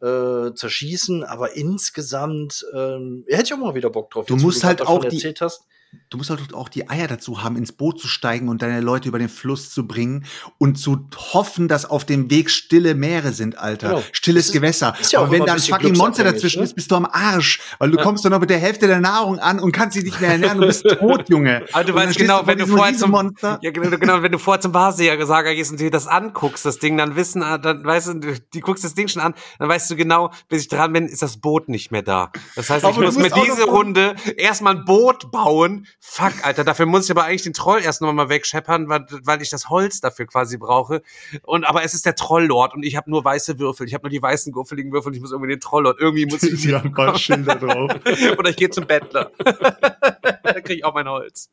[0.00, 4.26] äh, zerschießen, aber insgesamt ähm, hätte ich auch mal wieder Bock drauf.
[4.26, 5.66] Du jetzt, musst grad halt auch die- hast.
[6.10, 9.08] Du musst halt auch die Eier dazu haben, ins Boot zu steigen und deine Leute
[9.08, 10.24] über den Fluss zu bringen
[10.58, 13.88] und zu hoffen, dass auf dem Weg stille Meere sind, Alter.
[13.88, 14.02] Genau.
[14.12, 14.94] Stilles ist- Gewässer.
[15.00, 16.64] ist ja Aber wenn da ein fucking Monster dazwischen ne?
[16.64, 17.60] ist, bist du am Arsch.
[17.78, 20.20] Weil du kommst dann noch mit der Hälfte der Nahrung an und kannst sie nicht
[20.20, 20.60] mehr ernähren.
[20.60, 21.64] Du bist tot, Junge.
[21.72, 23.58] Aber du weißt genau, vor wenn du vorher zum Riesenmonster.
[23.62, 26.96] ja, genau, genau, wenn du vorher zum Wahrsager gehst und dir das anguckst, das Ding,
[26.98, 29.90] dann wissen, ah, dann weißt du, du, die guckst das Ding schon an, dann weißt
[29.90, 32.30] du genau, bis ich dran bin, ist das Boot nicht mehr da.
[32.56, 35.77] Das heißt, Aber ich du muss mir diese Runde erstmal ein Boot bauen.
[36.00, 39.42] Fuck, Alter, dafür muss ich aber eigentlich den Troll erst noch mal wegscheppern, weil, weil
[39.42, 41.02] ich das Holz dafür quasi brauche.
[41.42, 43.86] Und aber es ist der Trolllord und ich habe nur weiße Würfel.
[43.86, 45.98] Ich habe nur die weißen guffeligen Würfel und ich muss irgendwie den Trolllord.
[46.00, 47.90] Irgendwie muss ich Die haben ein paar Schilder drauf.
[48.38, 49.30] oder ich gehe zum Bettler.
[49.44, 51.50] da kriege ich auch mein Holz.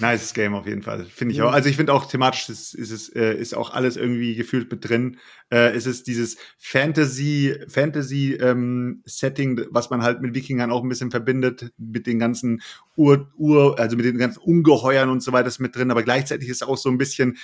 [0.00, 1.04] Nice Game auf jeden Fall.
[1.06, 1.52] Finde ich auch.
[1.52, 4.88] Also ich finde auch thematisch ist, ist es äh, ist auch alles irgendwie gefühlt mit
[4.88, 5.18] drin.
[5.50, 10.88] Äh, es ist dieses Fantasy Fantasy ähm, Setting, was man halt mit Wikingern auch ein
[10.88, 12.62] bisschen verbindet, mit den ganzen
[12.96, 15.90] Ur, Ur also mit den ganzen Ungeheuern und so weiter ist mit drin.
[15.90, 17.38] Aber gleichzeitig ist auch so ein bisschen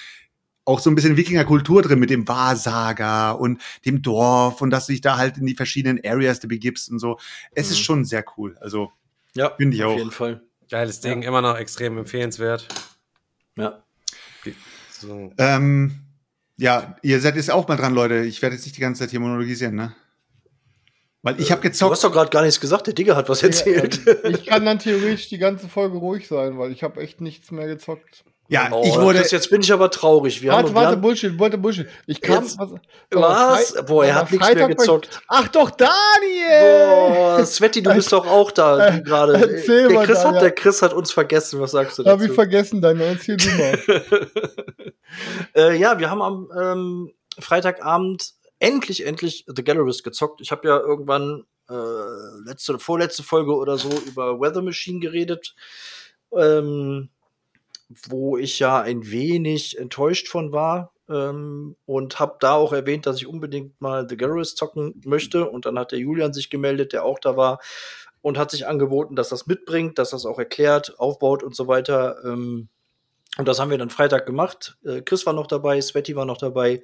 [0.64, 4.93] auch so ein bisschen Wikinger-Kultur drin mit dem Wahrsager und dem Dorf und dass du
[4.93, 7.18] dich da halt in die verschiedenen Areas begibst und so.
[7.53, 8.57] Es ist schon sehr cool.
[8.61, 8.93] Also
[9.35, 9.99] Ja, Finde ich auf auch.
[9.99, 10.43] jeden Fall.
[10.71, 12.68] Geiles Ding, immer noch extrem empfehlenswert.
[13.57, 13.83] Ja.
[14.93, 15.33] So.
[15.39, 15.97] Ähm,
[16.57, 18.21] ja, ihr seid jetzt auch mal dran, Leute.
[18.21, 19.95] Ich werde jetzt nicht die ganze Zeit hier monologisieren, ne?
[21.23, 21.93] Weil ich habe Du gezockt.
[21.93, 24.01] hast doch gerade gar nichts gesagt, der Digger hat was erzählt.
[24.07, 27.21] Ja, ähm, ich kann dann theoretisch die ganze Folge ruhig sein, weil ich habe echt
[27.21, 28.25] nichts mehr gezockt.
[28.53, 29.21] Ja, Oh, ich wurde.
[29.21, 30.43] Chris, jetzt bin ich aber traurig.
[30.43, 31.87] Wir Warte, haben warte, Bullshit, warte, Bullshit.
[32.07, 32.43] Ich kam.
[32.43, 32.71] Jetzt- was?
[33.13, 33.71] Was?
[33.71, 35.21] Frei- Boah, er hat nichts mehr Freitag ich- gezockt.
[35.29, 37.15] Ach doch, Daniel!
[37.15, 39.35] Boah, Sveti, du bist doch auch da gerade.
[39.35, 40.41] Erzähl Der mal, Chris, hat, Daniel.
[40.43, 41.61] der Chris hat uns vergessen.
[41.61, 42.35] Was sagst du Hab ich dazu?
[42.35, 43.79] vergessen, deine erzähl du mal.
[45.55, 50.41] äh, ja, wir haben am ähm, Freitagabend endlich, endlich The Gallerist gezockt.
[50.41, 51.75] Ich habe ja irgendwann äh,
[52.47, 55.55] letzte, vorletzte Folge oder so über Weather Machine geredet.
[56.37, 57.11] Ähm,
[58.09, 63.16] wo ich ja ein wenig enttäuscht von war ähm, und habe da auch erwähnt, dass
[63.16, 65.51] ich unbedingt mal The Garrus zocken möchte.
[65.51, 67.59] Und dann hat der Julian sich gemeldet, der auch da war
[68.22, 72.16] und hat sich angeboten, dass das mitbringt, dass das auch erklärt, aufbaut und so weiter.
[72.24, 72.68] Ähm,
[73.38, 74.76] und das haben wir dann Freitag gemacht.
[74.84, 76.82] Äh, Chris war noch dabei, Sveti war noch dabei.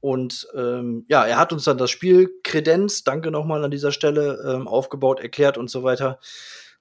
[0.00, 4.42] Und ähm, ja, er hat uns dann das Spiel Kredenz, danke nochmal an dieser Stelle,
[4.46, 6.18] ähm, aufgebaut, erklärt und so weiter.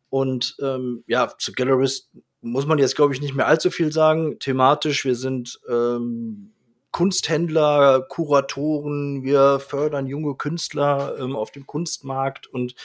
[0.10, 2.10] Und ähm, ja, zu Gallerist
[2.42, 4.40] muss man jetzt, glaube ich, nicht mehr allzu viel sagen.
[4.40, 6.54] Thematisch, wir sind ähm,
[6.92, 12.76] Kunsthändler, Kuratoren, wir fördern junge Künstler ähm, auf dem Kunstmarkt und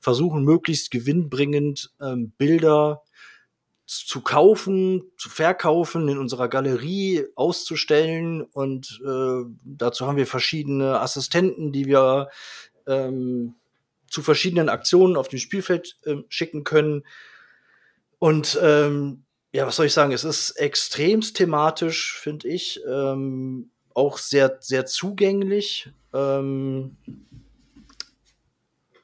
[0.00, 3.02] versuchen möglichst gewinnbringend ähm, Bilder
[3.86, 8.42] zu kaufen, zu verkaufen, in unserer Galerie auszustellen.
[8.42, 12.28] Und äh, dazu haben wir verschiedene Assistenten, die wir
[12.86, 13.54] ähm,
[14.08, 17.04] zu verschiedenen Aktionen auf dem Spielfeld äh, schicken können.
[18.24, 20.10] Und ähm, ja, was soll ich sagen?
[20.10, 22.80] Es ist extremst thematisch, finde ich.
[22.88, 25.90] Ähm, auch sehr, sehr zugänglich.
[26.14, 26.96] Ähm,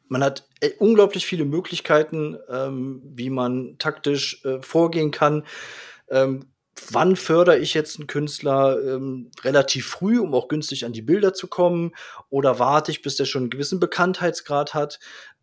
[0.09, 5.45] man hat äh, unglaublich viele Möglichkeiten, ähm, wie man taktisch äh, vorgehen kann.
[6.09, 6.47] Ähm,
[6.91, 11.35] wann fördere ich jetzt einen Künstler ähm, relativ früh, um auch günstig an die Bilder
[11.35, 11.93] zu kommen?
[12.31, 14.99] Oder warte ich, bis der schon einen gewissen Bekanntheitsgrad hat?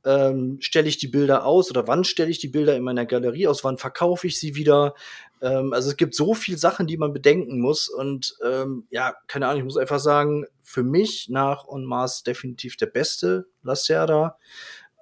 [0.07, 3.47] Ähm, stelle ich die Bilder aus oder wann stelle ich die Bilder in meiner Galerie
[3.47, 3.65] aus?
[3.65, 4.95] Wann verkaufe ich sie wieder?
[5.41, 7.89] Ähm, also es gibt so viele Sachen, die man bedenken muss.
[7.89, 12.77] Und ähm, ja, keine Ahnung, ich muss einfach sagen, für mich nach On Mars definitiv
[12.77, 14.37] der beste Lacerda.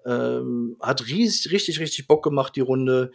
[0.07, 3.11] Ähm, hat riesig, richtig, richtig Bock gemacht, die Runde.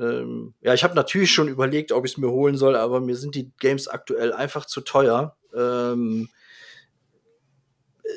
[0.00, 3.16] Ähm, ja, ich habe natürlich schon überlegt, ob ich es mir holen soll, aber mir
[3.16, 5.36] sind die Games aktuell einfach zu teuer.
[5.56, 6.30] Ähm,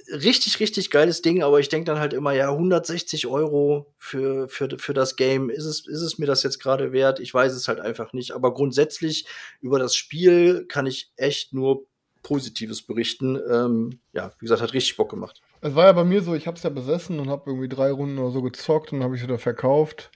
[0.10, 4.70] richtig, richtig geiles Ding, aber ich denke dann halt immer, ja, 160 Euro für, für,
[4.78, 7.20] für das Game, ist es, ist es mir das jetzt gerade wert?
[7.20, 8.32] Ich weiß es halt einfach nicht.
[8.32, 9.26] Aber grundsätzlich
[9.62, 11.86] über das Spiel kann ich echt nur
[12.24, 13.39] Positives berichten.
[13.52, 15.41] Ähm, ja, wie gesagt, hat richtig Bock gemacht.
[15.62, 17.91] Es war ja bei mir so, ich habe es ja besessen und habe irgendwie drei
[17.91, 20.12] Runden oder so gezockt und habe ich wieder verkauft.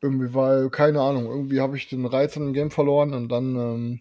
[0.00, 3.54] Irgendwie, weil, keine Ahnung, irgendwie habe ich den Reiz an dem Game verloren und dann
[3.54, 4.00] ähm,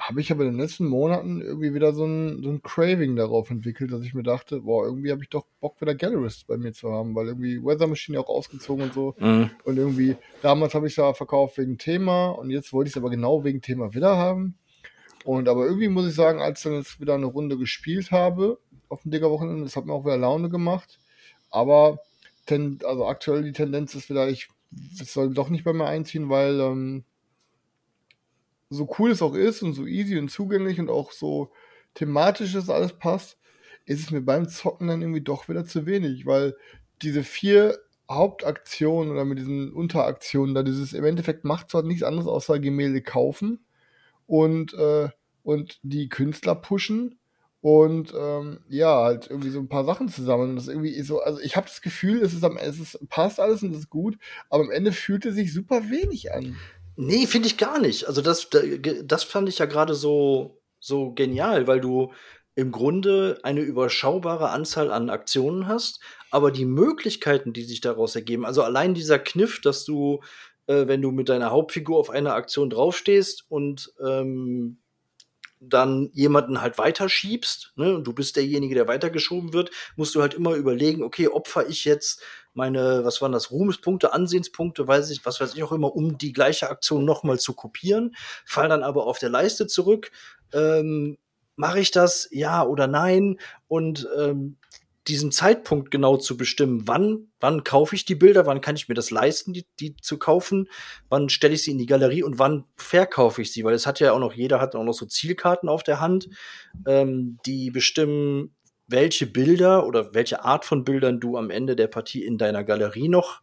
[0.00, 3.50] habe ich aber in den letzten Monaten irgendwie wieder so ein, so ein Craving darauf
[3.50, 6.72] entwickelt, dass ich mir dachte, boah, irgendwie habe ich doch Bock, wieder Gallerist bei mir
[6.72, 9.14] zu haben, weil irgendwie Weather Machine ja auch ausgezogen und so.
[9.18, 9.50] Mhm.
[9.64, 12.96] Und irgendwie, damals habe ich es ja verkauft wegen Thema und jetzt wollte ich es
[12.96, 14.56] aber genau wegen Thema wieder haben.
[15.24, 18.58] Und aber irgendwie muss ich sagen, als ich dann jetzt wieder eine Runde gespielt habe
[18.88, 20.98] auf dem Digger-Wochenende, das hat mir auch wieder Laune gemacht.
[21.50, 21.98] Aber
[22.46, 24.48] ten, also aktuell die Tendenz ist wieder, ich
[24.94, 27.04] soll doch nicht bei mir einziehen, weil ähm,
[28.70, 31.52] so cool es auch ist und so easy und zugänglich und auch so
[31.94, 33.36] thematisch ist alles passt,
[33.84, 36.56] ist es mir beim Zocken dann irgendwie doch wieder zu wenig, weil
[37.02, 42.26] diese vier Hauptaktionen oder mit diesen Unteraktionen, da dieses im Endeffekt macht zwar nichts anderes
[42.26, 43.64] außer Gemälde kaufen
[44.26, 45.08] und, äh,
[45.42, 47.18] und die Künstler pushen
[47.62, 50.50] und ähm, ja, halt irgendwie so ein paar Sachen zusammen.
[50.50, 53.38] Und das irgendwie so, also ich habe das Gefühl, es ist am es ist, passt
[53.38, 54.16] alles und es ist gut,
[54.48, 56.56] aber am Ende fühlt es sich super wenig an.
[57.02, 58.06] Nee, finde ich gar nicht.
[58.08, 62.12] Also das, das fand ich ja gerade so, so genial, weil du
[62.54, 68.44] im Grunde eine überschaubare Anzahl an Aktionen hast, aber die Möglichkeiten, die sich daraus ergeben,
[68.44, 70.20] also allein dieser Kniff, dass du,
[70.66, 74.82] äh, wenn du mit deiner Hauptfigur auf einer Aktion draufstehst und ähm,
[75.60, 80.34] dann jemanden halt weiterschiebst, ne, und du bist derjenige, der weitergeschoben wird, musst du halt
[80.34, 82.22] immer überlegen, okay, opfer ich jetzt
[82.54, 86.32] meine, was waren das, Ruhmespunkte, Ansehenspunkte, weiß ich, was weiß ich auch immer, um die
[86.32, 90.10] gleiche Aktion nochmal zu kopieren, fall dann aber auf der Leiste zurück,
[90.52, 91.18] ähm,
[91.56, 93.38] mache ich das, ja oder nein?
[93.68, 94.56] Und ähm,
[95.08, 98.94] diesen Zeitpunkt genau zu bestimmen, wann, wann kaufe ich die Bilder, wann kann ich mir
[98.94, 100.68] das leisten, die, die zu kaufen,
[101.08, 104.00] wann stelle ich sie in die Galerie und wann verkaufe ich sie, weil es hat
[104.00, 106.28] ja auch noch, jeder hat auch noch so Zielkarten auf der Hand,
[106.86, 108.54] ähm, die bestimmen,
[108.86, 113.08] welche Bilder oder welche Art von Bildern du am Ende der Partie in deiner Galerie
[113.08, 113.40] noch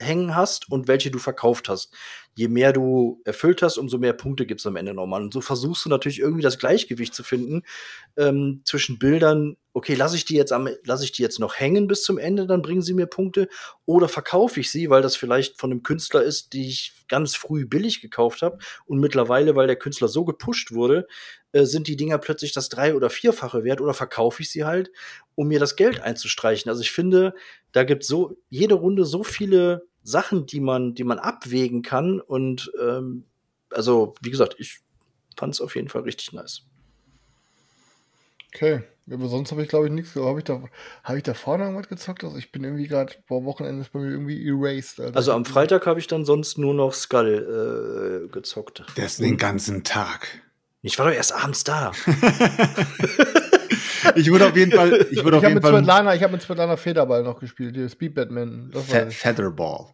[0.00, 1.94] hängen hast und welche du verkauft hast.
[2.34, 5.22] Je mehr du erfüllt hast, umso mehr Punkte gibt es am Ende nochmal.
[5.22, 7.62] Und so versuchst du natürlich irgendwie das Gleichgewicht zu finden
[8.16, 11.88] ähm, zwischen Bildern, okay, lasse ich die jetzt am, lasse ich die jetzt noch hängen
[11.88, 13.48] bis zum Ende, dann bringen sie mir Punkte,
[13.84, 17.66] oder verkaufe ich sie, weil das vielleicht von einem Künstler ist, die ich ganz früh
[17.66, 21.06] billig gekauft habe und mittlerweile, weil der Künstler so gepusht wurde,
[21.52, 24.90] äh, sind die Dinger plötzlich das drei- oder vierfache wert oder verkaufe ich sie halt,
[25.34, 26.68] um mir das Geld einzustreichen.
[26.68, 27.34] Also ich finde,
[27.72, 32.20] da gibt so jede Runde so viele Sachen, die man, die man abwägen kann.
[32.20, 33.24] Und ähm,
[33.70, 34.80] also, wie gesagt, ich
[35.36, 36.62] fand es auf jeden Fall richtig nice.
[38.54, 38.82] Okay.
[39.10, 40.14] Aber sonst habe ich, glaube ich, nichts.
[40.14, 40.62] Habe ich, da,
[41.02, 42.22] hab ich da vorne irgendwas gezockt?
[42.22, 45.00] Also ich bin irgendwie gerade, vor Wochenende ist bei mir irgendwie erased.
[45.00, 45.16] Alter.
[45.16, 48.84] Also am Freitag habe ich dann sonst nur noch Skull äh, gezockt.
[48.94, 50.42] Das den ganzen Tag.
[50.82, 51.92] Ich war doch erst abends da.
[54.16, 56.42] Ich würde auf jeden Fall, ich würde auf Ich habe mit Svetlana, ich habe mit
[56.42, 58.70] Svetlana Federball noch gespielt, die Speed Batman.
[58.72, 59.86] Fe Featherball.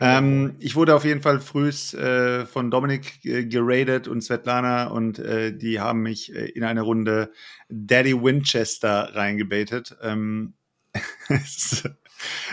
[0.00, 5.18] Ähm, ich wurde auf jeden Fall frühst äh, von Dominik äh, geradet und Svetlana und
[5.18, 7.32] äh, die haben mich äh, in eine Runde
[7.68, 9.96] Daddy Winchester reingebetet.
[10.02, 10.54] Ähm,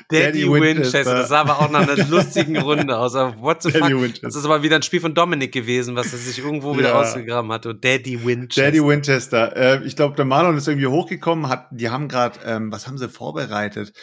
[0.09, 1.03] Daddy, Winchester.
[1.03, 3.15] Das sah aber auch nach einer lustigen Runde aus.
[3.15, 4.01] Aber what the Daddy fuck?
[4.01, 4.27] Winchester.
[4.27, 7.01] Das ist aber wieder ein Spiel von Dominik gewesen, was er sich irgendwo wieder Ja.
[7.01, 7.65] ausgegraben hat.
[7.65, 8.63] Und Daddy Winchester.
[8.63, 9.55] Daddy Winchester.
[9.55, 12.97] Äh, ich glaube, der Marlon ist irgendwie hochgekommen, hat, die haben gerade, ähm, was haben
[12.97, 13.93] sie vorbereitet?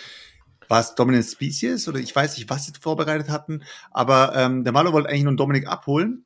[0.69, 4.73] War es Dominant Species oder ich weiß nicht, was sie vorbereitet hatten, aber ähm, der
[4.73, 6.24] Marlon wollte eigentlich nur Dominik abholen.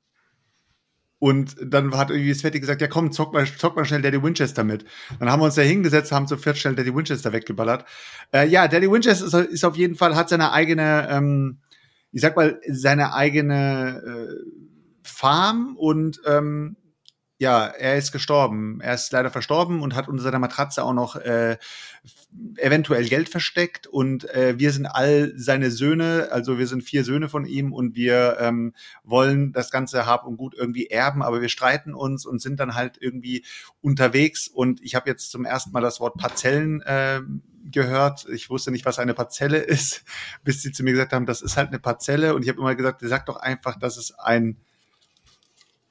[1.18, 4.62] Und dann hat irgendwie Sveti gesagt, ja komm, zock mal, zock mal schnell Daddy Winchester
[4.62, 4.84] mit.
[5.18, 7.84] Dann haben wir uns da hingesetzt, haben zu viert schnell Daddy Winchester weggeballert.
[8.32, 11.58] Äh, ja, Daddy Winchester ist, ist auf jeden Fall, hat seine eigene, ähm,
[12.12, 14.68] ich sag mal, seine eigene äh,
[15.02, 16.76] Farm und ähm,
[17.38, 18.80] ja, er ist gestorben.
[18.80, 21.56] Er ist leider verstorben und hat unter seiner Matratze auch noch äh,
[22.56, 23.86] eventuell Geld versteckt.
[23.86, 27.94] Und äh, wir sind all seine Söhne, also wir sind vier Söhne von ihm und
[27.94, 28.74] wir ähm,
[29.04, 32.74] wollen das ganze Hab und Gut irgendwie erben, aber wir streiten uns und sind dann
[32.74, 33.44] halt irgendwie
[33.80, 34.48] unterwegs.
[34.48, 37.20] Und ich habe jetzt zum ersten Mal das Wort Parzellen äh,
[37.70, 38.26] gehört.
[38.32, 40.04] Ich wusste nicht, was eine Parzelle ist,
[40.44, 42.34] bis sie zu mir gesagt haben, das ist halt eine Parzelle.
[42.34, 44.58] Und ich habe immer gesagt, sag doch einfach, dass es ein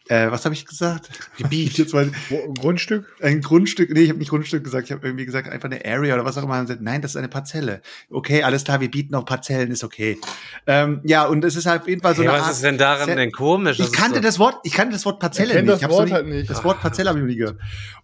[0.10, 1.10] äh, was habe ich gesagt?
[1.38, 1.74] Gebiet.
[1.78, 2.12] Jetzt mal,
[2.60, 3.06] Grundstück?
[3.22, 6.16] ein Grundstück, nee, ich habe nicht Grundstück gesagt, ich habe irgendwie gesagt, einfach eine Area
[6.16, 6.56] oder was auch immer.
[6.60, 7.82] Und gesagt, nein, das ist eine Parzelle.
[8.10, 10.18] Okay, alles klar, wir bieten auch Parzellen, ist okay.
[10.66, 12.54] Ähm, ja, und es ist halt auf jeden Fall so Hey, eine was Art.
[12.54, 13.80] ist denn daran Sehr- denn komisch?
[13.80, 15.70] Ich kannte doch- das Wort, ich kannte das Wort Parzelle Ich nicht.
[15.70, 16.50] das Ich Wort nie- halt nicht.
[16.50, 17.58] Das Wort Parzelle habe ich noch nie gehört.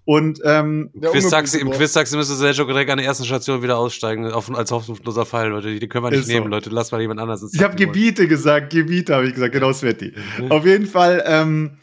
[0.06, 1.72] Und ähm, Der Quiz-Taxi, Im.
[1.72, 5.80] Quiz-Taxi müsste Sergio direkt an der ersten Station wieder aussteigen, auf, als hoffnungsloser Fall, Leute.
[5.80, 6.34] Die können wir nicht Ist so.
[6.34, 6.70] nehmen, Leute.
[6.72, 7.86] Lass mal jemand anders ins Ich habe Taxi.
[7.86, 10.14] Gebiete gesagt, Gebiete habe ich gesagt, genau Sveti.
[10.50, 11.78] Auf jeden Fall ähm,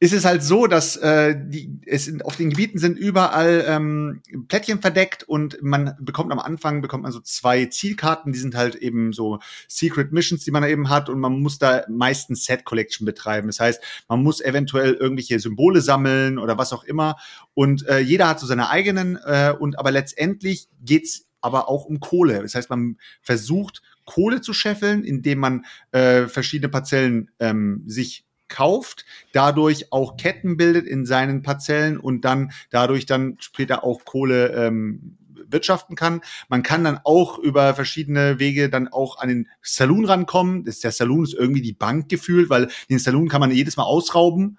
[0.00, 4.22] ist es halt so, dass äh, die, es in, auf den Gebieten sind überall ähm,
[4.46, 8.76] Plättchen verdeckt und man bekommt am Anfang bekommt man so zwei Zielkarten, die sind halt
[8.76, 13.06] eben so Secret Missions, die man eben hat und man muss da meistens Set Collection
[13.06, 13.48] betreiben.
[13.48, 17.16] Das heißt, man muss eventuell irgendwelche Symbole sammeln oder was auch immer
[17.54, 21.98] und äh, jeder hat so seine eigenen äh, und aber letztendlich geht's aber auch um
[21.98, 22.42] Kohle.
[22.42, 29.04] Das heißt, man versucht Kohle zu scheffeln, indem man äh, verschiedene Parzellen ähm, sich kauft,
[29.32, 35.18] dadurch auch Ketten bildet in seinen Parzellen und dann dadurch dann später auch Kohle ähm,
[35.50, 36.20] wirtschaften kann.
[36.48, 40.64] Man kann dann auch über verschiedene Wege dann auch an den Saloon rankommen.
[40.64, 43.84] Das, der Saloon ist irgendwie die Bank gefühlt, weil den Saloon kann man jedes Mal
[43.84, 44.58] ausrauben.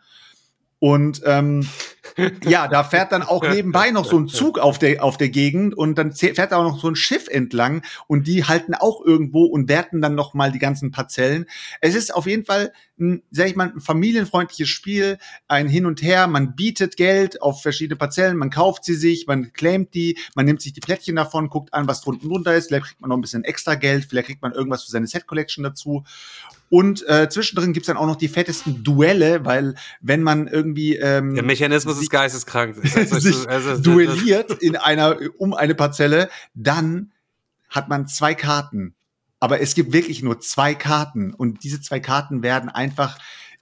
[0.80, 1.68] Und ähm,
[2.44, 5.76] ja, da fährt dann auch nebenbei noch so ein Zug auf der, auf der Gegend
[5.76, 9.44] und dann fährt da auch noch so ein Schiff entlang und die halten auch irgendwo
[9.46, 11.46] und werten dann noch mal die ganzen Parzellen.
[11.82, 16.02] Es ist auf jeden Fall, ein, sag ich mal, ein familienfreundliches Spiel, ein Hin und
[16.02, 16.28] Her.
[16.28, 20.62] Man bietet Geld auf verschiedene Parzellen, man kauft sie sich, man claimt die, man nimmt
[20.62, 22.68] sich die Plättchen davon, guckt an, was drunten drunter ist.
[22.68, 25.28] Vielleicht kriegt man noch ein bisschen extra Geld, vielleicht kriegt man irgendwas für seine Set
[25.28, 26.04] Collection dazu.
[26.70, 31.34] Und äh, zwischendrin gibt's dann auch noch die fettesten Duelle, weil wenn man irgendwie ähm,
[31.36, 32.76] Der Mechanismus ist geisteskrank.
[32.84, 33.46] Sich
[33.82, 37.12] duelliert in einer um eine Parzelle, dann
[37.70, 38.94] hat man zwei Karten.
[39.40, 43.18] Aber es gibt wirklich nur zwei Karten und diese zwei Karten werden einfach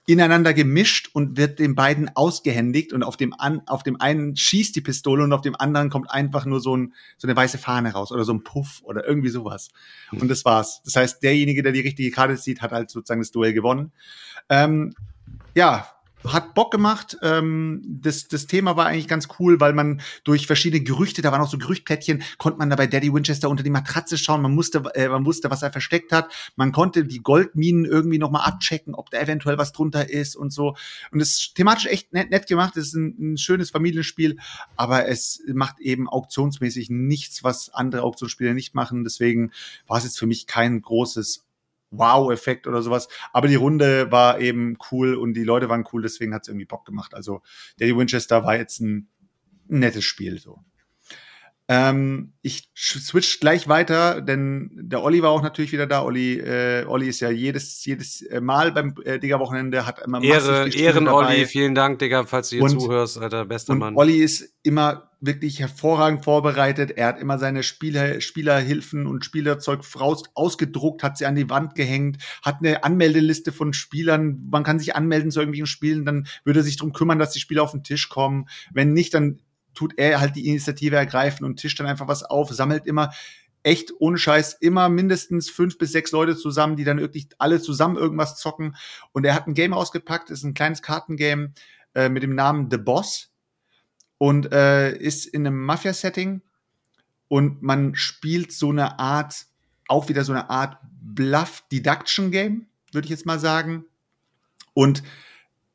[0.08, 4.74] ineinander gemischt und wird den beiden ausgehändigt und auf dem an, auf dem einen schießt
[4.74, 7.92] die Pistole und auf dem anderen kommt einfach nur so, ein, so eine weiße Fahne
[7.92, 9.68] raus oder so ein Puff oder irgendwie sowas.
[10.12, 10.80] Und das war's.
[10.86, 13.92] Das heißt, derjenige, der die richtige Karte zieht, hat halt sozusagen das Duell gewonnen.
[14.48, 14.94] Ähm,
[15.54, 15.86] ja,
[16.24, 17.16] hat Bock gemacht.
[17.22, 21.40] Ähm, das, das Thema war eigentlich ganz cool, weil man durch verschiedene Gerüchte, da waren
[21.40, 24.42] auch so Gerüchtplättchen, konnte man da bei Daddy Winchester unter die Matratze schauen.
[24.42, 26.32] Man musste, äh, man wusste, was er versteckt hat.
[26.56, 30.52] Man konnte die Goldminen irgendwie noch mal abchecken, ob da eventuell was drunter ist und
[30.52, 30.76] so.
[31.10, 32.76] Und es ist thematisch echt nett, nett gemacht.
[32.76, 34.38] Es ist ein, ein schönes Familienspiel,
[34.76, 39.04] aber es macht eben auktionsmäßig nichts, was andere Auktionsspiele nicht machen.
[39.04, 39.52] Deswegen
[39.86, 41.47] war es jetzt für mich kein großes
[41.90, 43.08] Wow-Effekt oder sowas.
[43.32, 46.66] Aber die Runde war eben cool und die Leute waren cool, deswegen hat es irgendwie
[46.66, 47.14] Bock gemacht.
[47.14, 47.42] Also
[47.78, 49.08] Daddy Winchester war jetzt ein
[49.66, 50.60] nettes Spiel so.
[51.70, 56.02] Ähm, ich switch gleich weiter, denn der Olli war auch natürlich wieder da.
[56.02, 60.64] Olli, äh, Olli ist ja jedes, jedes äh, Mal beim äh, Digga-Wochenende, hat immer Ehre,
[60.64, 61.34] die Spiele Ehren, dabei.
[61.36, 61.46] Olli.
[61.46, 63.44] Vielen Dank, Digga, falls du hier Und- zuhörst, Alter.
[63.44, 63.96] Bester Und Mann.
[63.96, 66.92] Olli ist immer wirklich hervorragend vorbereitet.
[66.92, 69.80] Er hat immer seine Spieler, Spielerhilfen und Spielerzeug
[70.34, 74.46] ausgedruckt, hat sie an die Wand gehängt, hat eine Anmeldeliste von Spielern.
[74.50, 77.40] Man kann sich anmelden zu irgendwelchen Spielen, dann würde er sich drum kümmern, dass die
[77.40, 78.48] Spieler auf den Tisch kommen.
[78.72, 79.40] Wenn nicht, dann
[79.78, 83.12] tut er halt die Initiative ergreifen und tischt dann einfach was auf, sammelt immer
[83.62, 87.96] echt ohne Scheiß immer mindestens fünf bis sechs Leute zusammen, die dann wirklich alle zusammen
[87.96, 88.74] irgendwas zocken.
[89.12, 91.52] Und er hat ein Game ausgepackt, ist ein kleines Kartengame
[91.94, 93.30] äh, mit dem Namen The Boss
[94.18, 96.42] und äh, ist in einem Mafia-Setting
[97.28, 99.46] und man spielt so eine Art,
[99.86, 103.84] auch wieder so eine Art Bluff-Deduction-Game, würde ich jetzt mal sagen.
[104.74, 105.04] Und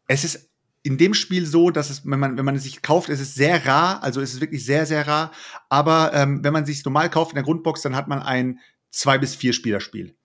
[0.08, 0.50] es ist
[0.84, 3.36] in dem Spiel so, dass es, wenn man, wenn man es sich kauft, es ist
[3.36, 5.32] sehr rar, also es ist wirklich sehr, sehr rar.
[5.70, 8.60] Aber ähm, wenn man sich normal kauft in der Grundbox, dann hat man ein
[8.92, 10.16] zwei bis vier Spielerspiel.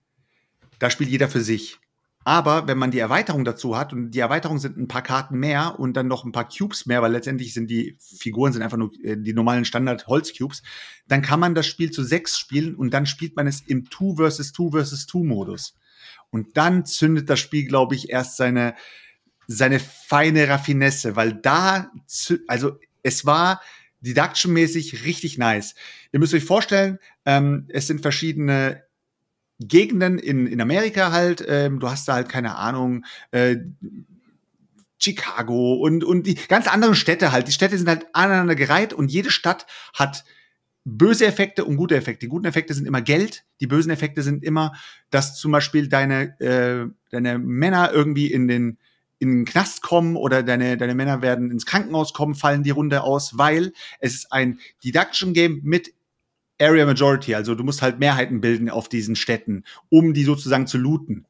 [0.81, 1.79] Da spielt jeder für sich.
[2.25, 5.79] Aber wenn man die Erweiterung dazu hat, und die Erweiterung sind ein paar Karten mehr
[5.79, 8.91] und dann noch ein paar Cubes mehr, weil letztendlich sind die Figuren sind einfach nur
[9.03, 10.63] äh, die normalen Standard-Holz-Cubes,
[11.07, 14.17] dann kann man das Spiel zu sechs spielen und dann spielt man es im Two
[14.17, 15.75] versus Two versus Two Modus.
[16.31, 18.75] Und dann zündet das Spiel, glaube ich, erst seine,
[19.49, 21.91] seine feine Raffinesse, weil da,
[22.47, 23.61] also es war
[24.01, 25.75] deductionmäßig richtig nice.
[26.12, 28.85] Ihr müsst euch vorstellen, ähm, es sind verschiedene
[29.59, 33.57] Gegenden in, in Amerika halt, ähm, du hast da halt keine Ahnung, äh,
[35.01, 37.49] Chicago und, und die ganz anderen Städte halt.
[37.49, 40.25] Die Städte sind halt aneinander gereiht und jede Stadt hat
[40.85, 42.27] böse Effekte und gute Effekte.
[42.27, 44.75] Die guten Effekte sind immer Geld, die bösen Effekte sind immer,
[45.11, 48.79] dass zum Beispiel deine, äh, deine Männer irgendwie in den,
[49.19, 53.03] in den Knast kommen oder deine, deine Männer werden ins Krankenhaus kommen, fallen die Runde
[53.03, 55.93] aus, weil es ist ein Deduction-Game mit
[56.61, 60.78] Area Majority, also du musst halt Mehrheiten bilden auf diesen Städten, um die sozusagen zu
[60.78, 61.27] looten.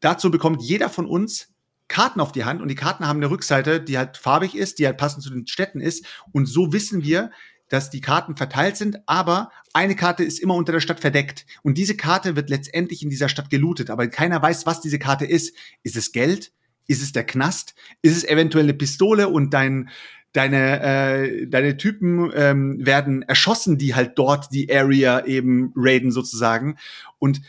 [0.00, 1.48] Dazu bekommt jeder von uns
[1.88, 4.86] Karten auf die Hand und die Karten haben eine Rückseite, die halt farbig ist, die
[4.86, 7.30] halt passend zu den Städten ist und so wissen wir,
[7.70, 11.78] dass die Karten verteilt sind, aber eine Karte ist immer unter der Stadt verdeckt und
[11.78, 15.54] diese Karte wird letztendlich in dieser Stadt gelootet, aber keiner weiß, was diese Karte ist.
[15.82, 16.52] Ist es Geld?
[16.88, 17.74] Ist es der Knast?
[18.02, 19.88] Ist es eventuell eine Pistole und dein
[20.32, 26.76] deine, äh, deine Typen ähm, werden erschossen, die halt dort die Area eben raiden sozusagen.
[27.18, 27.40] Und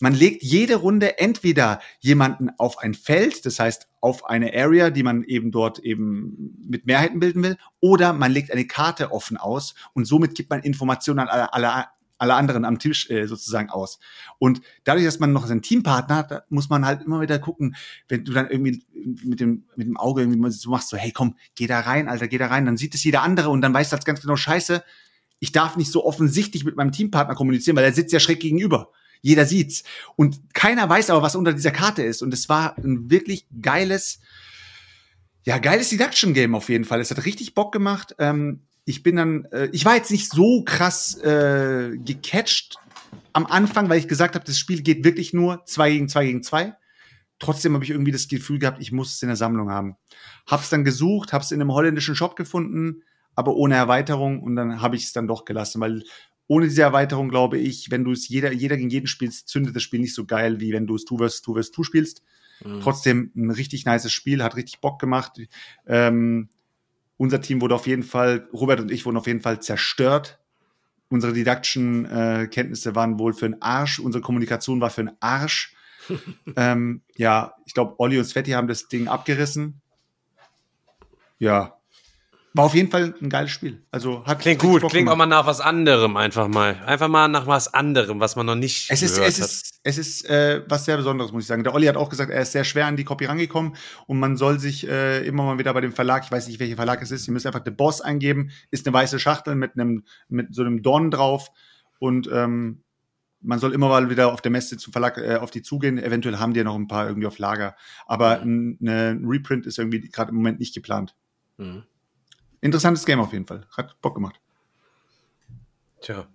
[0.00, 5.02] man legt jede Runde entweder jemanden auf ein Feld, das heißt auf eine Area, die
[5.02, 9.74] man eben dort eben mit Mehrheiten bilden will, oder man legt eine Karte offen aus
[9.94, 11.86] und somit gibt man Informationen an alle, alle,
[12.18, 13.98] alle anderen am Tisch äh, sozusagen aus.
[14.38, 17.76] Und dadurch, dass man noch seinen Teampartner hat, muss man halt immer wieder gucken,
[18.08, 18.84] wenn du dann irgendwie
[19.24, 22.28] mit dem, mit dem Auge irgendwie so machst, so, hey komm, geh da rein, Alter,
[22.28, 24.82] geh da rein, dann sieht es jeder andere und dann weiß das ganz genau, scheiße,
[25.38, 28.90] ich darf nicht so offensichtlich mit meinem Teampartner kommunizieren, weil er sitzt ja schräg gegenüber.
[29.22, 29.82] Jeder sieht's.
[30.14, 32.22] Und keiner weiß aber, was unter dieser Karte ist.
[32.22, 34.20] Und es war ein wirklich geiles,
[35.44, 37.00] ja, geiles Deduction-Game auf jeden Fall.
[37.00, 38.14] Es hat richtig Bock gemacht.
[38.18, 42.76] Ähm, ich bin dann, äh, ich war jetzt nicht so krass äh, gecatcht
[43.32, 46.42] am Anfang, weil ich gesagt habe, das Spiel geht wirklich nur zwei gegen zwei gegen
[46.42, 46.74] zwei.
[47.38, 49.96] Trotzdem habe ich irgendwie das Gefühl gehabt, ich muss es in der Sammlung haben.
[50.46, 53.02] Hab's dann gesucht, hab's in einem holländischen Shop gefunden,
[53.34, 56.04] aber ohne Erweiterung und dann habe ich es dann doch gelassen, weil
[56.46, 59.82] ohne diese Erweiterung glaube ich, wenn du es jeder, jeder gegen jeden spielst, zündet das
[59.82, 61.42] Spiel nicht so geil, wie wenn du es Two vs.
[61.42, 61.72] Two vs.
[61.72, 62.22] Two spielst.
[62.64, 62.80] Mhm.
[62.80, 65.40] Trotzdem ein richtig nices Spiel, hat richtig Bock gemacht.
[65.86, 66.48] Ähm,
[67.16, 70.38] unser Team wurde auf jeden Fall, Robert und ich wurden auf jeden Fall zerstört.
[71.08, 75.74] Unsere Deduction-Kenntnisse waren wohl für einen Arsch, unsere Kommunikation war für einen Arsch.
[76.56, 79.80] ähm, ja, ich glaube, Olli und Sveti haben das Ding abgerissen.
[81.38, 81.76] Ja.
[82.54, 83.82] War auf jeden Fall ein geiles Spiel.
[83.90, 86.82] Also hat Klingt gut, Bock klingt auch mal nach was anderem einfach mal.
[86.86, 90.28] Einfach mal nach was anderem, was man noch nicht Es ist, es ist, es ist
[90.28, 91.62] äh, was sehr Besonderes, muss ich sagen.
[91.62, 93.76] Der Olli hat auch gesagt, er ist sehr schwer an die Copy rangekommen
[94.08, 96.74] und man soll sich äh, immer mal wieder bei dem Verlag, ich weiß nicht, welcher
[96.74, 100.02] Verlag es ist, ihr müsst einfach The Boss eingeben, ist eine weiße Schachtel mit einem
[100.28, 101.52] mit so einem Dorn drauf
[102.00, 102.82] und ähm,
[103.40, 105.98] man soll immer mal wieder auf der Messe zum Verlag äh, auf die zugehen.
[105.98, 107.76] Eventuell haben die ja noch ein paar irgendwie auf Lager,
[108.06, 111.14] aber ein, ne, ein Reprint ist irgendwie gerade im Moment nicht geplant.
[111.58, 111.84] Mhm.
[112.60, 114.40] Interessantes Game auf jeden Fall, hat Bock gemacht.
[116.00, 116.26] Tja,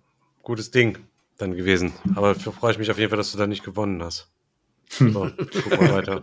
[0.42, 1.92] gutes Ding dann gewesen.
[2.14, 4.28] Aber dafür freue ich mich auf jeden Fall, dass du da nicht gewonnen hast.
[4.98, 6.22] So, guck mal weiter.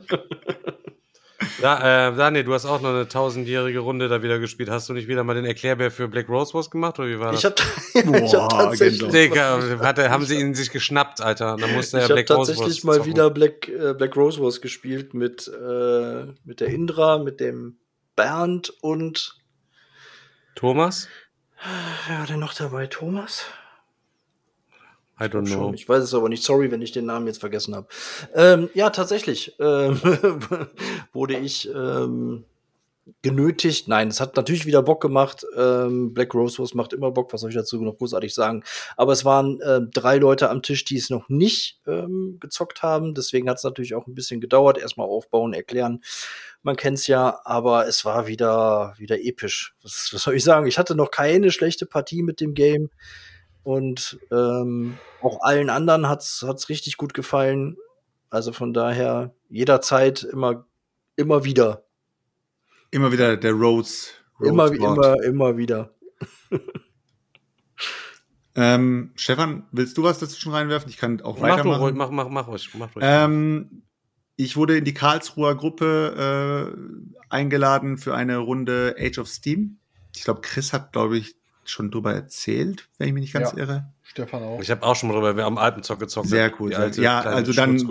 [1.62, 4.70] Ja, äh, Daniel, du hast auch noch eine tausendjährige Runde da wieder gespielt.
[4.70, 7.00] Hast du nicht wieder mal den Erklärbär für Black Rose Wars gemacht?
[7.00, 7.40] Oder wie war das?
[7.40, 7.56] Ich habe
[8.26, 9.12] ich hab Boah, tatsächlich.
[9.12, 11.54] Digga, hatte, haben sie ihn sich geschnappt, Alter.
[11.54, 13.12] Und dann musste er ich hab Black Rose Wars tatsächlich mal zocken.
[13.12, 17.78] wieder Black, äh, Black Rose Wars gespielt mit, äh, mit der Indra, mit dem
[18.16, 19.38] Bernd und
[20.56, 21.08] Thomas?
[22.08, 22.88] war denn noch dabei?
[22.88, 23.46] Thomas?
[25.20, 25.66] I don't know.
[25.66, 25.74] Schon.
[25.74, 26.44] Ich weiß es aber nicht.
[26.44, 27.88] Sorry, wenn ich den Namen jetzt vergessen habe.
[28.34, 30.00] Ähm, ja, tatsächlich ähm,
[31.14, 32.46] wurde ich ähm,
[33.22, 33.88] genötigt.
[33.88, 35.46] Nein, es hat natürlich wieder Bock gemacht.
[35.58, 38.64] Ähm, Black Rose Wurst macht immer Bock, was soll ich dazu noch großartig sagen.
[38.98, 43.14] Aber es waren äh, drei Leute am Tisch, die es noch nicht ähm, gezockt haben.
[43.14, 44.78] Deswegen hat es natürlich auch ein bisschen gedauert.
[44.78, 46.02] Erstmal aufbauen, erklären.
[46.62, 49.76] Man kennt's ja, aber es war wieder, wieder episch.
[49.82, 50.68] Was, was soll ich sagen?
[50.68, 52.90] Ich hatte noch keine schlechte Partie mit dem Game.
[53.64, 57.78] Und ähm, auch allen anderen hat's hat's richtig gut gefallen.
[58.30, 60.66] Also von daher jederzeit immer,
[61.16, 61.84] immer wieder.
[62.92, 64.10] Immer wieder der Rose.
[64.40, 64.98] Rose Immer, Wort.
[64.98, 65.94] immer, immer wieder.
[68.56, 70.90] Ähm, Stefan, willst du was dazwischen reinwerfen?
[70.90, 71.82] Ich kann auch Mach du weitermachen.
[71.82, 73.06] ruhig, mach, mach, mach ruhig, mach ruhig.
[73.08, 73.84] Ähm,
[74.36, 79.80] ich wurde in die Karlsruher Gruppe äh, eingeladen für eine Runde Age of Steam.
[80.14, 81.36] Ich glaube, Chris hat, glaube ich,
[81.70, 83.58] schon drüber erzählt, wenn ich mich nicht ganz Ja.
[83.58, 83.94] irre.
[84.04, 84.60] Stefan auch.
[84.62, 86.28] Ich habe auch schon mal drüber, wir haben Alpenzock gezockt.
[86.28, 86.72] Sehr cool.
[86.72, 87.78] Die alte Ja, also dann-.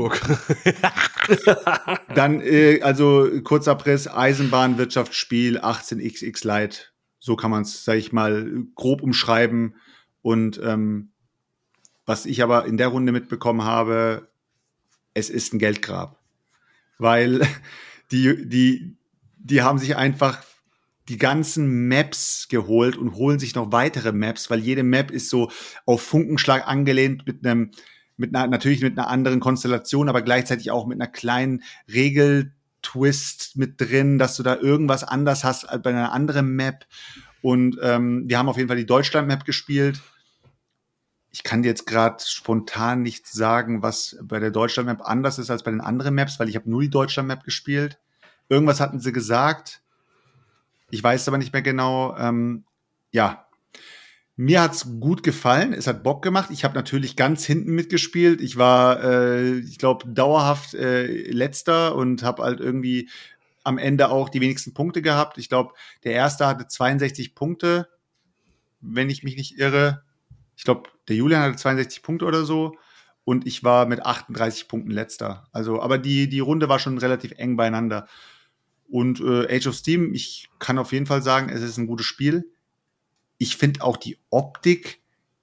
[2.14, 6.78] Dann, äh, also kurzer Abriss, Eisenbahnwirtschaftsspiel 18xx Lite.
[7.18, 9.74] So kann man es, sage ich mal, grob umschreiben.
[10.22, 11.10] Und ähm,
[12.06, 14.28] was ich aber in der Runde mitbekommen habe,
[15.14, 16.18] es ist ein Geldgrab.
[16.98, 17.46] Weil
[18.10, 18.96] die, die,
[19.36, 20.42] die haben sich einfach
[21.08, 25.50] die ganzen Maps geholt und holen sich noch weitere Maps, weil jede Map ist so
[25.86, 27.70] auf Funkenschlag angelehnt mit einem,
[28.16, 31.62] mit einer, natürlich mit einer anderen Konstellation, aber gleichzeitig auch mit einer kleinen
[31.92, 36.86] Regeltwist mit drin, dass du da irgendwas anders hast als bei einer anderen Map.
[37.40, 40.00] Und ähm, wir haben auf jeden Fall die Deutschland-Map gespielt.
[41.30, 45.62] Ich kann dir jetzt gerade spontan nicht sagen, was bei der Deutschland-Map anders ist als
[45.62, 47.98] bei den anderen Maps, weil ich habe nur die Deutschland-Map gespielt.
[48.48, 49.82] Irgendwas hatten sie gesagt.
[50.90, 52.16] Ich weiß aber nicht mehr genau.
[52.16, 52.64] Ähm,
[53.10, 53.48] ja,
[54.36, 55.72] mir hat's gut gefallen.
[55.72, 56.50] Es hat Bock gemacht.
[56.52, 58.40] Ich habe natürlich ganz hinten mitgespielt.
[58.40, 63.10] Ich war, äh, ich glaube, dauerhaft äh, letzter und habe halt irgendwie
[63.64, 65.38] am Ende auch die wenigsten Punkte gehabt.
[65.38, 65.74] Ich glaube,
[66.04, 67.88] der erste hatte 62 Punkte,
[68.80, 70.04] wenn ich mich nicht irre.
[70.56, 72.76] Ich glaube, der Julian hatte 62 Punkte oder so.
[73.24, 75.48] Und ich war mit 38 Punkten letzter.
[75.52, 78.06] Also, aber die, die Runde war schon relativ eng beieinander.
[78.90, 82.06] Und äh, Age of Steam, ich kann auf jeden Fall sagen, es ist ein gutes
[82.06, 82.46] Spiel.
[83.36, 85.00] Ich finde auch die Optik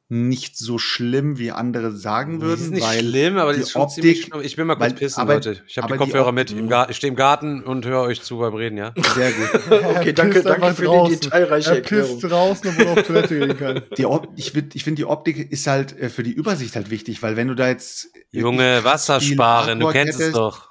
[0.08, 2.58] nicht so schlimm, wie andere sagen würden.
[2.60, 4.42] Die ist nicht weil schlimm, aber die, die ist schon Optik- ziemlich schlimm.
[4.44, 5.64] Ich will mal kurz weil- pissen, aber- Leute.
[5.68, 6.52] Ich habe die die Kopfhörer Op- mit.
[6.90, 8.94] Ich stehe im Garten und höre euch zu beim Reden, ja?
[9.16, 9.50] Sehr gut.
[9.96, 11.20] Okay, danke, danke für die draußen.
[11.22, 12.20] detailreiche Er Erklärung.
[12.20, 13.82] pisst draußen, er auf Toilette gehen kann.
[13.98, 16.90] Die Op ich find- ich finde, die Optik ist halt äh, für die Übersicht halt
[16.92, 18.10] wichtig, weil wenn du da jetzt.
[18.32, 20.70] Junge, Wasser sparen, du kennst es hättest- doch.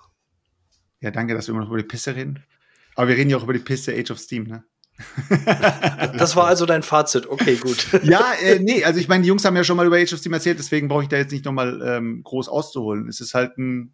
[1.00, 2.44] Ja, danke, dass wir immer noch über die Pisse reden.
[2.94, 4.64] Aber wir reden ja auch über die Pisse Age of Steam, ne?
[6.16, 7.26] Das war also dein Fazit.
[7.28, 7.88] Okay, gut.
[8.04, 10.20] Ja, äh, nee, also ich meine, die Jungs haben ja schon mal über Age of
[10.20, 13.08] Steam erzählt, deswegen brauche ich da jetzt nicht nochmal ähm, groß auszuholen.
[13.08, 13.92] Es ist halt ein,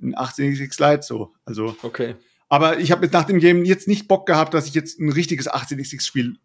[0.00, 1.34] ein 18xx Lite so.
[1.44, 2.16] Also, Okay.
[2.48, 5.12] aber ich habe jetzt nach dem Game jetzt nicht Bock gehabt, dass ich jetzt ein
[5.12, 6.38] richtiges 18xx Spiel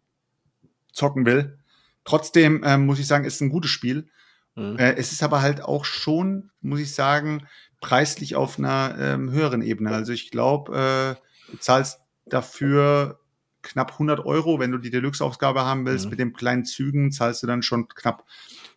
[0.92, 1.58] zocken will.
[2.04, 4.08] Trotzdem ähm, muss ich sagen, es ist ein gutes Spiel.
[4.54, 4.76] Mhm.
[4.78, 7.46] Äh, es ist aber halt auch schon, muss ich sagen,
[7.80, 9.90] preislich auf einer ähm, höheren Ebene.
[9.90, 13.20] Also ich glaube, äh, du zahlst dafür
[13.62, 16.06] knapp 100 Euro, wenn du die Deluxe-Ausgabe haben willst.
[16.06, 16.10] Mhm.
[16.10, 18.24] Mit den kleinen Zügen zahlst du dann schon knapp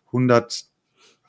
[0.06, 0.64] 100,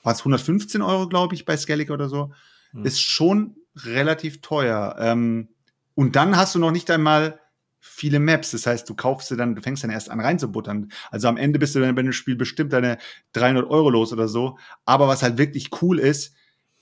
[0.04, 2.32] was 115 Euro, glaube ich, bei Skellig oder so.
[2.72, 2.86] Mhm.
[2.86, 4.96] Ist schon relativ teuer.
[5.00, 5.50] Ähm,
[5.96, 7.40] und dann hast du noch nicht einmal
[7.80, 8.52] viele Maps.
[8.52, 10.92] Das heißt, du kaufst sie dann, du fängst dann erst an reinzubuttern.
[11.10, 12.98] Also am Ende bist du dann bei dem Spiel bestimmt deine
[13.34, 14.58] 300 Euro los oder so.
[14.86, 16.34] Aber was halt wirklich cool ist,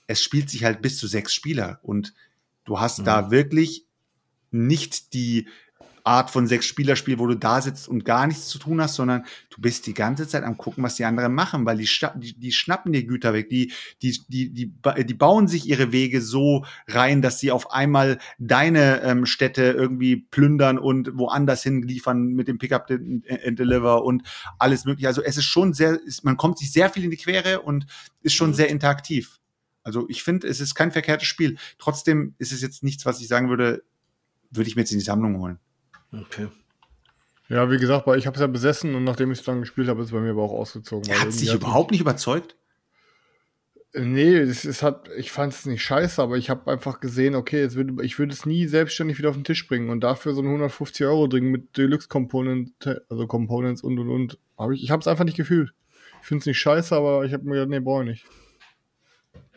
[0.06, 2.14] es spielt sich halt bis zu sechs Spieler und
[2.64, 3.86] du hast da wirklich
[4.50, 5.46] nicht die
[6.04, 9.24] Art von sechs Spielerspiel, wo du da sitzt und gar nichts zu tun hast, sondern
[9.50, 12.52] du bist die ganze Zeit am gucken, was die anderen machen, weil die, die, die
[12.52, 13.72] schnappen dir Güter weg, die,
[14.02, 14.72] die, die, die,
[15.04, 20.16] die bauen sich ihre Wege so rein, dass sie auf einmal deine ähm, Städte irgendwie
[20.16, 24.22] plündern und woanders hinliefern mit dem Pickup and and Deliver und
[24.58, 25.08] alles mögliche.
[25.08, 27.86] Also es ist schon sehr, ist, man kommt sich sehr viel in die Quere und
[28.22, 28.54] ist schon Mhm.
[28.54, 29.38] sehr interaktiv.
[29.82, 31.56] Also ich finde, es ist kein verkehrtes Spiel.
[31.78, 33.82] Trotzdem ist es jetzt nichts, was ich sagen würde,
[34.50, 35.58] würde ich mir jetzt in die Sammlung holen.
[36.12, 36.48] Okay.
[37.48, 40.00] Ja, wie gesagt, ich habe es ja besessen und nachdem ich es dann gespielt habe,
[40.00, 41.08] ist es bei mir aber auch ausgezogen.
[41.08, 42.56] weil Hat es dich überhaupt nicht überzeugt?
[43.92, 47.34] mich- Nee, es, es hat, ich fand es nicht scheiße, aber ich habe einfach gesehen,
[47.34, 50.32] okay, es würde, ich würde es nie selbstständig wieder auf den Tisch bringen und dafür
[50.32, 52.70] so ein 150 Euro Ding mit Deluxe Component,
[53.08, 54.38] also Components und und und.
[54.56, 55.74] Hab ich ich habe es einfach nicht gefühlt.
[56.22, 58.26] Ich finde es nicht scheiße, aber ich habe mir gedacht, nee, brauche ich nicht.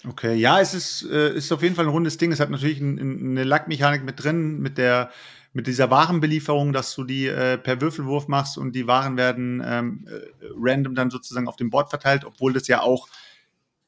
[0.07, 2.31] Okay, ja, es ist, äh, ist auf jeden Fall ein rundes Ding.
[2.31, 5.11] Es hat natürlich ein, ein, eine Lackmechanik mit drin, mit der
[5.53, 10.07] mit dieser Warenbelieferung, dass du die äh, per Würfelwurf machst und die Waren werden ähm,
[10.09, 13.07] äh, random dann sozusagen auf dem Board verteilt, obwohl das ja auch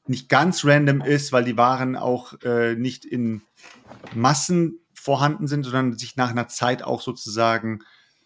[0.06, 3.42] nicht ganz random ist, weil die Waren auch äh, nicht in
[4.14, 7.80] Massen vorhanden sind, sondern sich nach einer Zeit auch sozusagen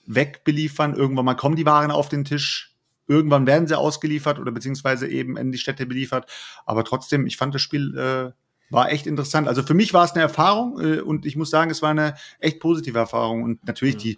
[0.06, 0.94] wegbeliefern.
[0.94, 2.69] Irgendwann mal kommen die Waren auf den Tisch,
[3.10, 6.30] irgendwann werden sie ausgeliefert oder beziehungsweise eben in die Städte beliefert.
[6.64, 8.32] Aber trotzdem, ich fand das Spiel äh,
[8.70, 9.48] war echt interessant.
[9.48, 12.14] Also für mich war es eine Erfahrung äh, und ich muss sagen, es war eine
[12.38, 13.42] echt positive Erfahrung.
[13.42, 14.16] Und natürlich die,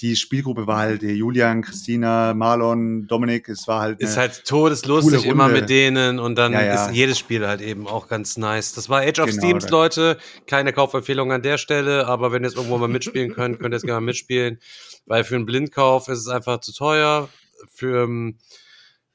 [0.00, 3.48] die Spielgruppe war halt der Julian, Christina, Marlon, Dominik.
[3.48, 4.00] Es war halt.
[4.00, 6.86] Ist halt todeslustig immer mit denen und dann Ja, ja.
[6.86, 8.74] ist jedes Spiel halt eben auch ganz nice.
[8.74, 10.18] Das war Age of Genau, Steams, Leute.
[10.48, 13.76] Keine Kaufempfehlung an der Stelle, aber wenn ihr jetzt irgendwo mal mitspielen könnt, könnt ihr
[13.76, 14.58] jetzt gerne mitspielen.
[15.06, 17.28] Weil für einen Blindkauf ist es einfach zu teuer.
[17.70, 18.38] Für ähm,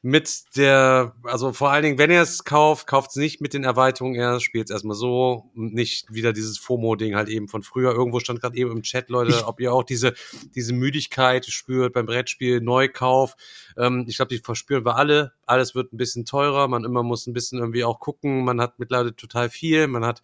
[0.03, 3.63] mit der, also vor allen Dingen, wenn ihr es kauft, kauft es nicht mit den
[3.63, 7.91] Erweiterungen erst, spielt es erstmal so, und nicht wieder dieses FOMO-Ding halt eben von früher.
[7.93, 10.13] Irgendwo stand gerade eben im Chat, Leute, ob ihr auch diese,
[10.55, 13.35] diese Müdigkeit spürt beim Brettspiel, Neukauf.
[13.75, 15.33] Ähm, ich glaube, die verspüren wir alle.
[15.45, 18.45] Alles wird ein bisschen teurer, man immer muss ein bisschen irgendwie auch gucken.
[18.45, 20.21] Man hat mittlerweile total viel, man hat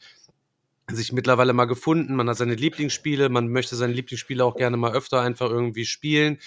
[0.91, 4.93] sich mittlerweile mal gefunden, man hat seine Lieblingsspiele, man möchte seine Lieblingsspiele auch gerne mal
[4.93, 6.37] öfter einfach irgendwie spielen.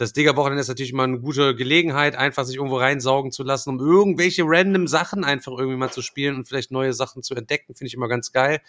[0.00, 3.80] Das Digger-Wochenende ist natürlich mal eine gute Gelegenheit, einfach sich irgendwo reinsaugen zu lassen, um
[3.80, 7.88] irgendwelche random Sachen einfach irgendwie mal zu spielen und vielleicht neue Sachen zu entdecken, finde
[7.88, 8.62] ich immer ganz geil.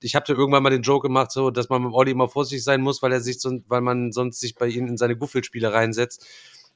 [0.00, 2.64] Ich habe da irgendwann mal den Joke gemacht, so, dass man mit Olli immer vorsichtig
[2.64, 5.72] sein muss, weil er sich so, weil man sonst sich bei ihm in seine Guffelspiele
[5.72, 6.26] reinsetzt.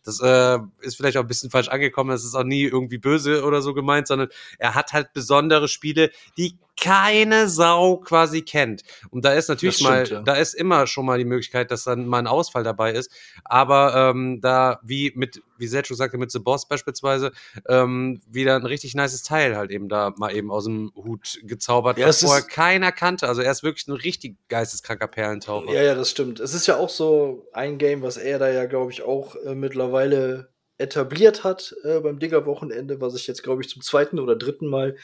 [0.04, 2.10] Das äh, ist vielleicht auch ein bisschen falsch angekommen.
[2.10, 4.28] Das ist auch nie irgendwie böse oder so gemeint, sondern
[4.60, 8.82] er hat halt besondere Spiele, die keine Sau quasi kennt.
[9.10, 10.22] Und da ist natürlich stimmt, mal, ja.
[10.22, 13.10] da ist immer schon mal die Möglichkeit, dass dann mal ein Ausfall dabei ist.
[13.44, 17.32] Aber ähm, da, wie mit, wie Selchuk sagte, mit The Boss beispielsweise,
[17.68, 21.98] ähm, wieder ein richtig nices Teil halt eben da mal eben aus dem Hut gezaubert,
[21.98, 23.28] Ja, was vorher keiner kannte.
[23.28, 25.72] Also er ist wirklich ein richtig geisteskranker Perlentaucher.
[25.72, 26.40] Ja, ja, das stimmt.
[26.40, 29.54] Es ist ja auch so ein Game, was er da ja, glaube ich, auch äh,
[29.54, 30.48] mittlerweile
[30.78, 34.96] etabliert hat äh, beim Digger-Wochenende, was ich jetzt, glaube ich, zum zweiten oder dritten Mal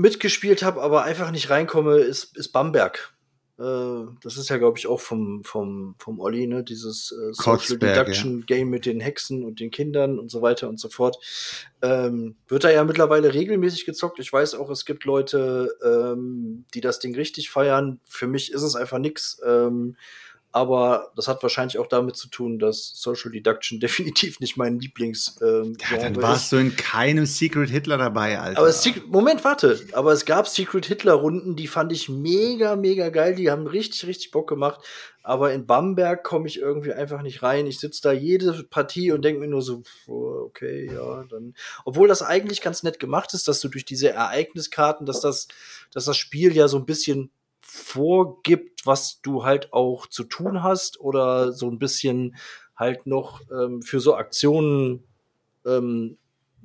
[0.00, 3.12] mitgespielt habe, aber einfach nicht reinkomme, ist, ist Bamberg.
[3.58, 6.64] Äh, das ist ja, glaube ich, auch vom, vom, vom Olli, ne?
[6.64, 10.80] Dieses äh, Social Deduction Game mit den Hexen und den Kindern und so weiter und
[10.80, 11.18] so fort.
[11.82, 14.18] Ähm, wird da ja mittlerweile regelmäßig gezockt.
[14.18, 18.00] Ich weiß auch, es gibt Leute, ähm, die das Ding richtig feiern.
[18.06, 19.38] Für mich ist es einfach nix.
[19.46, 19.96] Ähm,
[20.52, 25.38] aber das hat wahrscheinlich auch damit zu tun, dass Social Deduction definitiv nicht mein Lieblings
[25.42, 26.52] ähm, Ja, dann warst ist.
[26.52, 28.58] du in keinem Secret Hitler dabei, Alter.
[28.58, 29.80] Aber es, Secret- Moment, warte.
[29.92, 33.34] Aber es gab Secret Hitler Runden, die fand ich mega, mega geil.
[33.36, 34.80] Die haben richtig, richtig Bock gemacht.
[35.22, 37.66] Aber in Bamberg komme ich irgendwie einfach nicht rein.
[37.66, 41.54] Ich sitze da jede Partie und denke mir nur so, okay, ja, dann.
[41.84, 45.46] Obwohl das eigentlich ganz nett gemacht ist, dass du durch diese Ereigniskarten, dass das,
[45.92, 47.30] dass das Spiel ja so ein bisschen
[47.72, 52.36] vorgibt, was du halt auch zu tun hast oder so ein bisschen
[52.74, 55.04] halt noch ähm, für so Aktionen
[55.64, 56.18] ähm,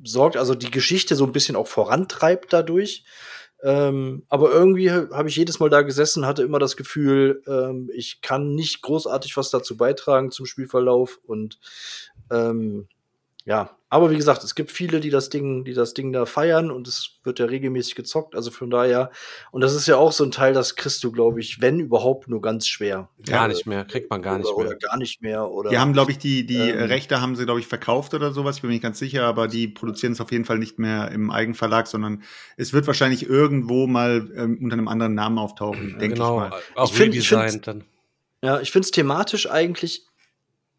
[0.03, 3.05] sorgt, also die Geschichte so ein bisschen auch vorantreibt dadurch.
[3.61, 8.21] Ähm, aber irgendwie habe ich jedes Mal da gesessen, hatte immer das Gefühl, ähm, ich
[8.21, 11.59] kann nicht großartig was dazu beitragen zum Spielverlauf und
[12.31, 12.87] ähm,
[13.45, 16.69] ja, aber wie gesagt, es gibt viele, die das Ding, die das Ding da feiern
[16.71, 19.11] und es wird ja regelmäßig gezockt, also von daher
[19.51, 22.27] und das ist ja auch so ein Teil, das kriegst du, glaube ich, wenn überhaupt
[22.27, 23.07] nur ganz schwer.
[23.25, 24.67] Gar nicht mehr, kriegt man gar nicht oder, mehr.
[24.71, 26.87] Oder gar nicht mehr oder Die haben, glaube ich, die, die Ähm.
[26.87, 28.57] Rechte haben sie, glaube ich, verkauft oder sowas.
[28.57, 31.11] Ich bin mir nicht ganz sicher, aber die produzieren es auf jeden Fall nicht mehr
[31.11, 32.23] im Eigenverlag, sondern
[32.57, 36.61] es wird wahrscheinlich irgendwo mal ähm, unter einem anderen Namen auftauchen, denke genau, ich mal.
[36.75, 37.83] auch Ich find- ich redesigned find's- dann.
[38.43, 40.04] Ja, ich finde es thematisch eigentlich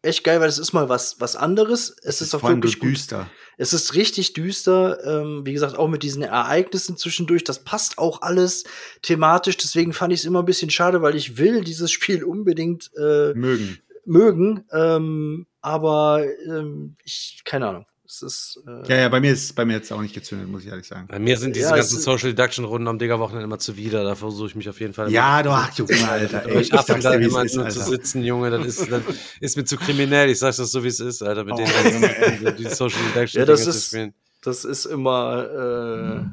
[0.07, 1.95] echt geil, weil es ist mal was, was anderes.
[2.03, 2.89] Es ist auch Vor allem wirklich gut.
[2.89, 3.29] düster.
[3.57, 5.03] Es ist richtig düster.
[5.05, 7.43] Ähm, wie gesagt, auch mit diesen Ereignissen zwischendurch.
[7.43, 8.63] Das passt auch alles
[9.01, 9.57] thematisch.
[9.57, 13.33] Deswegen fand ich es immer ein bisschen schade, weil ich will dieses Spiel unbedingt äh,
[13.33, 13.79] Mögen.
[14.05, 14.65] mögen.
[14.71, 17.85] Ähm, aber ähm, ich, keine Ahnung.
[18.07, 18.63] Es ist.
[18.65, 20.87] Äh, Ja, ja, bei mir ist bei mir jetzt auch nicht gezündet, muss ich ehrlich
[20.87, 21.07] sagen.
[21.09, 24.03] Bei mir sind diese Ja, ganzen ist- Social Deduction Runden am Digger-Wochenende immer zuwider.
[24.05, 25.11] Da versuche ich mich auf jeden Fall.
[25.11, 26.45] Ja, du ach, Junge, Alter.
[26.45, 29.01] Ey, Ich affen sag's da immer ist, nur zu sitzen, Junge, das ist, das
[29.41, 30.29] ist mir zu kriminell.
[30.29, 33.45] Ich sag's das so, wie es ist, Alter, mit Oh, denen die Social Deduction Ja,
[33.45, 34.13] das Dinge zu ist- spielen.
[34.41, 36.23] Das ist immer.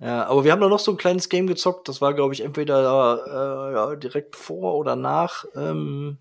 [0.00, 1.86] Äh, Ja, aber wir haben da noch so ein kleines Game gezockt.
[1.88, 2.78] Das war, glaube ich, entweder
[3.26, 6.16] äh, ja, direkt vor oder nach ähm,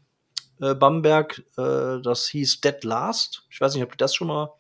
[0.61, 1.44] äh, Bamberg.
[1.57, 3.44] Äh, das hieß Dead Last.
[3.49, 4.53] Ich weiß nicht, habt ihr das schon mal?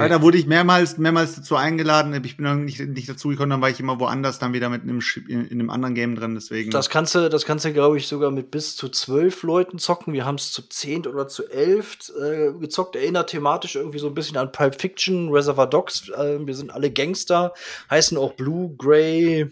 [0.00, 2.14] Alter, wurde ich mehrmals, mehrmals dazu eingeladen.
[2.24, 4.82] Ich bin dann nicht, nicht dazu gekommen, dann war ich immer woanders, dann wieder mit
[4.82, 6.70] einem, in, in einem anderen Game drin, deswegen.
[6.70, 10.12] Das kannst du, das kannst du, glaube ich, sogar mit bis zu zwölf Leuten zocken.
[10.12, 12.96] Wir haben es zu zehn oder zu elf äh, gezockt.
[12.96, 16.08] Erinnert thematisch irgendwie so ein bisschen an Pulp Fiction, Reservoir Dogs.
[16.08, 17.52] Äh, wir sind alle Gangster,
[17.90, 19.50] heißen auch Blue, Grey,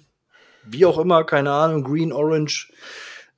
[0.64, 2.72] wie auch immer, keine Ahnung, Green, Orange.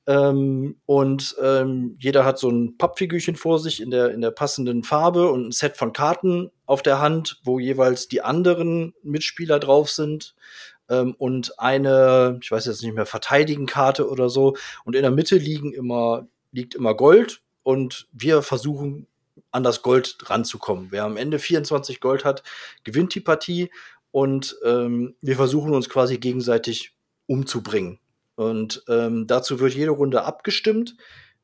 [0.05, 4.83] Ähm, und ähm, jeder hat so ein Pappfigürchen vor sich in der, in der passenden
[4.83, 9.89] Farbe und ein Set von Karten auf der Hand, wo jeweils die anderen Mitspieler drauf
[9.89, 10.35] sind.
[10.89, 14.55] ähm, und eine, ich weiß jetzt nicht mehr, Verteidigen-Karte oder so.
[14.83, 19.07] Und in der Mitte liegen immer, liegt immer Gold und wir versuchen
[19.51, 20.87] an das Gold ranzukommen.
[20.91, 22.43] Wer am Ende 24 Gold hat,
[22.83, 23.69] gewinnt die Partie
[24.11, 26.93] und ähm, wir versuchen uns quasi gegenseitig
[27.27, 27.99] umzubringen.
[28.35, 30.95] Und ähm, dazu wird jede Runde abgestimmt,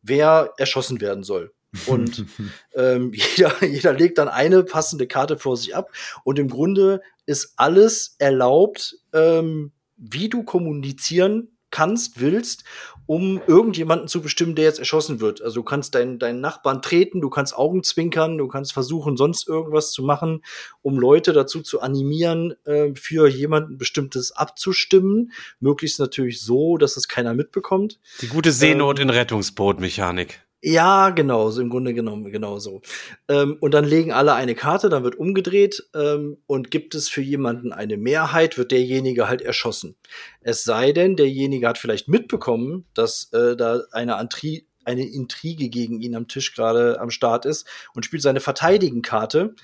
[0.01, 1.51] wer erschossen werden soll.
[1.85, 2.25] Und
[2.75, 5.91] ähm, jeder, jeder legt dann eine passende Karte vor sich ab.
[6.23, 12.63] Und im Grunde ist alles erlaubt, ähm, wie du kommunizieren kannst, willst,
[13.05, 15.41] um irgendjemanden zu bestimmen, der jetzt erschossen wird.
[15.41, 19.47] Also du kannst deinen, deinen Nachbarn treten, du kannst Augen zwinkern, du kannst versuchen, sonst
[19.47, 20.43] irgendwas zu machen,
[20.81, 25.31] um Leute dazu zu animieren, äh, für jemanden Bestimmtes abzustimmen.
[25.59, 27.99] Möglichst natürlich so, dass es keiner mitbekommt.
[28.21, 30.41] Die gute Seenot in Rettungsbootmechanik.
[30.61, 32.81] Ja, genau, so im Grunde genommen genau so.
[33.29, 37.21] Ähm, und dann legen alle eine Karte, dann wird umgedreht ähm, und gibt es für
[37.21, 39.95] jemanden eine Mehrheit, wird derjenige halt erschossen.
[40.41, 46.01] Es sei denn, derjenige hat vielleicht mitbekommen, dass äh, da eine Antri eine Intrige gegen
[46.01, 49.55] ihn am Tisch gerade am Start ist und spielt seine Verteidigenkarte,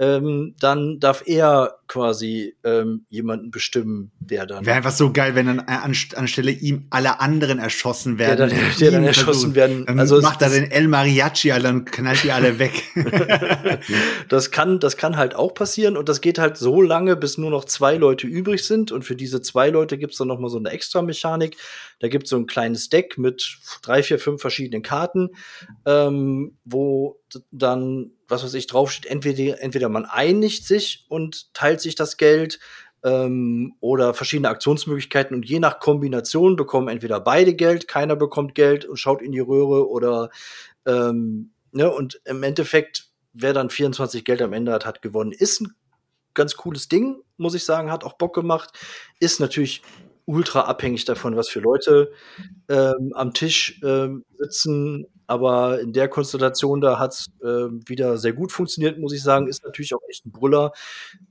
[0.00, 4.64] ähm, dann darf er quasi ähm, jemanden bestimmen, der dann.
[4.64, 8.30] Wäre einfach so geil, wenn dann an, anstelle ihm alle anderen erschossen werden.
[8.48, 9.84] Der dann, der dann erschossen werden.
[9.84, 12.72] Dann also macht er den El Mariachi, Alter, und knallt die alle weg.
[14.28, 17.50] das kann, das kann halt auch passieren und das geht halt so lange, bis nur
[17.50, 20.58] noch zwei Leute übrig sind und für diese zwei Leute gibt's dann noch mal so
[20.58, 21.56] eine extra Mechanik.
[21.98, 25.30] Da gibt's so ein kleines Deck mit drei, vier, fünf verschiedenen Karten,
[25.84, 27.19] ähm, wo
[27.50, 32.58] dann, was weiß ich, draufsteht, entweder, entweder man einigt sich und teilt sich das Geld
[33.04, 38.84] ähm, oder verschiedene Aktionsmöglichkeiten und je nach Kombination bekommen entweder beide Geld, keiner bekommt Geld
[38.84, 40.30] und schaut in die Röhre oder
[40.86, 45.32] ähm, ne, und im Endeffekt, wer dann 24 Geld am Ende hat, hat gewonnen.
[45.32, 45.74] Ist ein
[46.34, 48.72] ganz cooles Ding, muss ich sagen, hat auch Bock gemacht,
[49.18, 49.82] ist natürlich
[50.26, 52.12] ultra abhängig davon, was für Leute
[52.68, 55.06] ähm, am Tisch ähm, sitzen.
[55.30, 59.46] Aber in der Konstellation da hat es äh, wieder sehr gut funktioniert, muss ich sagen.
[59.46, 60.72] Ist natürlich auch echt ein Brüller,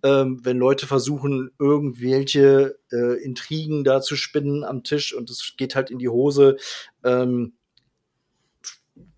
[0.03, 5.75] ähm, wenn Leute versuchen, irgendwelche äh, Intrigen da zu spinnen am Tisch und es geht
[5.75, 6.55] halt in die Hose.
[7.03, 7.57] Ähm,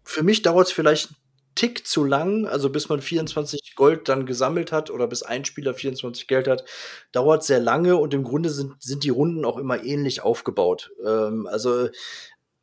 [0.04, 1.10] für mich dauert es vielleicht
[1.54, 5.74] Tick zu lang, also bis man 24 Gold dann gesammelt hat oder bis ein Spieler
[5.74, 6.64] 24 Geld hat,
[7.12, 10.92] dauert sehr lange und im Grunde sind, sind die Runden auch immer ähnlich aufgebaut.
[11.06, 11.90] Ähm, also,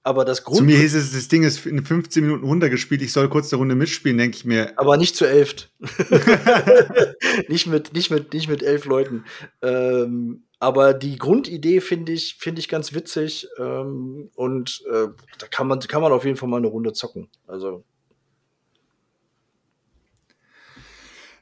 [0.08, 0.58] aber das Grund.
[0.58, 3.58] Zu mir hieß es, das Ding ist in 15 Minuten runtergespielt, ich soll kurz eine
[3.58, 4.72] Runde mitspielen, denke ich mir.
[4.76, 5.70] Aber nicht zu elft.
[7.48, 9.24] nicht mit, nicht mit, nicht mit elf Leuten.
[9.60, 15.08] Ähm, aber die Grundidee finde ich, finde ich ganz witzig ähm, und äh,
[15.38, 17.28] da kann man, kann man auf jeden Fall mal eine Runde zocken.
[17.46, 17.84] Also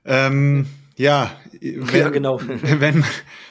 [0.04, 0.66] Ähm,
[0.96, 2.40] ja, wenn, ja, genau.
[2.62, 3.04] Wenn,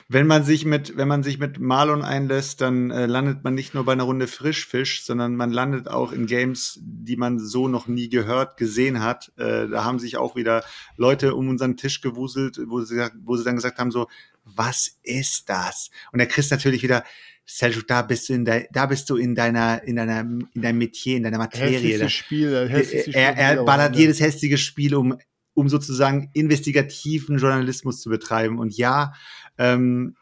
[0.07, 3.73] wenn man sich mit, wenn man sich mit Marlon einlässt, dann äh, landet man nicht
[3.73, 7.87] nur bei einer Runde Frischfisch, sondern man landet auch in Games, die man so noch
[7.87, 9.31] nie gehört, gesehen hat.
[9.37, 10.63] Äh, da haben sich auch wieder
[10.95, 14.07] Leute um unseren Tisch gewuselt, wo sie, wo sie dann gesagt haben so,
[14.43, 15.89] was ist das?
[16.11, 17.03] Und der Chris natürlich wieder,
[17.47, 20.77] Sergio, da bist du in de, da bist du in deiner, in deiner, in deinem
[20.77, 21.77] Metier, in deiner Materie.
[21.77, 25.17] Hässlichste Spiel, hässlichste er, er, er ballert jedes hässliche Spiel um
[25.55, 28.59] um sozusagen investigativen Journalismus zu betreiben.
[28.59, 29.13] Und ja,
[29.57, 30.15] ähm,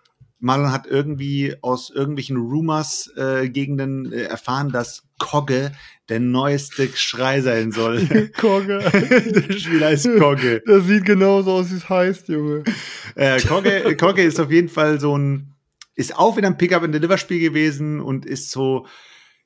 [0.44, 5.72] Marlon hat irgendwie aus irgendwelchen Rumors äh, äh, erfahren, dass Kogge
[6.10, 8.30] der neueste Schrei sein soll.
[8.38, 8.80] Kogge.
[9.48, 10.62] das Spiel heißt Kogge.
[10.66, 12.66] Das sieht genauso aus, wie es heißt, Junge.
[13.16, 15.54] Äh, Kogge, Kogge ist auf jeden Fall so ein,
[15.96, 18.86] ist auch wieder ein Pickup-and-Deliver-Spiel gewesen und ist so,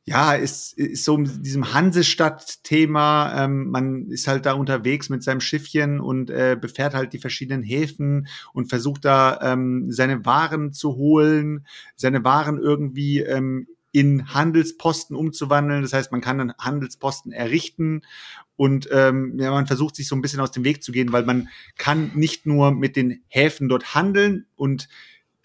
[0.10, 3.44] ja, ist, ist so um diesem Hansestadt-Thema.
[3.44, 7.62] Ähm, man ist halt da unterwegs mit seinem Schiffchen und äh, befährt halt die verschiedenen
[7.62, 11.68] Häfen und versucht da ähm, seine Waren zu holen,
[11.98, 15.82] seine Waren irgendwie ähm, in Handelsposten umzuwandeln.
[15.82, 18.04] Das heißt, man kann dann Handelsposten errichten
[18.56, 21.26] und ähm, ja, man versucht sich so ein bisschen aus dem Weg zu gehen, weil
[21.26, 24.88] man kann nicht nur mit den Häfen dort handeln und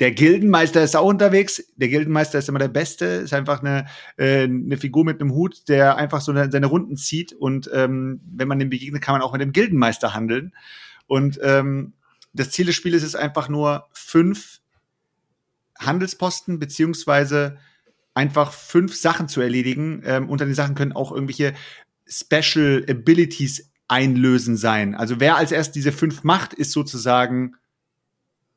[0.03, 1.62] der Gildenmeister ist auch unterwegs.
[1.77, 3.05] Der Gildenmeister ist immer der Beste.
[3.05, 6.97] Ist einfach eine, äh, eine Figur mit einem Hut, der einfach so eine, seine Runden
[6.97, 7.33] zieht.
[7.33, 10.57] Und ähm, wenn man dem begegnet, kann man auch mit dem Gildenmeister handeln.
[11.07, 11.93] Und ähm,
[12.33, 14.59] das Ziel des Spieles ist einfach nur fünf
[15.79, 17.59] Handelsposten beziehungsweise
[18.12, 20.03] einfach fünf Sachen zu erledigen.
[20.05, 21.55] Ähm, unter den Sachen können auch irgendwelche
[22.09, 24.97] Special Abilities einlösen sein.
[24.97, 27.55] Also wer als erst diese fünf macht, ist sozusagen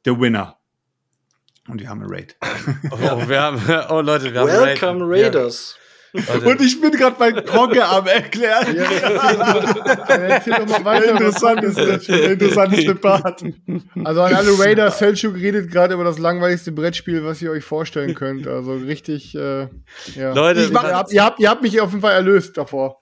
[0.05, 0.57] der Winner.
[1.67, 2.35] Und wir haben eine Raid.
[2.91, 3.59] Oh, wir haben,
[3.89, 5.25] oh Leute, wir haben Welcome Raid.
[5.25, 5.77] Raiders.
[6.45, 8.75] Und ich bin gerade bei Kogge am Erklären.
[8.75, 8.83] Ja,
[10.09, 11.11] erzähl doch mal weiter.
[11.11, 13.43] interessantes, interessantes Depart.
[14.03, 18.15] Also an alle Raiders, Selchuk redet gerade über das langweiligste Brettspiel, was ihr euch vorstellen
[18.15, 18.47] könnt.
[18.47, 19.67] Also richtig, äh,
[20.15, 20.33] ja.
[20.33, 23.01] Leute, ihr, habt, ihr, habt, ihr habt mich auf jeden Fall erlöst davor.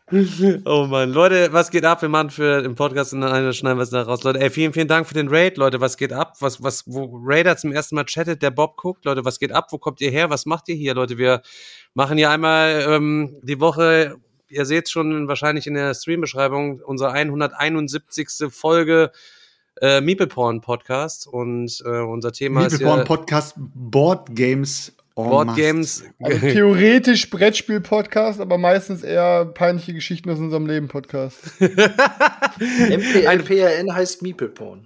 [0.65, 2.01] Oh Mann, Leute, was geht ab?
[2.01, 4.23] Wir machen für im Podcast in einer schneiden wir es da raus.
[4.23, 5.81] Leute, ey, vielen, vielen Dank für den Raid, Leute.
[5.81, 6.35] Was geht ab?
[6.39, 9.67] Was, was, wo Raider zum ersten Mal chattet, der Bob guckt, Leute, was geht ab?
[9.71, 10.29] Wo kommt ihr her?
[10.29, 11.17] Was macht ihr hier, Leute?
[11.17, 11.41] Wir
[11.93, 14.17] machen hier einmal ähm, die Woche,
[14.49, 18.49] ihr seht schon wahrscheinlich in der Streambeschreibung, unsere 171.
[18.49, 19.11] Folge
[19.81, 24.95] äh, Meeple Porn Podcast und äh, unser Thema ist Meeple ja Podcast Board Games.
[25.15, 25.61] En Board masse.
[25.61, 26.03] Games.
[26.21, 31.39] Also theoretisch Brettspiel-Podcast, aber meistens eher peinliche Geschichten aus unserem Leben-Podcast.
[31.59, 34.85] MPLPRN heißt Meeple Porn.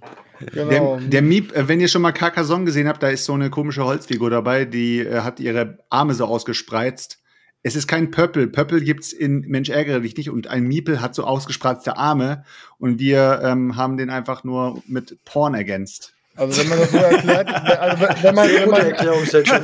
[0.52, 0.98] Genau.
[0.98, 3.50] Der, der Miep, äh, wenn ihr schon mal Carcassonne gesehen habt, da ist so eine
[3.50, 7.20] komische Holzfigur dabei, die äh, hat ihre Arme so ausgespreizt.
[7.62, 8.46] Es ist kein Pöppel.
[8.46, 12.44] Pöppel gibt's in Mensch ärgere dich nicht und ein Miepel hat so ausgespreizte Arme
[12.78, 16.14] und wir ähm, haben den einfach nur mit Porn ergänzt.
[16.38, 18.80] Also wenn man das so erklärt, also wenn man, wenn man,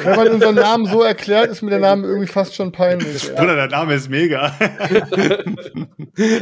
[0.05, 3.29] wenn man unseren Namen so erklärt, ist mir der Name irgendwie fast schon peinlich.
[3.29, 3.35] Ja.
[3.35, 4.53] Bruder, der Name ist mega.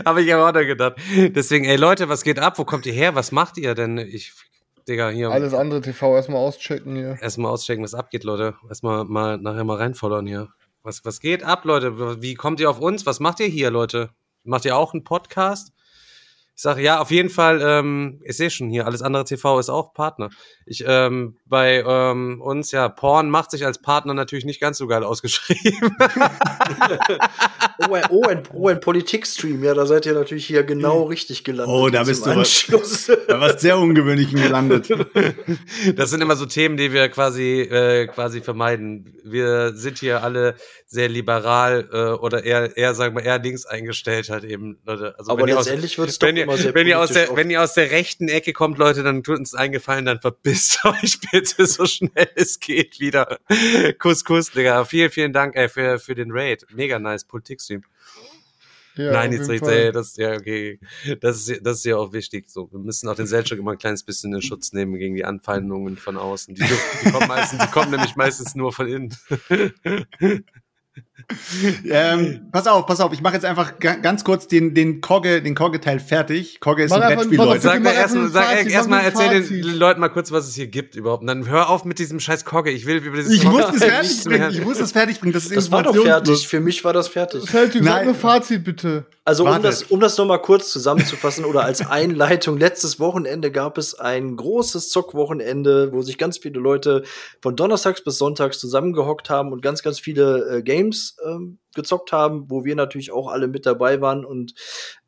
[0.06, 0.96] Habe ich aber auch noch gedacht.
[1.14, 2.58] Deswegen, ey Leute, was geht ab?
[2.58, 3.14] Wo kommt ihr her?
[3.14, 3.98] Was macht ihr denn?
[3.98, 4.32] Ich,
[4.88, 5.30] Digga, hier.
[5.30, 7.18] Alles andere TV erstmal auschecken hier.
[7.20, 8.54] Erstmal auschecken, was abgeht, Leute.
[8.68, 10.48] Erstmal mal nachher mal reinfollowern hier.
[10.82, 12.22] Was, was geht ab, Leute?
[12.22, 13.04] Wie kommt ihr auf uns?
[13.04, 14.10] Was macht ihr hier, Leute?
[14.44, 15.72] Macht ihr auch einen Podcast?
[16.54, 19.70] Ich sage ja, auf jeden Fall, ähm, ich sehe schon hier, alles andere TV ist
[19.70, 20.28] auch Partner.
[20.66, 24.86] Ich, ähm, bei ähm, uns, ja, Porn macht sich als Partner natürlich nicht ganz so
[24.86, 25.96] geil ausgeschrieben.
[27.88, 31.42] Oh, ein, oh, ein, oh, ein Politikstream, ja, da seid ihr natürlich hier genau richtig
[31.42, 31.74] gelandet.
[31.74, 33.10] Oh, da bist du was- Anschluss.
[33.26, 34.88] Da warst sehr ungewöhnlichen gelandet.
[35.96, 39.14] Das sind immer so Themen, die wir quasi äh, quasi vermeiden.
[39.24, 40.54] Wir sind hier alle
[40.86, 45.14] sehr liberal äh, oder eher eher sagen wir eher links eingestellt halt eben, Leute.
[45.18, 47.90] Also Aber letztendlich wird's doch wenn ihr, wenn ihr aus der wenn ihr aus der
[47.90, 52.60] rechten Ecke kommt, Leute, dann tut uns eingefallen, dann verpisst euch bitte so schnell es
[52.60, 53.38] geht wieder.
[53.98, 54.84] Kuss Kuss, Digga.
[54.84, 56.66] Vielen vielen Dank ey, für für den Raid.
[56.72, 57.82] Mega nice Politikstream.
[58.94, 59.72] Ja, Nein, jetzt Fall.
[59.72, 60.78] ey, das, ja, okay.
[61.20, 62.50] Das ist, das ist ja auch wichtig.
[62.50, 65.24] So, wir müssen auch den Selchuk immer ein kleines bisschen in Schutz nehmen gegen die
[65.24, 66.54] Anfeindungen von außen.
[66.54, 69.16] Die, die, kommen, meistens, die kommen nämlich meistens nur von innen.
[71.88, 75.42] ähm, pass auf, pass auf, ich mache jetzt einfach ga ganz kurz den, den Kogge,
[75.42, 76.60] den Kogge-Teil fertig.
[76.60, 77.60] Kogge ist Mach ein einfach- Brettspiel, Leute.
[77.60, 80.54] Sag, mal mir erst, einfach ein sag erstmal, erzähl den Leuten mal kurz, was es
[80.54, 81.22] hier gibt überhaupt.
[81.22, 82.70] Und dann hör auf mit diesem scheiß Kogge.
[82.70, 84.50] Ich will über dieses Ich Kogge muss es fertig bringen.
[84.50, 85.32] Ich muss es fertig bringen.
[85.32, 86.46] Das ist Das war doch fertig.
[86.48, 87.42] Für mich war das fertig.
[87.48, 88.04] Selchuk, sag Nein.
[88.06, 89.06] nur Fazit bitte.
[89.24, 93.94] Also um das, um das nochmal kurz zusammenzufassen oder als Einleitung, letztes Wochenende gab es
[93.94, 97.04] ein großes Zockwochenende, wo sich ganz viele Leute
[97.40, 102.50] von Donnerstags bis Sonntags zusammengehockt haben und ganz, ganz viele äh, Games ähm, gezockt haben,
[102.50, 104.24] wo wir natürlich auch alle mit dabei waren.
[104.24, 104.54] Und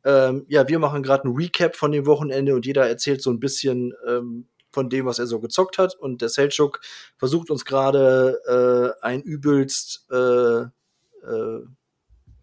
[0.03, 3.39] ähm, ja, wir machen gerade ein Recap von dem Wochenende und jeder erzählt so ein
[3.39, 5.95] bisschen ähm, von dem, was er so gezockt hat.
[5.95, 6.81] Und der Selchuk
[7.17, 10.61] versucht uns gerade äh, ein übelst äh,
[11.25, 11.61] äh,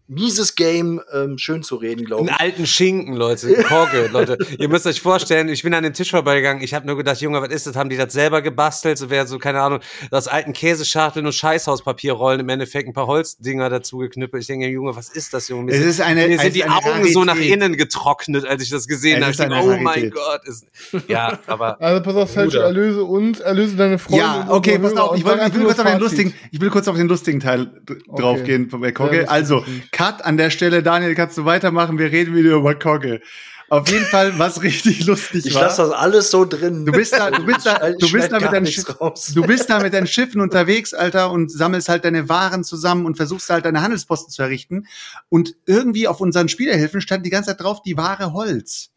[0.07, 2.39] mieses Game ähm, schön zu reden, glaube Einen ich.
[2.39, 3.53] alten Schinken, Leute.
[3.63, 4.37] Kogge, Leute.
[4.59, 6.61] Ihr müsst euch vorstellen, ich bin an den Tisch vorbeigegangen.
[6.61, 7.75] Ich habe nur gedacht, Junge, was ist das?
[7.75, 8.97] Haben die das selber gebastelt?
[8.97, 9.79] So wäre so, keine Ahnung,
[10.11, 14.41] aus alten Käseschachteln und Scheißhauspapierrollen im Endeffekt ein paar Holzdinger dazu geknüppelt.
[14.43, 15.63] Ich denke, Junge, was ist das, Junge?
[15.65, 17.53] Mir Es sind- ist eine- mir es sind ist die eine Augen so nach Rarität.
[17.55, 19.31] innen getrocknet, als ich das gesehen Es habe.
[19.31, 20.13] ist Ich denke, eine oh mein Rarität.
[20.13, 20.41] Gott.
[20.45, 20.65] Ist,
[21.07, 22.63] ja, aber Also pass auf, Bruder.
[22.65, 24.19] erlöse uns, erlöse deine Freunde.
[24.19, 25.15] Ja, okay, pass auf.
[25.17, 27.65] Ich, wollte, ich will kurz auf den lustigen, ich will kurz auf den lustigen Teil
[27.87, 29.63] d- draufgehen lustig, Also.
[29.93, 31.97] Cut an der Stelle, Daniel, kannst du weitermachen?
[31.97, 33.21] Wir reden wieder über Kogge.
[33.69, 35.63] Auf jeden Fall, was richtig lustig Ich war.
[35.63, 36.85] lasse das alles so drin.
[36.85, 39.79] Du bist da, du bist da, Ich du bist da mit deinen du bist da
[39.79, 43.81] mit deinen Schiffen unterwegs, Alter, und sammelst halt deine Waren zusammen und versuchst halt deine
[43.81, 44.85] Handelsposten zu errichten.
[45.29, 48.89] Und irgendwie auf unseren Spielerhilfen stand die ganze Zeit drauf, die Ware Holz.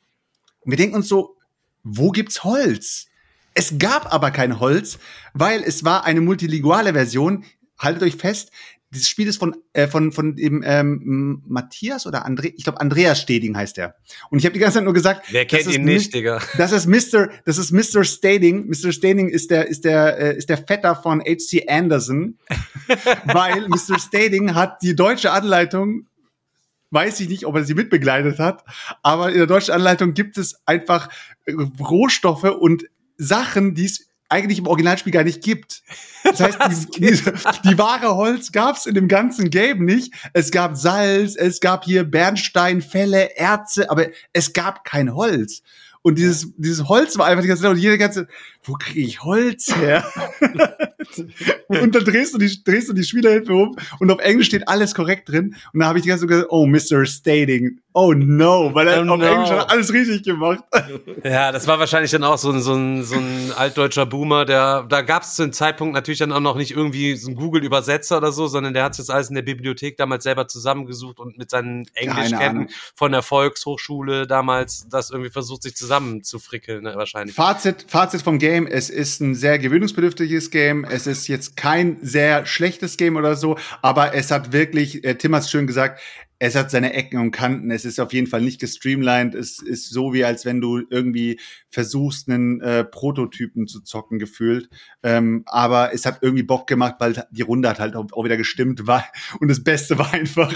[0.60, 1.36] Und wir denken uns so,
[1.84, 3.06] wo gibt's Holz?
[3.54, 4.98] Es gab aber kein Holz,
[5.32, 7.44] weil es war eine multilinguale Version.
[7.78, 8.50] Haltet euch fest,
[8.96, 13.20] dieses Spiel ist von äh, von von dem ähm, Matthias oder André, ich glaube Andreas
[13.20, 13.94] Steding heißt er.
[14.30, 16.40] Und ich habe die ganze Zeit nur gesagt, wer kennt ihn nicht, Digga?
[16.58, 17.28] das ist Mr.
[17.44, 18.04] Das ist Mr.
[18.04, 18.66] Stading.
[18.66, 18.92] Mr.
[18.92, 21.68] Stading ist der ist der äh, ist der Vetter von H.C.
[21.68, 22.38] Anderson,
[23.26, 23.98] weil Mr.
[23.98, 26.06] Stading hat die deutsche Anleitung
[26.90, 28.64] weiß ich nicht, ob er sie mitbegleitet hat,
[29.02, 31.10] aber in der deutschen Anleitung gibt es einfach
[31.80, 32.84] Rohstoffe und
[33.18, 35.82] Sachen, die es eigentlich im Originalspiel gar nicht gibt.
[36.24, 36.58] Das heißt,
[36.96, 37.22] die, die,
[37.64, 40.12] die wahre Holz gab es in dem ganzen Game nicht.
[40.32, 45.62] Es gab Salz, es gab hier Bernstein, Felle, Erze, aber es gab kein Holz.
[46.06, 48.28] Und dieses, dieses Holz war einfach die ganze Zeit, und jede ganze,
[48.62, 50.04] wo kriege ich Holz her?
[51.66, 54.94] und dann drehst du die, drehst du die Spielerhilfe um und auf Englisch steht alles
[54.94, 55.56] korrekt drin.
[55.72, 57.04] Und da habe ich die ganze Zeit gesagt, oh, Mr.
[57.06, 57.80] Stating.
[57.98, 59.24] Oh no, weil er Oh, auf no.
[59.24, 60.62] Englisch hat alles richtig gemacht.
[61.24, 64.84] Ja, das war wahrscheinlich dann auch so ein, so ein, so ein altdeutscher Boomer, der,
[64.88, 68.18] da gab es zu dem Zeitpunkt natürlich dann auch noch nicht irgendwie so einen Google-Übersetzer
[68.18, 71.50] oder so, sondern der hat das alles in der Bibliothek damals selber zusammengesucht und mit
[71.50, 77.34] seinen Englischketten von der Volkshochschule damals das irgendwie versucht, sich zusammenzufrickeln, ne, wahrscheinlich.
[77.34, 80.84] Fazit, Fazit vom Game, es ist ein sehr gewöhnungsbedürftiges Game.
[80.84, 85.34] Es ist jetzt kein sehr schlechtes Game oder so, aber es hat wirklich, äh, Tim
[85.34, 86.00] hat es schön gesagt,
[86.38, 87.70] es hat seine Ecken und Kanten.
[87.70, 89.34] Es ist auf jeden Fall nicht gestreamlined.
[89.34, 91.40] Es ist so, wie als wenn du irgendwie
[91.70, 94.68] versuchst, einen äh, Prototypen zu zocken, gefühlt.
[95.02, 98.86] Ähm, aber es hat irgendwie Bock gemacht, weil die Runde hat halt auch, wieder gestimmt.
[98.86, 99.04] War,
[99.40, 100.52] und das Beste war einfach,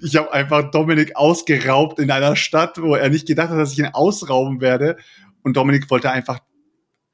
[0.00, 3.78] ich habe einfach Dominik ausgeraubt in einer Stadt, wo er nicht gedacht hat, dass ich
[3.78, 4.96] ihn ausrauben werde.
[5.42, 6.40] Und Dominik wollte einfach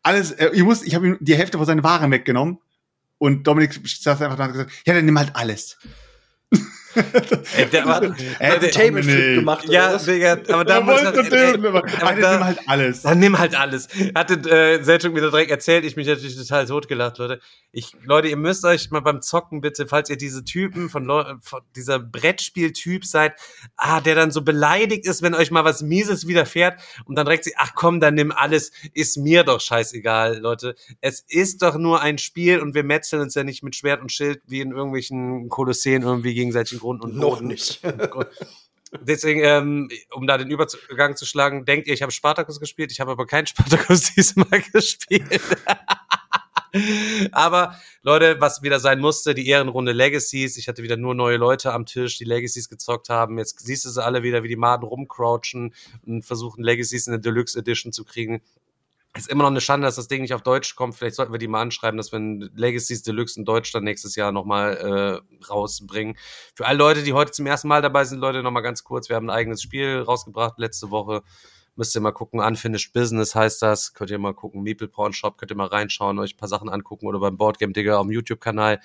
[0.02, 2.58] alles, äh, ich muss, ich habe ihm die Hälfte von seinen Waren weggenommen.
[3.18, 5.78] Und Dominik saß einfach da und gesagt, ja, dann nimm halt alles.
[7.56, 7.82] Ey, der
[8.38, 9.34] Er hat der- Table Flip Dominik.
[9.36, 9.68] gemacht.
[9.68, 9.96] ja?
[9.98, 13.02] Digga, aber da muss man, den, ey, aber, aber Alter, da- nimm halt alles.
[13.02, 13.88] Dann nimm halt alles.
[14.14, 17.40] Hatte äh, Selchuk mir direkt erzählt, ich mich natürlich total totgelacht, Leute.
[17.72, 21.24] Ich, Leute, ihr müsst euch mal beim Zocken bitte, falls ihr diese Typen von, Leu
[21.42, 23.34] von dieser Brettspiel-Typ seid,
[23.76, 27.44] ah, der dann so beleidigt ist, wenn euch mal was Mieses widerfährt und dann direkt
[27.44, 30.74] sich, ach komm, dann nimm alles, ist mir doch scheißegal, Leute.
[31.00, 34.10] Es ist doch nur ein Spiel und wir metzeln uns ja nicht mit Schwert und
[34.12, 37.48] Schild wie in irgendwelchen Kolosseen irgendwie gegenseitig Grund und Noch Boden.
[37.48, 37.80] nicht.
[39.00, 42.92] Deswegen, ähm, um da den Übergang zu schlagen, denkt ihr, ich habe Spartacus gespielt.
[42.92, 45.40] Ich habe aber keinen Spartacus diesmal gespielt.
[47.32, 50.56] aber Leute, was wieder sein musste, die Ehrenrunde Legacies.
[50.58, 53.36] Ich hatte wieder nur neue Leute am Tisch, die Legacies gezockt haben.
[53.36, 55.74] Jetzt siehst du sie alle wieder, wie die Maden rumcrouchen
[56.06, 58.42] und versuchen Legacies in der Deluxe Edition zu kriegen.
[59.16, 60.94] Ist immer noch eine Schande, dass das Ding nicht auf Deutsch kommt.
[60.94, 64.14] Vielleicht sollten wir die mal anschreiben, dass wir ein Legacies Deluxe in Deutsch dann nächstes
[64.14, 66.16] Jahr nochmal äh, rausbringen.
[66.54, 69.08] Für alle Leute, die heute zum ersten Mal dabei sind, Leute, nochmal ganz kurz.
[69.08, 71.22] Wir haben ein eigenes Spiel rausgebracht letzte Woche.
[71.76, 72.40] Müsst ihr mal gucken.
[72.40, 73.94] Unfinished Business heißt das.
[73.94, 74.62] Könnt ihr mal gucken.
[74.62, 75.38] Meeple Porn Shop.
[75.38, 78.12] Könnt ihr mal reinschauen, euch ein paar Sachen angucken oder beim Boardgame Digger auf dem
[78.12, 78.80] YouTube-Kanal.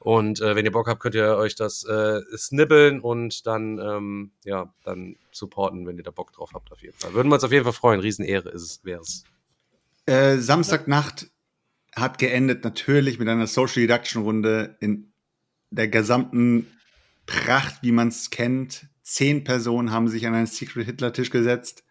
[0.00, 4.32] Und äh, wenn ihr Bock habt, könnt ihr euch das äh, snibbeln und dann, ähm,
[4.44, 7.14] ja, dann supporten, wenn ihr da Bock drauf habt, auf jeden Fall.
[7.14, 8.00] Würden wir uns auf jeden Fall freuen.
[8.00, 9.24] Riesenehre ist es, wäre es.
[10.06, 11.30] Äh, Samstagnacht
[11.94, 15.12] hat geendet natürlich mit einer Social Deduction Runde in
[15.70, 16.66] der gesamten
[17.26, 18.86] Pracht, wie man es kennt.
[19.02, 21.84] Zehn Personen haben sich an einen Secret Hitler Tisch gesetzt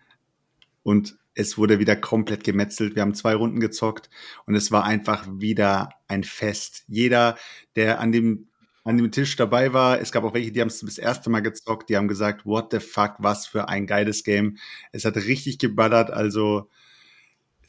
[0.84, 2.96] und es wurde wieder komplett gemetzelt.
[2.96, 4.10] Wir haben zwei Runden gezockt
[4.46, 6.84] und es war einfach wieder ein Fest.
[6.88, 7.38] Jeder,
[7.76, 8.48] der an dem
[8.84, 11.42] an dem Tisch dabei war, es gab auch welche, die haben es das erste Mal
[11.42, 14.58] gezockt, die haben gesagt, what the fuck, was für ein geiles Game.
[14.92, 16.68] Es hat richtig geballert, also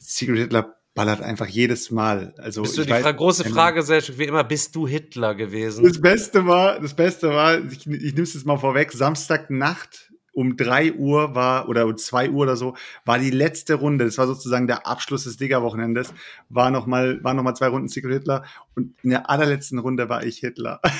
[0.03, 2.35] Secret Hitler ballert einfach jedes Mal.
[2.37, 5.83] Also Bist du die weiß- große Frage, Selchuk, wie immer, bist du Hitler gewesen?
[5.83, 10.57] Das Beste war, das Beste war, ich, ich nehme es jetzt mal vorweg, Samstagnacht um
[10.57, 12.75] drei Uhr war, oder um zwei Uhr oder so,
[13.05, 16.11] war die letzte Runde, das war sozusagen der Abschluss des Digger-Wochenendes,
[16.49, 18.43] war noch mal, waren noch mal zwei Runden Secret Hitler
[18.75, 20.81] und in der allerletzten Runde war ich Hitler.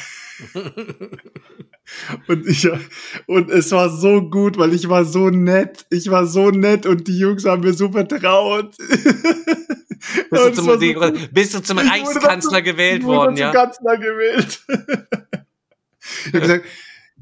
[2.28, 2.68] und ich,
[3.28, 7.08] und es war so gut, weil ich war so nett, ich war so nett und
[7.08, 8.76] die Jungs haben mir so vertraut.
[10.30, 10.94] Bist du, es zum, so die,
[11.32, 13.52] bist du zum Reichskanzler dazu- gewählt worden, zum ja?
[13.54, 14.60] Kanzler gewählt.
[14.68, 16.66] ich hab gesagt,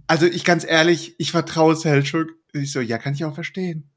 [0.08, 2.30] also ich ganz ehrlich, ich vertraue Selchuk.
[2.54, 3.92] Ich so, ja, kann ich auch verstehen.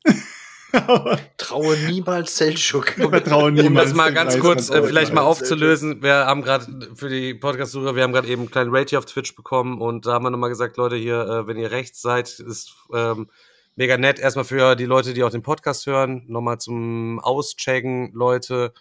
[1.36, 2.96] Traue niemals Selchuk.
[2.98, 3.90] ich vertraue Um niemals.
[3.90, 8.02] das mal ganz kurz äh, vielleicht mal aufzulösen, wir haben gerade für die Podcast-Sucher, wir
[8.02, 10.50] haben gerade eben einen kleinen Rate hier auf Twitch bekommen und da haben wir nochmal
[10.50, 13.28] gesagt, Leute, hier, äh, wenn ihr rechts seid, ist ähm,
[13.76, 14.18] mega nett.
[14.18, 18.72] Erstmal für die Leute, die auch den Podcast hören, nochmal zum Auschecken, Leute.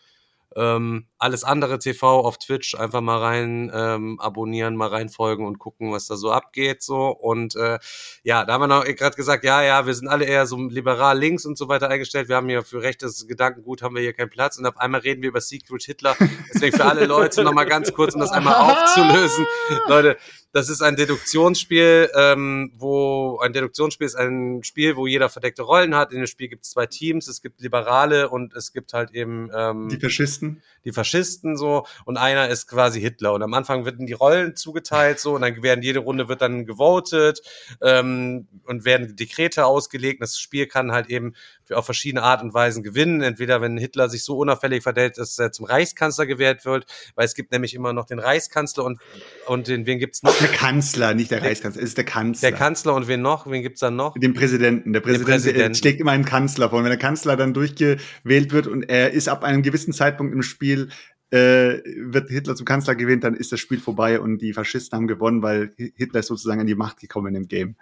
[0.56, 5.91] Ähm, alles andere TV auf Twitch einfach mal rein ähm, abonnieren, mal reinfolgen und gucken,
[5.91, 7.79] was da so abgeht so und äh,
[8.23, 11.17] ja, da haben wir noch gerade gesagt, ja, ja, wir sind alle eher so liberal
[11.17, 12.29] links und so weiter eingestellt.
[12.29, 15.21] Wir haben hier für rechtes Gedankengut haben wir hier keinen Platz und auf einmal reden
[15.21, 16.15] wir über Secret Hitler.
[16.53, 19.45] Deswegen für alle Leute noch mal ganz kurz, um das einmal aufzulösen,
[19.87, 20.17] Leute.
[20.55, 25.95] Das ist ein Deduktionsspiel, ähm, wo ein Deduktionsspiel ist ein Spiel, wo jeder verdeckte Rollen
[25.95, 26.11] hat.
[26.11, 29.49] In dem Spiel gibt es zwei Teams, es gibt Liberale und es gibt halt eben
[29.51, 30.61] ähm, Die Faschisten.
[30.85, 35.19] die Faschisten so und einer ist quasi Hitler und am Anfang werden die Rollen zugeteilt
[35.19, 37.41] so und dann werden jede Runde wird dann gewotet
[37.81, 40.22] ähm, und werden Dekrete ausgelegt.
[40.22, 41.34] Das Spiel kann halt eben
[41.73, 43.21] auf verschiedene Art und Weisen gewinnen.
[43.21, 46.85] Entweder wenn Hitler sich so unauffällig verhält, dass er zum Reichskanzler gewählt wird,
[47.15, 48.99] weil es gibt nämlich immer noch den Reichskanzler und
[49.47, 50.37] und den wen gibt's noch?
[50.37, 52.49] Der Kanzler, nicht der Reichskanzler, es ist der Kanzler.
[52.49, 53.49] Der Kanzler und wen noch?
[53.49, 54.17] Wen gibt's dann noch?
[54.17, 54.93] Den Präsidenten.
[54.93, 55.75] Der Präsident Präsidenten.
[55.75, 56.79] schlägt immer einen Kanzler vor.
[56.79, 60.43] Und wenn der Kanzler dann durchgewählt wird und er ist ab einem gewissen Zeitpunkt im
[60.43, 60.89] Spiel
[61.33, 65.07] äh, wird Hitler zum Kanzler gewählt, dann ist das Spiel vorbei und die Faschisten haben
[65.07, 67.75] gewonnen, weil Hitler ist sozusagen an die Macht gekommen im Game.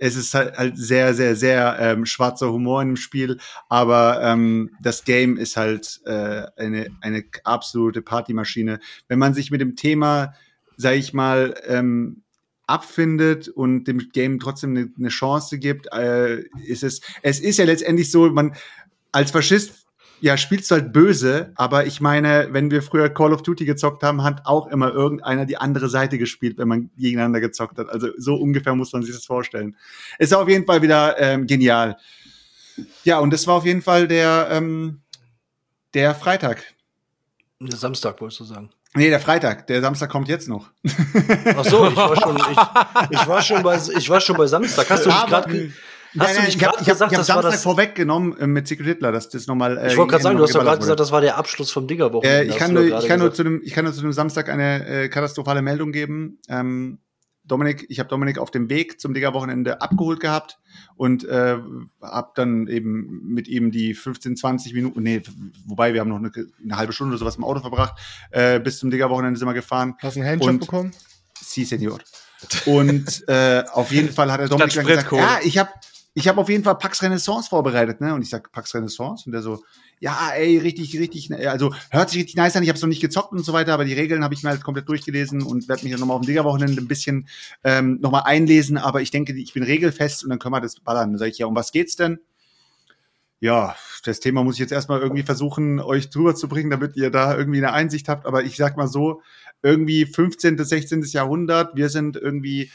[0.00, 5.04] Es ist halt, halt sehr, sehr, sehr ähm, schwarzer Humor im Spiel, aber ähm, das
[5.04, 8.80] Game ist halt äh, eine, eine absolute Partymaschine.
[9.08, 10.34] Wenn man sich mit dem Thema,
[10.76, 12.22] sag ich mal, ähm,
[12.66, 17.64] abfindet und dem Game trotzdem eine, eine Chance gibt, äh, ist es, es ist ja
[17.64, 18.54] letztendlich so, man
[19.12, 19.79] als Faschist
[20.20, 24.02] ja, spielst du halt böse, aber ich meine, wenn wir früher Call of Duty gezockt
[24.02, 27.88] haben, hat auch immer irgendeiner die andere Seite gespielt, wenn man gegeneinander gezockt hat.
[27.88, 29.76] Also so ungefähr muss man sich das vorstellen.
[30.18, 31.96] Ist auf jeden Fall wieder ähm, genial.
[33.04, 35.00] Ja, und das war auf jeden Fall der, ähm,
[35.94, 36.64] der Freitag.
[37.58, 38.70] Der Samstag, wolltest du sagen.
[38.94, 39.66] Nee, der Freitag.
[39.68, 40.70] Der Samstag kommt jetzt noch.
[41.56, 42.36] Ach so, ich war schon,
[43.10, 44.90] ich, ich war schon bei, ich war schon bei Samstag.
[44.90, 45.46] Hast du mich Aber-
[46.12, 47.34] gerade, Nein, hast du nicht ich habe gerade ich hab, gesagt, ich hab das war
[47.34, 49.78] Samstag das, vorweggenommen äh, mit Secret Hitler, dass das nochmal.
[49.78, 51.86] Äh, ich wollte gerade sagen, du hast doch gerade gesagt, das war der Abschluss vom
[51.86, 52.42] Digger-Wochenende.
[52.42, 54.12] Äh, ich, hast kann nur, ich, kann nur zu dem, ich kann nur zu dem
[54.12, 56.38] Samstag eine äh, katastrophale Meldung geben.
[56.48, 56.98] Ähm,
[57.44, 60.58] Dominik, ich habe Dominik auf dem Weg zum Digger-Wochenende abgeholt gehabt
[60.96, 61.58] und äh,
[62.00, 65.22] habe dann eben mit ihm die 15, 20 Minuten, nee,
[65.66, 66.30] wobei wir haben noch eine,
[66.62, 67.98] eine halbe Stunde oder sowas im Auto verbracht,
[68.30, 69.96] äh, bis zum Digger-Wochenende sind wir gefahren.
[70.00, 70.90] Hast du einen Handjob Und- bekommen?
[71.42, 71.98] Si, Senor.
[72.66, 75.70] Und äh, auf jeden Fall hat er Dominik dann gesagt, ja, ich habe
[76.20, 78.14] ich hab auf jeden Fall Pax Renaissance vorbereitet, ne?
[78.14, 79.62] Und ich sag Pax Renaissance und der so,
[79.98, 82.62] ja, ey, richtig, richtig, also hört sich richtig nice an.
[82.62, 84.50] Ich habe es noch nicht gezockt und so weiter, aber die Regeln habe ich mir
[84.50, 87.28] halt komplett durchgelesen und werde mich dann nochmal auf dem Digger-Wochenende ein bisschen
[87.64, 88.78] ähm, nochmal einlesen.
[88.78, 91.10] Aber ich denke, ich bin regelfest und dann können wir das ballern.
[91.10, 92.20] Dann sage ich, ja, um was geht's denn?
[93.40, 93.74] Ja,
[94.04, 97.36] das Thema muss ich jetzt erstmal irgendwie versuchen, euch drüber zu bringen, damit ihr da
[97.36, 98.26] irgendwie eine Einsicht habt.
[98.26, 99.22] Aber ich sag mal so,
[99.62, 100.56] irgendwie 15.
[100.56, 101.02] bis 16.
[101.10, 102.70] Jahrhundert, wir sind irgendwie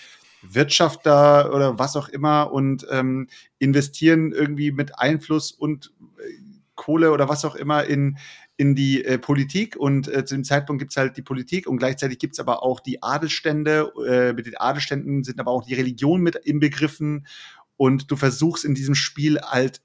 [0.50, 3.28] Wirtschafter oder was auch immer und ähm,
[3.60, 6.32] investieren irgendwie mit Einfluss und äh,
[6.76, 8.18] Kohle oder was auch immer in,
[8.58, 12.20] in die äh, Politik und äh, zu dem Zeitpunkt gibt's halt die Politik und gleichzeitig
[12.20, 13.92] gibt's aber auch die Adelstände.
[14.08, 17.26] Äh, mit den Adelständen sind aber auch die Religion mit inbegriffen
[17.78, 19.82] und du versuchst in diesem Spiel halt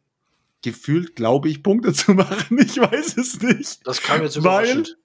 [0.63, 2.59] gefühlt, glaube ich, Punkte zu machen.
[2.59, 3.87] Ich weiß es nicht.
[3.87, 4.89] Das kam jetzt überraschend.
[4.89, 4.97] weil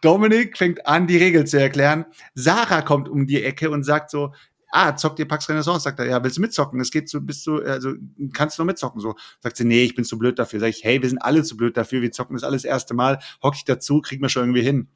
[0.00, 2.04] Dominik fängt an, die Regel zu erklären.
[2.34, 4.32] Sarah kommt um die Ecke und sagt so,
[4.70, 5.84] ah, zockt ihr Pax Renaissance?
[5.84, 6.80] Sagt er, ja, willst du mitzocken?
[6.80, 7.94] Es geht so, bist du, also,
[8.32, 9.00] kannst du noch mitzocken?
[9.00, 10.60] So, sagt sie, nee, ich bin zu blöd dafür.
[10.60, 12.02] Sag ich, hey, wir sind alle zu blöd dafür.
[12.02, 13.18] Wir zocken das alles das erste Mal.
[13.42, 14.88] Hock ich dazu, kriegen wir schon irgendwie hin.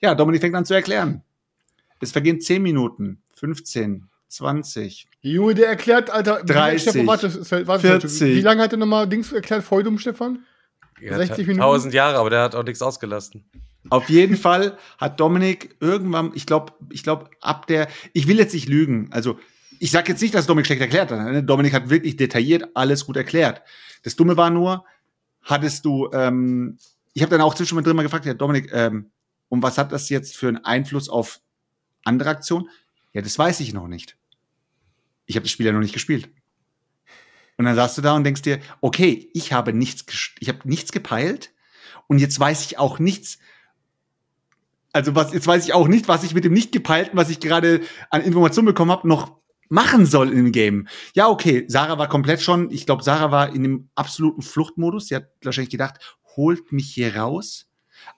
[0.00, 1.22] Ja, Dominik fängt an zu erklären.
[2.00, 7.34] Es vergehen 10 Minuten, 15, 20, Junge, der erklärt, Alter, wie lange- 30, Stefan, warte,
[7.50, 8.36] warte, warte, 40.
[8.36, 9.64] Wie lange hat er nochmal Dings erklärt?
[9.64, 10.44] Feudum, Stefan?
[11.04, 11.62] Ja, 60 Minuten?
[11.62, 13.44] 1000 Jahre, aber der hat auch nichts ausgelassen.
[13.90, 18.54] Auf jeden Fall hat Dominik irgendwann, ich glaube, ich glaube, ab der, ich will jetzt
[18.54, 19.38] nicht lügen, also
[19.78, 21.32] ich sage jetzt nicht, dass Dominik schlecht erklärt hat.
[21.32, 21.42] ne?
[21.42, 23.62] Dominik hat wirklich detailliert alles gut erklärt.
[24.02, 24.84] Das Dumme war nur,
[25.42, 26.78] hattest du, ähm,
[27.12, 29.10] ich habe dann auch zwischendurch drin mal gefragt, ja, Dominik, ähm,
[29.48, 31.40] und was hat das jetzt für einen Einfluss auf
[32.04, 32.68] andere Aktionen?
[33.12, 34.16] Ja, das weiß ich noch nicht.
[35.26, 36.30] Ich habe das Spiel ja noch nicht gespielt.
[37.56, 40.04] Und dann saßt du da und denkst dir, okay, ich habe nichts,
[40.40, 41.52] ich habe nichts gepeilt
[42.08, 43.38] und jetzt weiß ich auch nichts.
[44.92, 47.40] Also was, jetzt weiß ich auch nicht, was ich mit dem nicht gepeilten, was ich
[47.40, 49.36] gerade an Informationen bekommen habe, noch
[49.68, 50.88] machen soll im Game.
[51.14, 55.08] Ja, okay, Sarah war komplett schon, ich glaube, Sarah war in dem absoluten Fluchtmodus.
[55.08, 57.66] Sie hat wahrscheinlich gedacht, holt mich hier raus.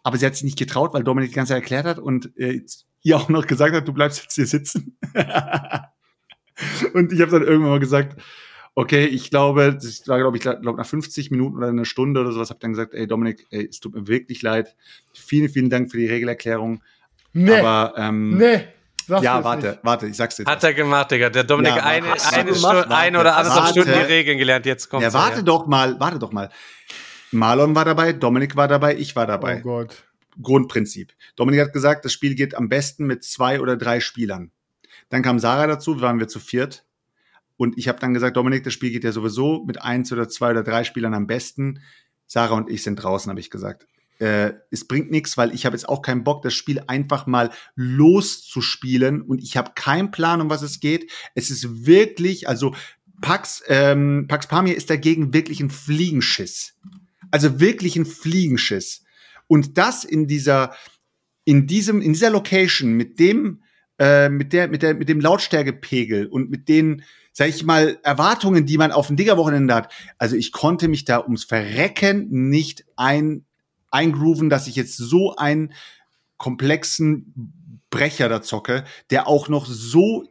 [0.02, 2.62] Aber sie hat sich nicht getraut, weil Dominik die ganze Zeit erklärt hat und äh,
[3.02, 4.98] ihr auch noch gesagt hat, du bleibst jetzt hier sitzen.
[6.94, 8.20] und ich habe dann irgendwann mal gesagt,
[8.76, 12.30] okay, ich glaube, das war, glaube ich, glaub, nach 50 Minuten oder einer Stunde oder
[12.30, 14.76] sowas, habe dann gesagt, ey Dominik, ey, es tut mir wirklich leid.
[15.14, 16.82] Vielen, vielen Dank für die Regelerklärung.
[17.32, 18.60] Nee, Aber ähm, nee.
[19.08, 19.78] Sagst ja, warte, nicht.
[19.84, 20.44] warte, ich sag's dir.
[20.46, 21.30] Hat er gemacht, Digga.
[21.30, 22.54] Der Dominik Ja, eine, eine?
[22.54, 23.68] Stunde, eine oder anderthalb.
[23.68, 24.66] Stunden die Regeln gelernt.
[24.66, 26.50] Jetzt kommt Ja, warte doch mal, warte doch mal.
[27.30, 29.58] Marlon war dabei, Dominik war dabei, ich war dabei.
[29.58, 30.04] Oh Gott.
[30.42, 31.12] Grundprinzip.
[31.36, 34.50] Dominik hat gesagt, das Spiel geht am besten mit zwei oder drei Spielern.
[35.08, 36.84] Dann kam Sarah dazu, waren wir zu viert.
[37.56, 40.50] Und ich habe dann gesagt, Dominik, das Spiel geht ja sowieso mit eins oder zwei
[40.50, 41.80] oder drei Spielern am besten.
[42.26, 43.86] Sarah und ich sind draußen, habe ich gesagt.
[44.18, 47.50] Äh, es bringt nichts, weil ich habe jetzt auch keinen Bock, das Spiel einfach mal
[47.74, 51.10] loszuspielen und ich habe keinen Plan, um was es geht.
[51.34, 52.74] Es ist wirklich, also
[53.20, 56.74] Pax, ähm, Pax Pamir ist dagegen wirklich ein Fliegenschiss.
[57.30, 59.04] Also wirklich ein Fliegenschiss.
[59.48, 60.74] Und das in dieser,
[61.44, 63.62] in diesem, in dieser Location mit dem,
[63.98, 67.02] äh, mit der, mit der, mit dem Lautstärkepegel und mit den,
[67.36, 69.92] sag ich mal, Erwartungen, die man auf dem Digger-Wochenende hat.
[70.16, 73.44] Also ich konnte mich da ums Verrecken nicht ein,
[73.90, 75.74] eingrooven, dass ich jetzt so einen
[76.38, 80.24] komplexen Brecher da zocke, der auch noch so,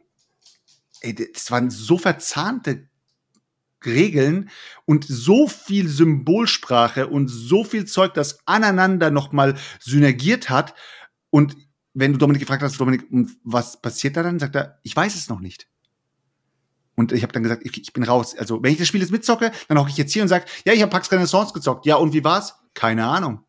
[1.00, 2.88] das waren so verzahnte
[3.84, 4.50] Regeln
[4.84, 10.74] und so viel Symbolsprache und so viel Zeug, das aneinander nochmal synergiert hat.
[11.30, 11.56] Und
[11.94, 13.06] wenn du Dominik gefragt hast, Dominik,
[13.44, 15.68] was passiert da dann, sagt er, ich weiß es noch nicht.
[16.96, 18.34] Und ich habe dann gesagt, ich, ich bin raus.
[18.36, 20.72] Also, wenn ich das Spiel jetzt mitzocke, dann hocke ich jetzt hier und sage, ja,
[20.72, 21.84] ich habe Pax Renaissance gezockt.
[21.86, 22.54] Ja, und wie war's?
[22.74, 23.44] Keine Ahnung.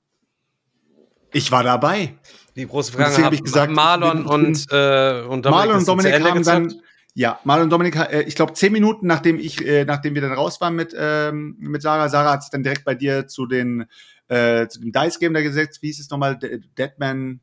[1.32, 2.18] Ich war dabei.
[2.56, 6.44] Die große Frage hab ich gesagt, Marlon und, äh, und Dominik, Marlon und Dominik haben
[6.44, 6.74] dann,
[7.14, 10.34] ja, Marlon und Dominik, äh, ich glaube, zehn Minuten nachdem ich, äh, nachdem wir dann
[10.34, 13.86] raus waren mit, ähm, mit Sarah, Sarah hat sich dann direkt bei dir zu den,
[14.28, 16.40] äh, zu dem Dice Game da gesetzt, wie hieß es nochmal,
[16.78, 17.42] Deadman,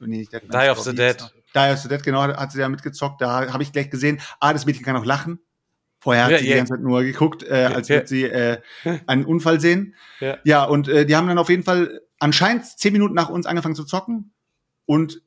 [0.00, 0.62] nee, Deadman.
[0.62, 1.16] Die of the Dead.
[1.54, 4.52] Die of the Dead, genau, hat sie ja mitgezockt, da habe ich gleich gesehen, ah,
[4.52, 5.38] das Mädchen kann auch lachen.
[6.00, 6.52] Vorher hat Ja, sie ja.
[6.52, 7.96] die ganze Zeit nur geguckt, äh, als Ja.
[7.96, 8.60] würde sie äh,
[9.06, 9.94] einen Unfall sehen.
[10.20, 10.38] Ja.
[10.44, 13.74] Ja, und äh, die haben dann auf jeden Fall anscheinend zehn Minuten nach uns angefangen
[13.74, 14.32] zu zocken
[14.86, 15.22] und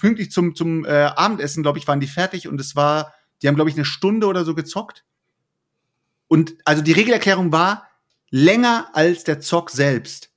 [0.00, 3.54] pünktlich zum, zum äh, Abendessen, glaube ich, waren die fertig und es war, die haben,
[3.54, 5.04] glaube ich, eine Stunde oder so gezockt.
[6.28, 7.88] Und also die Regelerklärung war
[8.30, 10.30] länger als der Zock selbst,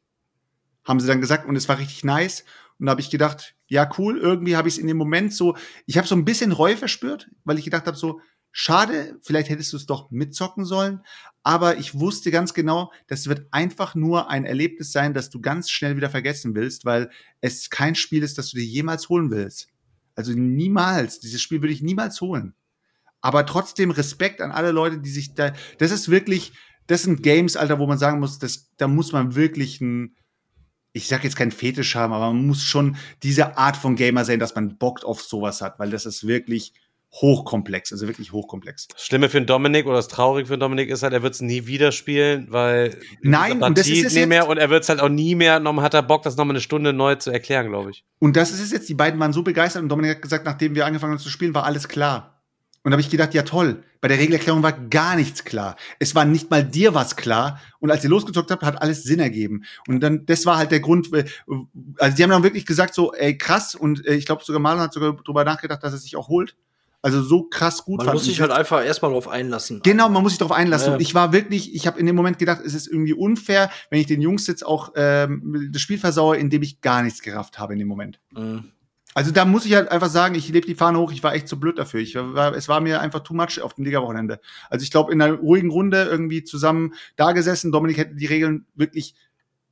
[0.88, 2.46] haben sie dann gesagt und es war richtig nice.
[2.80, 5.56] Und da habe ich gedacht, ja cool, irgendwie habe ich es in dem Moment so,
[5.86, 8.20] ich habe so ein bisschen Reue verspürt, weil ich gedacht habe so,
[8.52, 11.02] schade, vielleicht hättest du es doch mitzocken sollen,
[11.42, 15.70] aber ich wusste ganz genau, das wird einfach nur ein Erlebnis sein, das du ganz
[15.70, 17.10] schnell wieder vergessen willst, weil
[17.42, 19.68] es kein Spiel ist, das du dir jemals holen willst.
[20.16, 21.20] Also niemals.
[21.20, 22.54] Dieses Spiel würde ich niemals holen.
[23.22, 25.54] Aber trotzdem Respekt an alle Leute, die sich da.
[25.80, 26.54] Das ist wirklich,
[26.88, 30.16] das sind Games, Alter, wo man sagen muss, das, da muss man wirklich ein,
[30.94, 34.40] ich sag jetzt kein Fetisch haben, aber man muss schon diese Art von Gamer sein,
[34.40, 36.74] dass man Bock auf sowas hat, weil das ist wirklich
[37.14, 38.88] hochkomplex, also wirklich hochkomplex.
[38.88, 41.36] Das Schlimme für den Dominik oder das Traurige für den Dominik ist halt, er wird
[41.36, 44.90] es nie wieder spielen, weil Nein, und das ist nie mehr und er wird es
[44.90, 47.70] halt auch nie mehr, noch hat er Bock, das nochmal eine Stunde neu zu erklären,
[47.70, 48.04] glaube ich.
[48.20, 50.74] Und das ist es jetzt, die beiden waren so begeistert und Dominik hat gesagt, nachdem
[50.74, 52.33] wir angefangen haben zu spielen, war alles klar.
[52.84, 55.78] Und da habe ich gedacht, ja toll, bei der Regelerklärung war gar nichts klar.
[56.00, 57.62] Es war nicht mal dir was klar.
[57.80, 59.64] Und als ihr losgezockt habt, hat alles Sinn ergeben.
[59.88, 61.24] Und dann, das war halt der Grund, äh,
[61.98, 64.84] also die haben dann wirklich gesagt so, ey krass, und äh, ich glaube sogar Marlon
[64.84, 66.56] hat sogar drüber nachgedacht, dass er sich auch holt.
[67.02, 69.82] Also so krass gut Man fand muss ich sich halt einfach erstmal drauf einlassen.
[69.84, 70.88] Genau, man muss sich darauf einlassen.
[70.88, 70.94] Ja.
[70.96, 74.00] Und ich war wirklich, ich habe in dem Moment gedacht, es ist irgendwie unfair, wenn
[74.00, 77.74] ich den Jungs jetzt auch ähm, das Spiel versaue, indem ich gar nichts gerafft habe
[77.74, 78.20] in dem Moment.
[78.32, 78.73] Mhm.
[79.14, 81.48] Also da muss ich halt einfach sagen, ich lebe die Fahne hoch, ich war echt
[81.48, 82.00] zu blöd dafür.
[82.00, 84.40] Ich war, es war mir einfach too much auf dem Liga-Wochenende.
[84.70, 88.66] Also ich glaube, in einer ruhigen Runde irgendwie zusammen da gesessen, Dominik hätte die Regeln
[88.76, 89.16] wirklich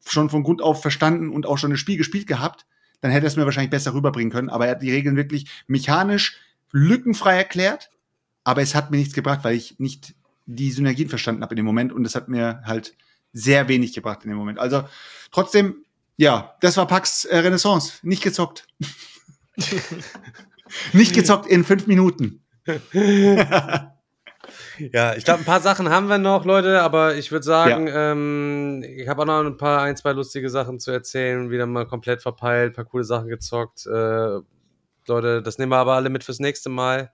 [0.06, 2.66] schon von Grund auf verstanden und auch schon ein Spiel gespielt gehabt,
[3.02, 4.50] dann hätte er es mir wahrscheinlich besser rüberbringen können.
[4.50, 6.38] Aber er hat die Regeln wirklich mechanisch
[6.72, 7.90] lückenfrei erklärt,
[8.44, 10.16] aber es hat mir nichts gebracht, weil ich nicht
[10.46, 12.96] die Synergien verstanden habe in dem Moment und es hat mir halt
[13.34, 14.60] sehr wenig gebracht in dem Moment.
[14.60, 14.84] Also
[15.32, 15.86] trotzdem,
[16.18, 17.94] ja, das war Pax äh, Renaissance.
[18.04, 18.68] Nicht gezockt.
[20.94, 22.44] nicht gezockt in fünf Minuten.
[24.92, 28.84] Ja, ich glaube, ein paar Sachen haben wir noch, Leute, aber ich würde sagen, ähm,
[28.84, 32.22] ich habe auch noch ein paar, ein, zwei lustige Sachen zu erzählen, wieder mal komplett
[32.22, 33.86] verpeilt, paar coole Sachen gezockt.
[33.86, 34.40] Äh,
[35.08, 37.12] Leute, das nehmen wir aber alle mit fürs nächste Mal.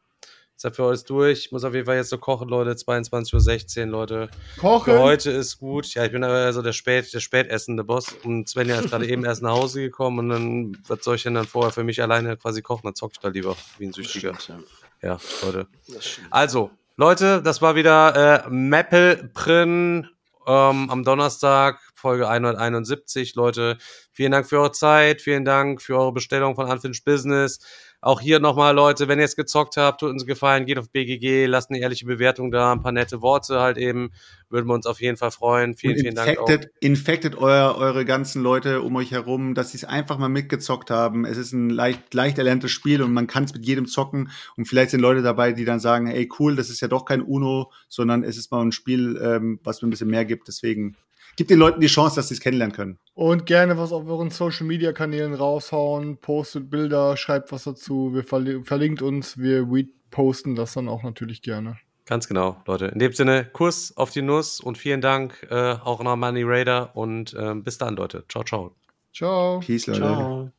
[0.58, 1.38] Ist ja für euch durch.
[1.38, 2.72] Ich muss auf jeden Fall jetzt so kochen, Leute.
[2.72, 4.30] 22.16 Uhr, Leute.
[4.58, 4.92] Kochen?
[4.92, 5.94] Für heute ist gut.
[5.94, 8.16] Ja, ich bin aber so der Spät, der spätessende Boss.
[8.24, 11.36] Und Svenja ist gerade eben erst nach Hause gekommen und dann, was soll ich denn
[11.36, 12.82] dann vorher für mich alleine quasi kochen?
[12.86, 14.34] Dann zock ich da lieber wie ein Süchtiger.
[14.34, 14.64] Stimmt,
[15.04, 15.10] ja.
[15.10, 15.68] Ja, Leute.
[16.32, 20.08] Also, Leute, das war wieder äh, Meppelprin
[20.48, 23.36] ähm, am Donnerstag, Folge 171.
[23.36, 23.78] Leute,
[24.12, 27.60] vielen Dank für eure Zeit, vielen Dank für eure Bestellung von Unfinished Business.
[28.00, 31.48] Auch hier nochmal, Leute, wenn ihr es gezockt habt, tut uns Gefallen, geht auf BGG,
[31.48, 34.12] lasst eine ehrliche Bewertung da, ein paar nette Worte halt eben.
[34.50, 35.76] Würden wir uns auf jeden Fall freuen.
[35.76, 36.48] Vielen, Und vielen Dank auch.
[36.48, 40.92] infected, infected euer, eure ganzen Leute um euch herum, dass sie es einfach mal mitgezockt
[40.92, 41.26] haben.
[41.26, 44.30] Es ist ein leicht, leicht erlerntes Spiel und man kann es mit jedem zocken.
[44.56, 47.22] Und vielleicht sind Leute dabei, die dann sagen, ey cool, das ist ja doch kein
[47.22, 50.48] Uno, sondern es ist mal ein Spiel, ähm, was mir ein bisschen mehr gibt.
[50.48, 50.96] Deswegen
[51.38, 53.00] gibt den Leuten die Chance, dass sie es kennenlernen können.
[53.14, 58.24] Und gerne was auf euren Social Media Kanälen raushauen, postet Bilder, schreibt was dazu, wir
[58.24, 61.78] verli verlinkt uns, wir reposten das dann auch natürlich gerne.
[62.06, 62.88] Ganz genau, Leute.
[62.88, 66.96] In dem Sinne, Kuss auf die Nuss und vielen Dank äh, auch noch Money Raider
[66.96, 68.24] und ähm, bis dann, Leute.
[68.30, 68.76] Ciao, ciao.
[69.14, 69.60] Ciao.
[69.60, 70.00] Peace, Leute.
[70.00, 70.52] Ciao.